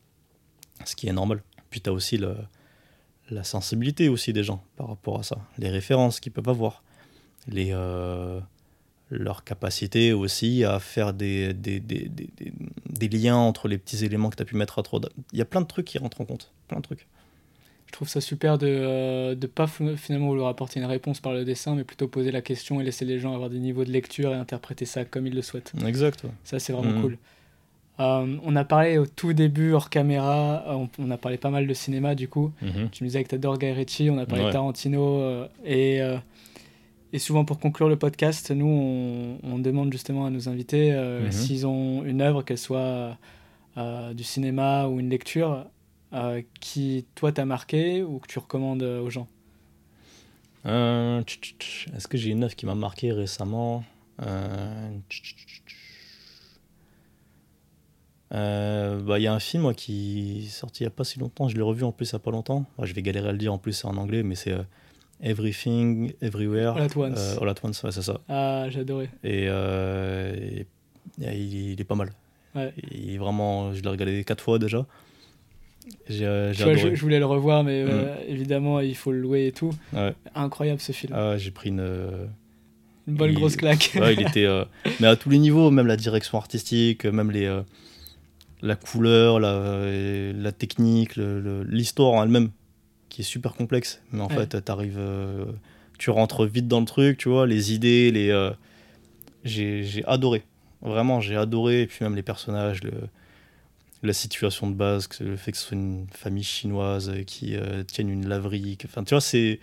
[0.85, 1.43] Ce qui est normal.
[1.69, 2.37] Puis, tu as aussi le,
[3.31, 5.39] la sensibilité aussi des gens par rapport à ça.
[5.59, 6.83] Les références qu'ils peuvent avoir.
[7.49, 8.41] Les, euh,
[9.11, 12.31] leur capacité aussi à faire des, des, des, des,
[12.89, 15.01] des- liens entre les petits éléments que tu as pu mettre à trop.
[15.33, 16.53] Il y a plein de trucs qui rentrent en compte.
[16.69, 17.07] Plein de trucs.
[17.87, 21.45] Je trouve ça super de euh, de pas finalement vouloir apporter une réponse par le
[21.45, 24.31] dessin, mais plutôt poser la question et laisser les gens avoir des niveaux de lecture
[24.33, 25.73] et interpréter ça comme ils le souhaitent.
[25.85, 26.23] Exact.
[26.23, 26.31] ouais.
[26.45, 27.01] Ça, c'est vraiment Mhm.
[27.01, 27.19] cool.
[28.01, 31.51] Euh, on a parlé au tout début, hors caméra, euh, on, on a parlé pas
[31.51, 32.51] mal de cinéma du coup.
[32.93, 34.53] Tu me disais que t'adores Guy Ritchie, on a parlé de.
[34.53, 35.19] Tarantino.
[35.21, 36.17] euh, et, euh,
[37.13, 41.31] et souvent pour conclure le podcast, nous, on, on demande justement à nos invités Mhm.
[41.33, 43.19] s'ils ont une œuvre, qu'elle soit
[44.15, 45.67] du cinéma ou une lecture,
[46.61, 49.27] qui toi t'a marqué ou que tu recommandes aux gens?
[50.65, 53.85] Est-ce que j'ai une œuvre qui m'a marqué récemment?
[54.21, 55.77] Tch, tch, tch, tch.
[58.33, 61.05] Euh, bah, Il y a un film moi, qui est sorti il n'y a pas
[61.05, 62.65] si longtemps, je l'ai revu en plus il n'y a pas longtemps.
[62.79, 64.63] Bah, je vais galérer à le dire en plus, c'est en anglais, mais c'est euh,
[65.23, 66.77] Everything, Everywhere.
[66.77, 67.19] All at Once.
[67.19, 68.21] Euh, All at Once, ouais, c'est ça.
[68.29, 69.09] Ah, j'ai adoré.
[69.25, 70.67] Et, euh, et-
[71.23, 72.11] et il, il est pas mal.
[72.55, 72.73] Ouais.
[72.91, 74.87] Il est vraiment, je l'ai regardé quatre fois déjà.
[76.09, 76.25] J'ai Tu j'ai
[76.65, 76.77] vois, adoré.
[76.91, 79.73] je, je voulais le revoir, mais euh, évidemment, il faut le louer et tout.
[79.93, 80.15] Ouais.
[80.35, 81.13] Incroyable ce film.
[81.17, 81.81] Ah, j'ai pris une.
[83.09, 83.93] Une bonne il- grosse claque.
[84.13, 84.47] Il était.
[85.01, 87.47] mais à tous les niveaux, même la direction artistique, même les,
[88.63, 89.91] la couleur, la,
[90.33, 92.51] la technique, l'histoire en elle-même,
[93.09, 94.01] qui est super complexe.
[94.13, 94.47] Mais en Ouais.
[94.47, 95.47] fait, t'arrives, euh,
[95.99, 98.31] tu rentres vite dans le truc, tu vois, les idées, les.
[98.31, 98.51] euh,
[99.45, 100.43] j'ai adoré.
[100.83, 101.83] Vraiment, j'ai adoré.
[101.83, 102.93] Et puis même les personnages, le,
[104.03, 107.83] la situation de base, le fait que ce soit une famille chinoise euh, qui euh,
[107.85, 108.79] tienne une laverie.
[108.85, 109.61] Enfin, tu vois, c'est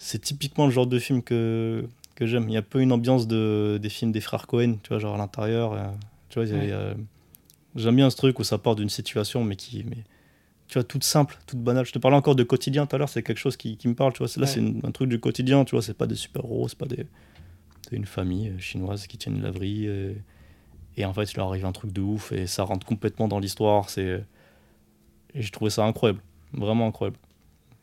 [0.00, 1.84] c'est typiquement le genre de film que,
[2.14, 2.48] que j'aime.
[2.48, 4.98] Il y a un peu une ambiance de, des films des frères Cohen, tu vois,
[5.00, 5.76] genre à l'intérieur.
[6.28, 6.64] tu vois, il y a- Ouais.
[6.66, 6.94] il y a-
[7.76, 9.98] j'aime bien ce truc où ça part d'une situation, mais qui, mais,
[10.68, 11.86] tu vois, toute simple, toute banale.
[11.86, 13.94] Je te parlais encore de quotidien tout à l'heure, c'est quelque chose qui, qui me
[13.94, 14.26] parle, tu vois.
[14.36, 14.46] Là, Ouais.
[14.46, 17.06] c'est un truc du quotidien, tu vois, c'est pas des super-héros, c'est pas des.
[17.88, 19.86] C'est une famille euh, chinoise qui tient une laverie.
[19.86, 20.12] euh,
[20.96, 23.38] et en fait, il leur arrive un truc de ouf et ça rentre complètement dans
[23.38, 23.88] l'histoire.
[23.88, 24.24] C'est.
[25.34, 26.20] Et j'ai trouvé ça incroyable.
[26.52, 27.18] Vraiment incroyable.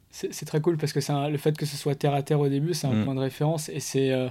[0.10, 2.48] C'est très cool parce que un- le fait que ce soit terre à terre au
[2.48, 3.04] début, c'est un Mm.
[3.06, 4.30] point de référence et c'est euh,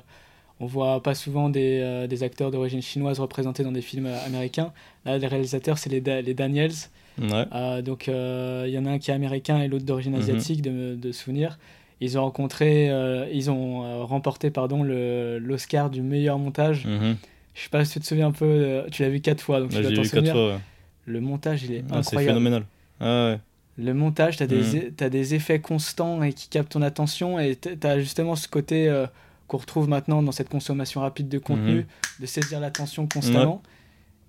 [0.61, 4.27] on voit pas souvent des, euh, des acteurs d'origine chinoise représentés dans des films euh,
[4.27, 4.73] américains.
[5.05, 6.73] Là, les réalisateurs, c'est les, Da- les Daniels.
[7.21, 7.45] Ouais.
[7.53, 10.21] Euh, donc, il y en a un qui est américain et l'autre d'origine Mhm.
[10.21, 11.59] asiatique, de, de souvenir.
[12.01, 12.91] Ils ont rencontré,
[13.33, 16.85] ils ont remporté pardon l'Oscar du meilleur montage.
[16.87, 17.17] Mhm.
[17.55, 18.83] Je sais pas si tu te souviens un peu.
[18.91, 20.49] tu l'as vu quatre fois, donc tu dois vu quatre fois.
[20.55, 20.59] ouais.
[21.07, 22.33] Le montage, il est Ah, c'est incroyable.
[22.33, 22.65] phénoménal.
[23.01, 23.39] Ah ouais.
[23.77, 25.09] Le montage, tu as, Mm.
[25.11, 28.89] des, effets constants et qui captent ton attention et tu as justement ce côté
[29.49, 31.87] qu'on retrouve maintenant dans cette consommation rapide de contenu,
[32.21, 33.63] de saisir l'attention constamment.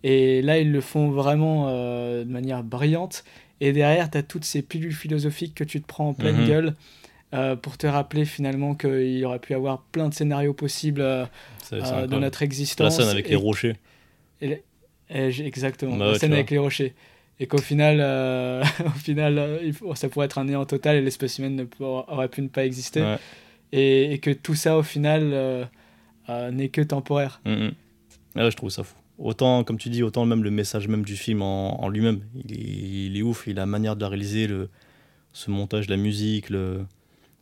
[0.04, 3.24] Et là, ils le font vraiment euh, de manière brillante.
[3.62, 6.48] Et derrière, tu as toutes ces pilules philosophiques que tu te prends en pleine Mhm.
[6.48, 6.74] gueule
[7.34, 11.26] euh, pour te rappeler finalement qu'il y aurait pu avoir plein de scénarios possibles euh,
[11.74, 12.98] euh, dans notre La existence.
[12.98, 13.76] scène avec et- les rochers.
[14.42, 14.62] et-
[15.10, 16.94] et j'ai- exactement, Bah la scène avec les rochers.
[17.40, 18.00] Et qu'au final,
[18.86, 22.06] au final il faut- ça pourrait être un néant total et l'espèce humaine ne pour-
[22.10, 23.02] aurait pu ne pas exister.
[23.02, 23.18] Ouais.
[23.72, 25.66] Et, et que tout ça, au final, euh,
[26.30, 27.42] euh, n'est que temporaire.
[27.46, 27.72] Ouais,
[28.36, 28.96] je trouve ça fou.
[29.18, 32.54] Autant, comme tu dis, autant même le message même du film en, en lui-même, il
[32.54, 33.48] est, il est ouf.
[33.48, 34.70] Il a la manière de la réaliser, le,
[35.32, 36.86] ce montage, la musique, le,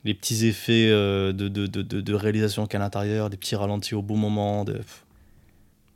[0.03, 3.55] les petits effets euh, de, de, de, réalisation qu'il y a à l'intérieur, des petits
[3.55, 4.65] ralentis au bon moment.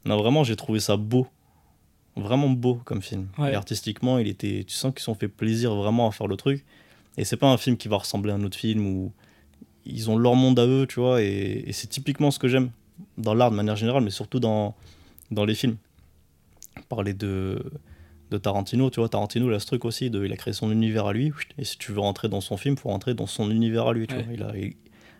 [0.05, 1.27] Non, vraiment, j'ai trouvé ça beau.
[2.15, 3.27] Vraiment beau comme film.
[3.37, 3.51] Ouais.
[3.51, 6.35] Et artistiquement, il était, tu sens qu'ils se sont fait plaisir vraiment à faire le
[6.35, 6.65] truc.
[7.17, 9.11] Et c'est pas un film qui va ressembler à un autre film où
[9.87, 11.21] ils ont leur monde à eux, tu vois.
[11.21, 12.69] Et, et c'est typiquement ce que j'aime
[13.17, 14.75] dans l'art de manière générale, mais surtout dans,
[15.31, 15.77] dans les films.
[16.89, 17.63] Parler de,
[18.31, 20.71] de Tarantino, tu vois, Tarantino, il a ce truc aussi, de, il a créé son
[20.71, 23.27] univers à lui, et si tu veux rentrer dans son film, il faut rentrer dans
[23.27, 24.23] son univers à lui, tu Ouais.
[24.23, 24.33] vois.
[24.33, 24.75] Il a, il-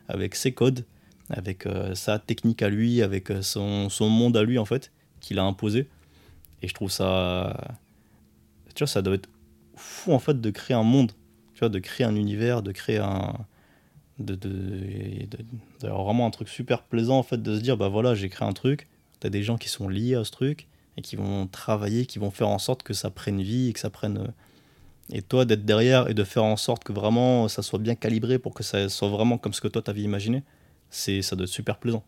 [0.07, 0.85] avec ses codes,
[1.30, 4.91] avec euh, sa technique à lui, avec euh, son, son monde à lui, en fait,
[5.19, 5.88] qu'il a imposé.
[6.61, 7.77] Et je trouve ça.
[8.73, 9.30] Tu vois, ça doit être
[9.76, 11.11] fou, en fait, de créer un monde,
[11.53, 13.34] tu vois, de créer un univers, de créer un.
[14.19, 15.38] De, de, de-
[15.80, 18.48] d'avoir vraiment un truc super plaisant, en fait, de se dire, bah voilà, j'ai créé
[18.48, 18.88] un truc,
[19.19, 20.68] t'as des gens qui sont liés à ce truc,
[20.98, 23.80] et qui vont travailler, qui vont faire en sorte que ça prenne vie, et que
[23.80, 24.18] ça prenne.
[24.18, 24.27] euh,
[25.14, 28.39] Et toi, d'être derrière et de faire en sorte que vraiment ça soit bien calibré
[28.39, 30.44] pour que ça soit vraiment comme ce que toi t'avais imaginé,
[30.89, 32.03] c'est, ça doit être super plaisant.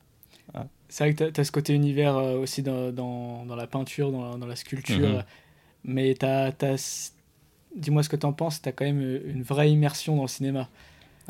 [0.92, 4.12] C'est vrai que tu as, ce côté univers euh, aussi dans, dans, dans la peinture,
[4.12, 5.08] dans la, dans la sculpture.
[5.08, 5.24] Mhm.
[5.84, 7.12] Mais t'as, t'as c-
[7.76, 10.24] dis-moi ce que tu en penses, tu as quand même euh, une vraie immersion dans
[10.24, 10.68] le cinéma.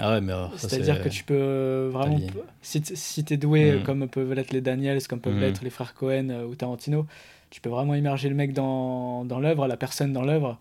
[0.01, 2.17] Ah ouais, mais ça, C'est-à-dire c'est- que tu peux euh, vraiment.
[2.61, 3.84] Si, si tu es doué, Mhm.
[3.84, 5.41] comme peuvent l'être les Daniels, comme peuvent Mhm.
[5.41, 7.05] l'être les frères Cohen euh, ou Tarantino,
[7.49, 10.57] tu peux vraiment immerger le mec dans, dans l'œuvre, la personne dans l'œuvre.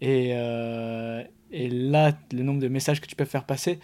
[0.00, 1.22] Et, euh,
[1.52, 3.78] et là, le nombre de messages que tu peux faire passer.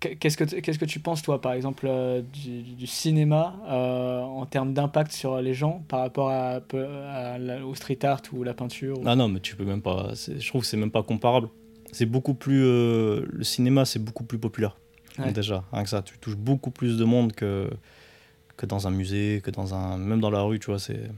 [0.00, 3.56] Qu- Qu'est-ce que, t- qu'est-ce que tu penses, toi, par exemple, euh, du, du cinéma
[3.68, 8.42] euh, en termes d'impact sur les gens par rapport à, à au street art ou
[8.44, 10.10] la peinture ou- Ah non, mais tu peux même pas.
[10.14, 11.48] Je trouve que c'est même pas comparable.
[11.92, 12.62] C'est beaucoup plus.
[12.64, 14.76] euh, le cinéma, c'est beaucoup plus populaire.
[15.18, 15.32] Ouais.
[15.32, 16.02] Déjà, rien que ça.
[16.02, 17.70] Tu touches beaucoup plus de monde que,
[18.56, 19.96] que dans un musée, que dans un.
[19.98, 20.78] Même dans la rue, tu vois.
[20.78, 21.10] C'est,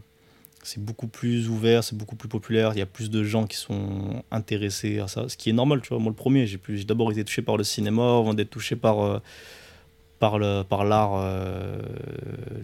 [0.62, 2.72] c'est beaucoup plus ouvert, c'est beaucoup plus populaire.
[2.74, 5.28] Il y a plus de gens qui sont intéressés à ça.
[5.28, 5.98] Ce qui est normal, tu vois.
[5.98, 8.76] Moi, le premier, j'ai, plus, j'ai d'abord été touché par le cinéma avant d'être touché
[8.76, 9.00] par.
[9.00, 9.18] euh,
[10.20, 11.80] par, le, par l'art, euh,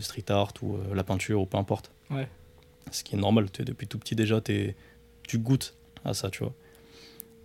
[0.01, 1.93] street art ou euh, la peinture ou peu importe.
[2.11, 2.27] Ouais.
[2.91, 6.41] Ce qui est normal, tu sais, depuis tout petit déjà, tu goûtes à ça, tu
[6.43, 6.53] vois.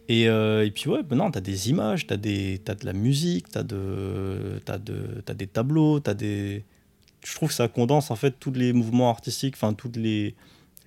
[0.09, 3.47] Et, euh, et puis ouais, maintenant, t'as des images, t'as, des, t'as de la musique,
[3.49, 6.65] t'as, de, t'as, de, t'as des tableaux, t'as des...
[7.23, 10.35] Je trouve que ça condense en fait tous les mouvements artistiques, enfin toutes les,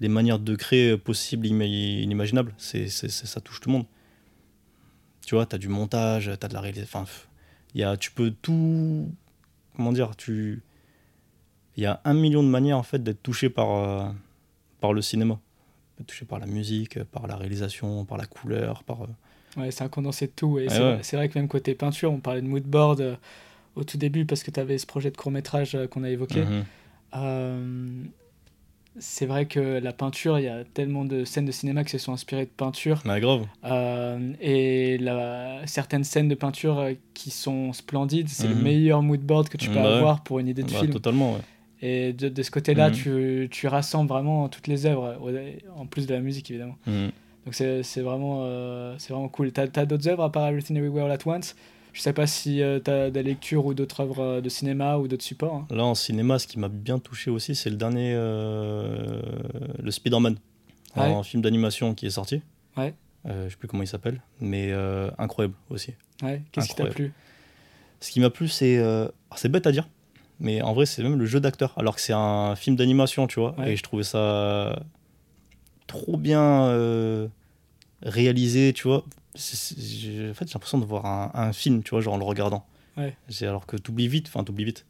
[0.01, 2.53] les manières de créer possibles, ima- inimaginables.
[2.59, 3.87] C'est, ça touche tout le monde.
[5.25, 7.23] Tu vois, t'as du montage, t'as de la réalisation, enfin,
[7.77, 9.09] y a, tu peux tout...
[9.77, 10.63] Comment dire tu,
[11.77, 14.11] Il y a un million de manières en fait d'être touché par, euh,
[14.81, 15.39] par le cinéma.
[16.07, 19.03] Touché par la musique, par la réalisation, par la couleur, par...
[19.03, 19.07] euh,
[19.61, 20.59] Ouais, c'est un condensé de tout.
[20.59, 20.83] Et Ouais, c'est,
[21.17, 21.17] ouais.
[21.19, 23.17] vrai que même côté peinture, on parlait de moodboard euh,
[23.77, 26.45] au tout début parce que tu avais ce projet de court-métrage euh, qu'on a évoqué.
[26.45, 26.65] mhm.
[27.15, 28.03] Euh,
[28.99, 31.99] c'est vrai que la peinture, il y a tellement de scènes de cinéma qui se
[31.99, 33.03] sont inspirées de peinture.
[33.07, 33.47] Ouais, grave.
[34.41, 38.63] Et la, certaines scènes de peinture qui sont splendides, c'est le Mhm.
[38.63, 40.93] meilleur moodboard que tu peux Bah avoir pour une idée de Bah, film.
[40.93, 41.41] totalement, ouais.
[41.85, 42.95] Et de, de ce côté-là, Mhm.
[42.95, 45.19] tu, tu rassembles vraiment toutes les œuvres,
[45.77, 46.77] en plus de la musique évidemment.
[46.87, 47.11] Mhm.
[47.45, 49.51] Donc c'est vraiment, euh, vraiment cool.
[49.53, 51.57] T'as as, d'autres œuvres à part Everything Everywhere All At Once?
[51.93, 55.09] Je sais pas si tu t'as des lectures ou d'autres œuvres euh, de cinéma ou
[55.09, 55.55] d'autres supports.
[55.57, 55.67] hein.
[55.75, 59.21] Là, en cinéma, ce qui m'a bien touché aussi, c'est le dernier, euh,
[59.83, 60.37] le Spider-Man,
[60.97, 61.03] Ouais.
[61.05, 62.43] un film d'animation qui est sorti.
[62.77, 62.95] Ouais.
[63.27, 65.95] Euh, je sais plus comment il s'appelle, mais euh, incroyable aussi.
[66.23, 66.43] Ouais.
[66.53, 67.13] Qu'est-ce qui t'a plu?
[68.01, 68.79] Ce qui m'a plu, c'est.
[68.79, 69.89] euh, c'est bête à dire,
[70.43, 71.73] mais en vrai, c'est même le jeu d'acteur.
[71.79, 73.59] Alors que c'est un film d'animation, tu vois.
[73.59, 73.73] Ouais.
[73.73, 74.83] Et je trouvais ça
[75.87, 77.29] trop bien euh,
[78.03, 78.99] réalisé, tu vois.
[78.99, 82.67] En fait, j'ai l'impression de voir un, un film, tu vois, genre en le regardant.
[82.99, 83.17] Ouais.
[83.43, 84.85] Alors que t'oublies vite, enfin, t'oublies vite.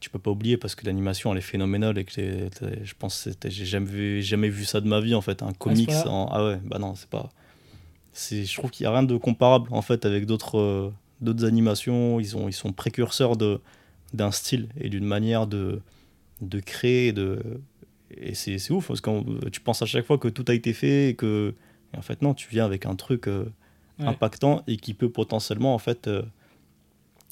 [0.00, 3.64] Tu peux pas oublier parce que l'animation, elle est phénoménale et que je pense j'ai
[3.64, 5.42] jamais vu, jamais vu ça de ma vie, en fait.
[5.42, 6.28] Un comics point-là en.
[6.30, 7.30] Ah ouais, bah non, c'est pas.
[8.14, 10.58] Je trouve qu'il y a rien de comparable, en fait, avec d'autres.
[10.58, 13.60] euh, d'autres animations, ils, ont, ils sont précurseurs de,
[14.14, 15.80] d'un style et d'une manière de,
[16.40, 17.12] de créer.
[17.12, 17.60] De,
[18.16, 20.72] et c'est, c'est ouf parce que tu penses à chaque fois que tout a été
[20.72, 21.54] fait et que.
[21.94, 23.46] et en fait, non, tu viens avec un truc euh,
[23.98, 24.08] Ouais.
[24.08, 26.20] impactant et qui peut potentiellement en fait euh,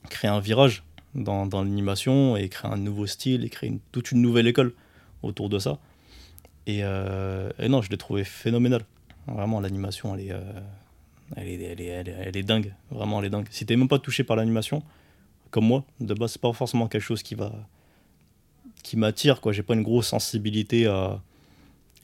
[0.09, 0.83] créer un virage
[1.15, 4.73] dans, dans l'animation et créer un nouveau style et créer une- toute une nouvelle école
[5.23, 5.79] autour de ça.
[6.67, 8.83] Et, euh, et non, je l'ai trouvé phénoménal.
[9.27, 10.33] Vraiment, l'animation, elle est,
[11.37, 12.73] elle, est, elle, est, elle, est, elle est dingue.
[12.91, 13.47] Vraiment, elle est dingue.
[13.51, 14.83] Si t'es même pas touché par l'animation,
[15.55, 17.53] comme moi, de base, c'est pas forcément quelque chose qui va
[18.83, 19.41] qui m'attire.
[19.41, 19.53] quoi.
[19.53, 21.23] J'ai pas une grosse sensibilité à,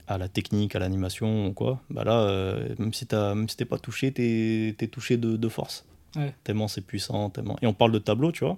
[0.07, 1.81] à la technique, à l'animation ou quoi.
[1.91, 5.37] Bah là, euh, même si t'as- même si t'es pas touché, t'es es touché de,
[5.37, 5.85] de force.
[6.15, 6.33] Ouais.
[6.45, 7.57] Tellement c'est puissant, tellement.
[7.61, 8.57] Et on parle de tableau, tu vois.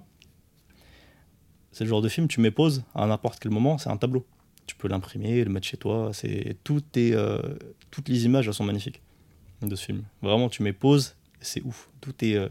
[1.71, 4.23] C'est le genre de film, tu mets pause à n'importe quel moment, c'est un tableau.
[4.67, 6.11] Tu peux l'imprimer, le mettre chez toi.
[6.13, 7.41] C'est tout est, euh,
[7.89, 9.01] toutes les images elles sont magnifiques
[9.63, 10.03] de ce film.
[10.21, 11.89] Vraiment, tu mets pause, c'est ouf.
[11.99, 12.47] Tout est euh,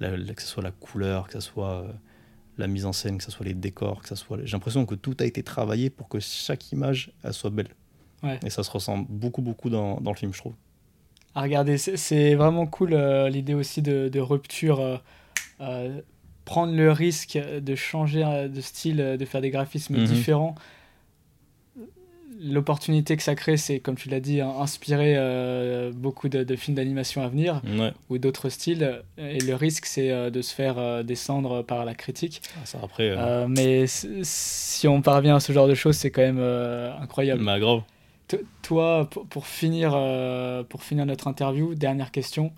[0.00, 1.92] la- la- que ce soit la couleur, que ce soit euh,
[2.58, 4.38] la mise en scène, que ce soit les décors, que ça soit.
[4.44, 7.68] J'ai l'impression que tout a été travaillé pour que chaque image elle soit belle.
[8.22, 8.38] Ouais.
[8.44, 10.54] Et ça se ressent beaucoup beaucoup dans, dans le film, je trouve.
[11.34, 11.78] à regarder.
[11.78, 14.80] C'est- vraiment cool euh, l'idée aussi de, de rupture.
[14.80, 14.96] euh,
[15.60, 16.00] euh,
[16.46, 20.04] prendre le risque de changer de style, de faire des graphismes Mhm.
[20.04, 20.54] différents.
[22.42, 26.56] L'opportunité que ça crée, c'est, comme tu l'as dit, hein, inspirer euh, beaucoup de, de
[26.56, 27.92] films d'animation à venir Ouais.
[28.08, 29.02] ou d'autres styles.
[29.18, 32.40] Et le risque, c'est euh, de se faire euh, descendre par la critique.
[32.56, 33.14] Ah, Ça après.
[33.48, 36.40] mais si on parvient à ce genre de choses, c'est quand même
[37.00, 37.44] incroyable.
[37.44, 37.82] bah, grave.
[38.28, 39.90] T- Toi, pour, pour finir,
[40.68, 42.52] pour finir notre interview, dernière question.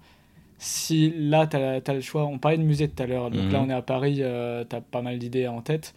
[0.59, 3.53] Si là, tu as, le choix, on parlait de musée tout à l'heure, donc Mhm.
[3.53, 5.93] là on est à Paris, tu as pas mal d'idées en tête,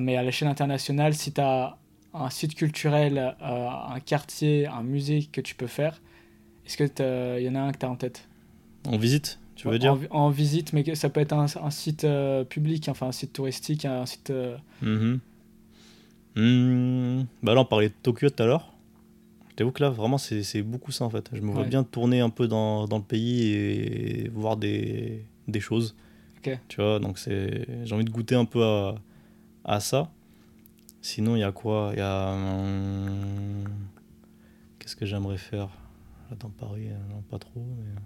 [0.00, 1.78] mais à l'échelle internationale, si tu as
[2.20, 6.00] un site culturel, euh, un quartier, un musée que tu peux faire,
[6.66, 8.28] est-ce qu'il y en a un que tu as en tête?
[8.86, 9.96] On visite, tu veux en, dire?
[10.10, 13.32] en visite, mais que ça peut être un, un site euh, public, enfin un site
[13.32, 14.30] touristique, un site...
[14.30, 14.56] euh.
[16.36, 18.72] Hmm, Bah là, on parlait de Tokyo tout à l'heure.
[19.50, 21.28] Je t'avoue que là, vraiment, c'est beaucoup ça en fait.
[21.32, 25.58] Je me vois bien tourner un peu dans, dans le pays et voir des, des
[25.60, 25.96] choses.
[26.38, 26.56] Ok.
[26.68, 28.94] Tu vois, donc j'ai envie de goûter un peu à,
[29.64, 30.12] à ça.
[31.00, 31.90] Sinon, il y a quoi?
[31.94, 32.30] Il y a.
[32.32, 33.64] hum,
[34.78, 35.68] Qu'est-ce que j'aimerais faire?
[36.30, 37.60] Là dans Paris euh, Non, pas trop.
[37.78, 38.00] Mais...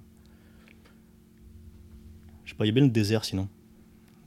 [2.45, 3.49] Je sais pas, il y a bien le désert sinon.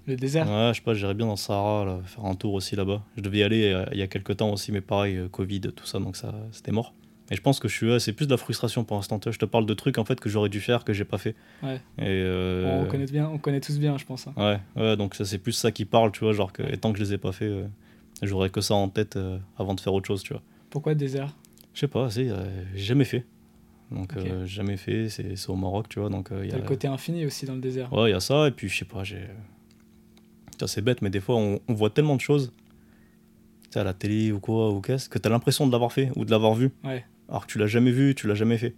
[0.08, 0.48] le désert?
[0.50, 3.04] Ouais, je sais pas, j'irais bien dans le Sahara, là, faire un tour aussi là-bas.
[3.18, 5.62] Je devais y aller euh, il y a quelques temps aussi, mais pareil, euh, Covid,
[5.62, 6.94] tout ça, donc ça, c'était mort.
[7.32, 9.20] Et je pense que je suis, c'est plus de la frustration pour l'instant.
[9.26, 11.36] Je te parle de trucs en fait que j'aurais dû faire, que j'ai pas fait.
[11.64, 11.82] Ouais.
[11.98, 12.24] Et
[12.84, 14.28] on, connaît bien, on connaît tous bien, je pense.
[14.28, 14.34] hein.
[14.38, 16.94] ouais, ouais, donc ça, c'est plus ça qui parle, tu vois, genre que, et tant
[16.94, 17.52] que je les ai pas fait,
[18.26, 20.42] j'aurais que ça en tête euh, avant de faire autre chose, tu vois.
[20.70, 21.36] Pourquoi désert
[21.74, 22.46] Je sais pas, c'est, euh,
[22.76, 23.26] jamais fait.
[23.92, 26.60] Donc, euh, jamais fait, c'est au Maroc, tu vois, donc euh, il y T'as a.
[26.60, 27.94] le côté infini aussi dans le désert.
[27.94, 29.22] Ouais, il y a ça, et puis je sais pas, j'ai.
[30.66, 32.52] C'est bête, mais des fois, on, on voit tellement de choses,
[33.76, 36.32] à la télé ou quoi, ou qu'est-ce, que t'as l'impression de l'avoir fait ou de
[36.32, 36.72] l'avoir vu.
[36.84, 37.06] Ouais.
[37.30, 38.74] Alors que tu l'as jamais vu, tu l'as jamais fait.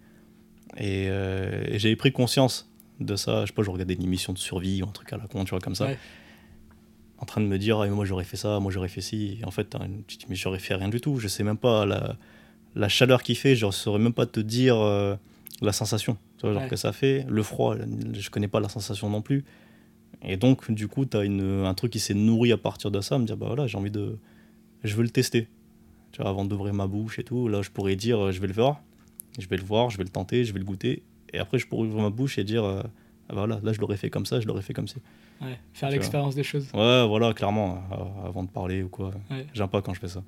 [0.76, 2.70] Et, euh, et j'avais pris conscience
[3.00, 3.42] de ça.
[3.42, 5.44] Je sais pas, je regardais une émission de survie ou un truc à la con,
[5.44, 5.86] tu vois, comme ça.
[5.86, 5.98] Ouais.
[7.20, 9.38] En train de me dire, Ah, moi j'aurais fait ça, moi j'aurais fait ci.
[9.40, 11.18] Et en fait, t'as une- tu te dis, mais j'aurais fait rien du tout.
[11.18, 12.16] Je sais même pas la,
[12.74, 15.16] la chaleur qu'il fait, je saurais même pas te dire euh,
[15.60, 16.68] la sensation tu vois, genre Ouais.
[16.68, 17.26] que ça fait.
[17.28, 17.76] Le froid,
[18.12, 19.44] je connais pas la sensation non plus.
[20.22, 23.18] Et donc, du coup, tu as un truc qui s'est nourri à partir de ça,
[23.18, 24.16] me dire, bah voilà, j'ai envie de.
[24.84, 25.48] Je veux le tester.
[26.12, 28.46] Tu vois, avant d'ouvrir ma bouche et tout, là, je pourrais dire, euh, je vais
[28.46, 28.80] le voir,
[29.38, 31.02] je vais le voir, je vais le tenter, je vais le goûter.
[31.32, 32.82] Et après, je pourrais ouvrir ma bouche et dire, euh,
[33.32, 34.96] voilà, là, je l'aurais fait comme ça, je l'aurais fait comme ça.
[35.40, 35.58] Ouais.
[35.72, 36.66] Faire l'expérience des choses.
[36.74, 39.10] Ouais, voilà, clairement, euh, avant de parler ou quoi.
[39.30, 39.46] Ouais.
[39.54, 40.22] J'aime pas quand je fais ça.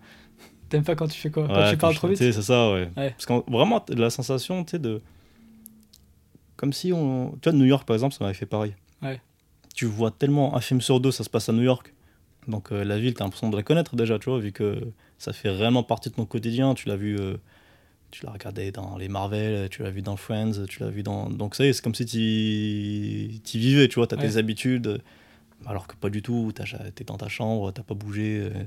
[0.68, 2.88] T'aimes pas quand tu fais quoi Quand tu parles je- trop vite C'est ça, ouais.
[2.94, 5.00] Parce que vraiment, la sensation, tu sais, de.
[6.56, 7.32] Comme si on.
[7.40, 8.74] Tu vois, New York, par exemple, ça m'avait fait pareil.
[9.74, 11.94] Tu vois tellement un film sur deux, ça se passe à New York.
[12.48, 14.78] Donc euh, la ville, t'as l'impression de la connaître déjà, tu vois, vu que
[15.16, 16.74] ça fait réellement partie de ton quotidien.
[16.74, 17.16] Tu l'as vu.
[17.18, 17.36] euh,
[18.10, 21.30] Tu l'as regardé dans les Marvel, tu l'as vu dans Friends, tu l'as vu dans.
[21.30, 24.28] Donc ça y est, c'est comme si tu y vivais, tu vois, t'as Ouais.
[24.28, 25.00] tes habitudes.
[25.66, 26.64] Alors que pas du tout, t'as-
[26.94, 28.40] t'es dans ta chambre, t'as pas bougé.
[28.52, 28.64] euh,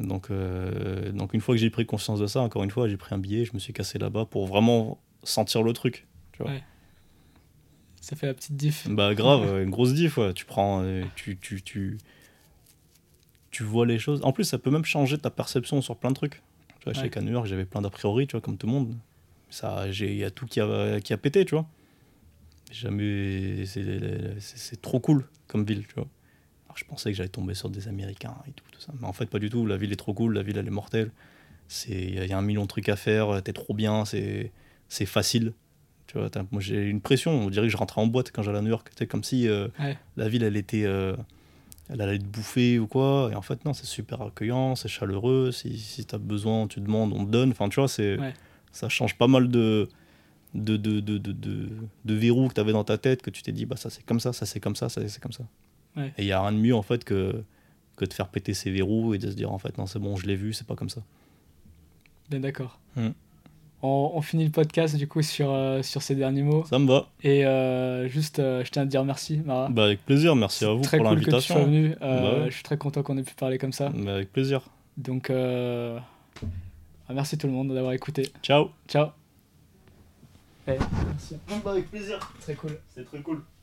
[0.00, 2.96] donc, euh, donc une fois que j'ai pris conscience de ça, encore une fois, j'ai
[2.96, 6.06] pris un billet, je me suis cassé là-bas pour vraiment sentir le truc.
[6.32, 6.52] Tu vois.
[6.52, 6.62] Ouais.
[8.00, 8.88] Ça fait la petite diff.
[8.88, 10.32] Bah grave, une grosse diff, ouais.
[10.34, 11.98] tu prends, euh, tu, tu, tu,
[13.50, 14.20] tu vois les choses.
[14.24, 16.42] En plus, ça peut même changer ta perception sur plein de trucs.
[16.88, 17.04] Vois, je Ouais.
[17.04, 18.94] sais qu'à New York, j'avais plein d'a priori, tu vois, comme tout le monde.
[19.50, 21.66] Ça, j'ai- il y a tout qui a, qui a pété, tu vois.
[22.70, 26.06] Jamais, c'est, trop cool comme ville, tu vois.
[26.66, 29.12] Alors, je pensais que j'allais tomber sur des Américains et tout, tout ça, mais en
[29.14, 29.64] fait pas du tout.
[29.66, 31.10] La ville est trop cool, la ville elle est mortelle.
[31.66, 33.72] C'est, il y, a- il y a un million de trucs à faire, t'es trop
[33.74, 34.52] bien, c'est,
[34.88, 35.52] c'est facile.
[36.06, 38.58] Tu vois, moi j'ai une pression, on dirait que je rentrais en boîte quand j'allais
[38.58, 38.90] à New York.
[38.98, 39.96] C'est comme si euh, Ouais.
[40.16, 41.14] la ville elle était, euh,
[41.90, 43.30] elle allait te bouffer ou quoi.
[43.32, 45.50] Et en fait non, c'est super accueillant, c'est chaleureux.
[45.52, 47.50] Si, si t'as besoin, tu demandes, on te donne.
[47.50, 48.34] Enfin tu vois, c'est, Ouais.
[48.72, 49.88] ça change pas mal de
[50.54, 51.32] de, de, de, de,
[52.04, 54.18] de, verrous que t'avais dans ta tête que tu t'es dit bah ça c'est comme
[54.18, 55.44] ça, ça c'est comme ça, ça c'est comme ça.
[55.94, 56.12] Ouais.
[56.16, 57.44] Et il y a rien de mieux en fait que,
[57.96, 60.16] que de faire péter ses verrous et de se dire en fait non c'est bon
[60.16, 61.02] je l'ai vu, c'est pas comme ça.
[62.30, 62.80] Bien d'accord.
[62.96, 63.08] Mm.
[63.80, 66.64] On, on finit le podcast du coup sur, euh, sur ces derniers mots.
[66.68, 67.06] Ça me va.
[67.22, 69.68] Et euh, juste, euh, je tiens à te dire merci, Mara.
[69.68, 71.64] Bah avec plaisir, merci à vous très pour cool que tu sois l'invitation.
[71.64, 71.94] venu.
[72.02, 72.50] Euh, Bah ouais.
[72.50, 73.90] Je suis très content qu'on ait pu parler comme ça.
[73.90, 74.62] Bah, avec plaisir.
[74.96, 75.96] Donc, euh,
[77.08, 78.30] ah, merci tout le monde d'avoir écouté.
[78.42, 78.70] Ciao.
[78.88, 79.08] Ciao.
[80.66, 80.72] Eh,
[81.06, 81.36] merci.
[81.64, 82.18] Bah, avec plaisir.
[82.40, 82.76] Très cool.
[82.94, 83.42] C'est très cool.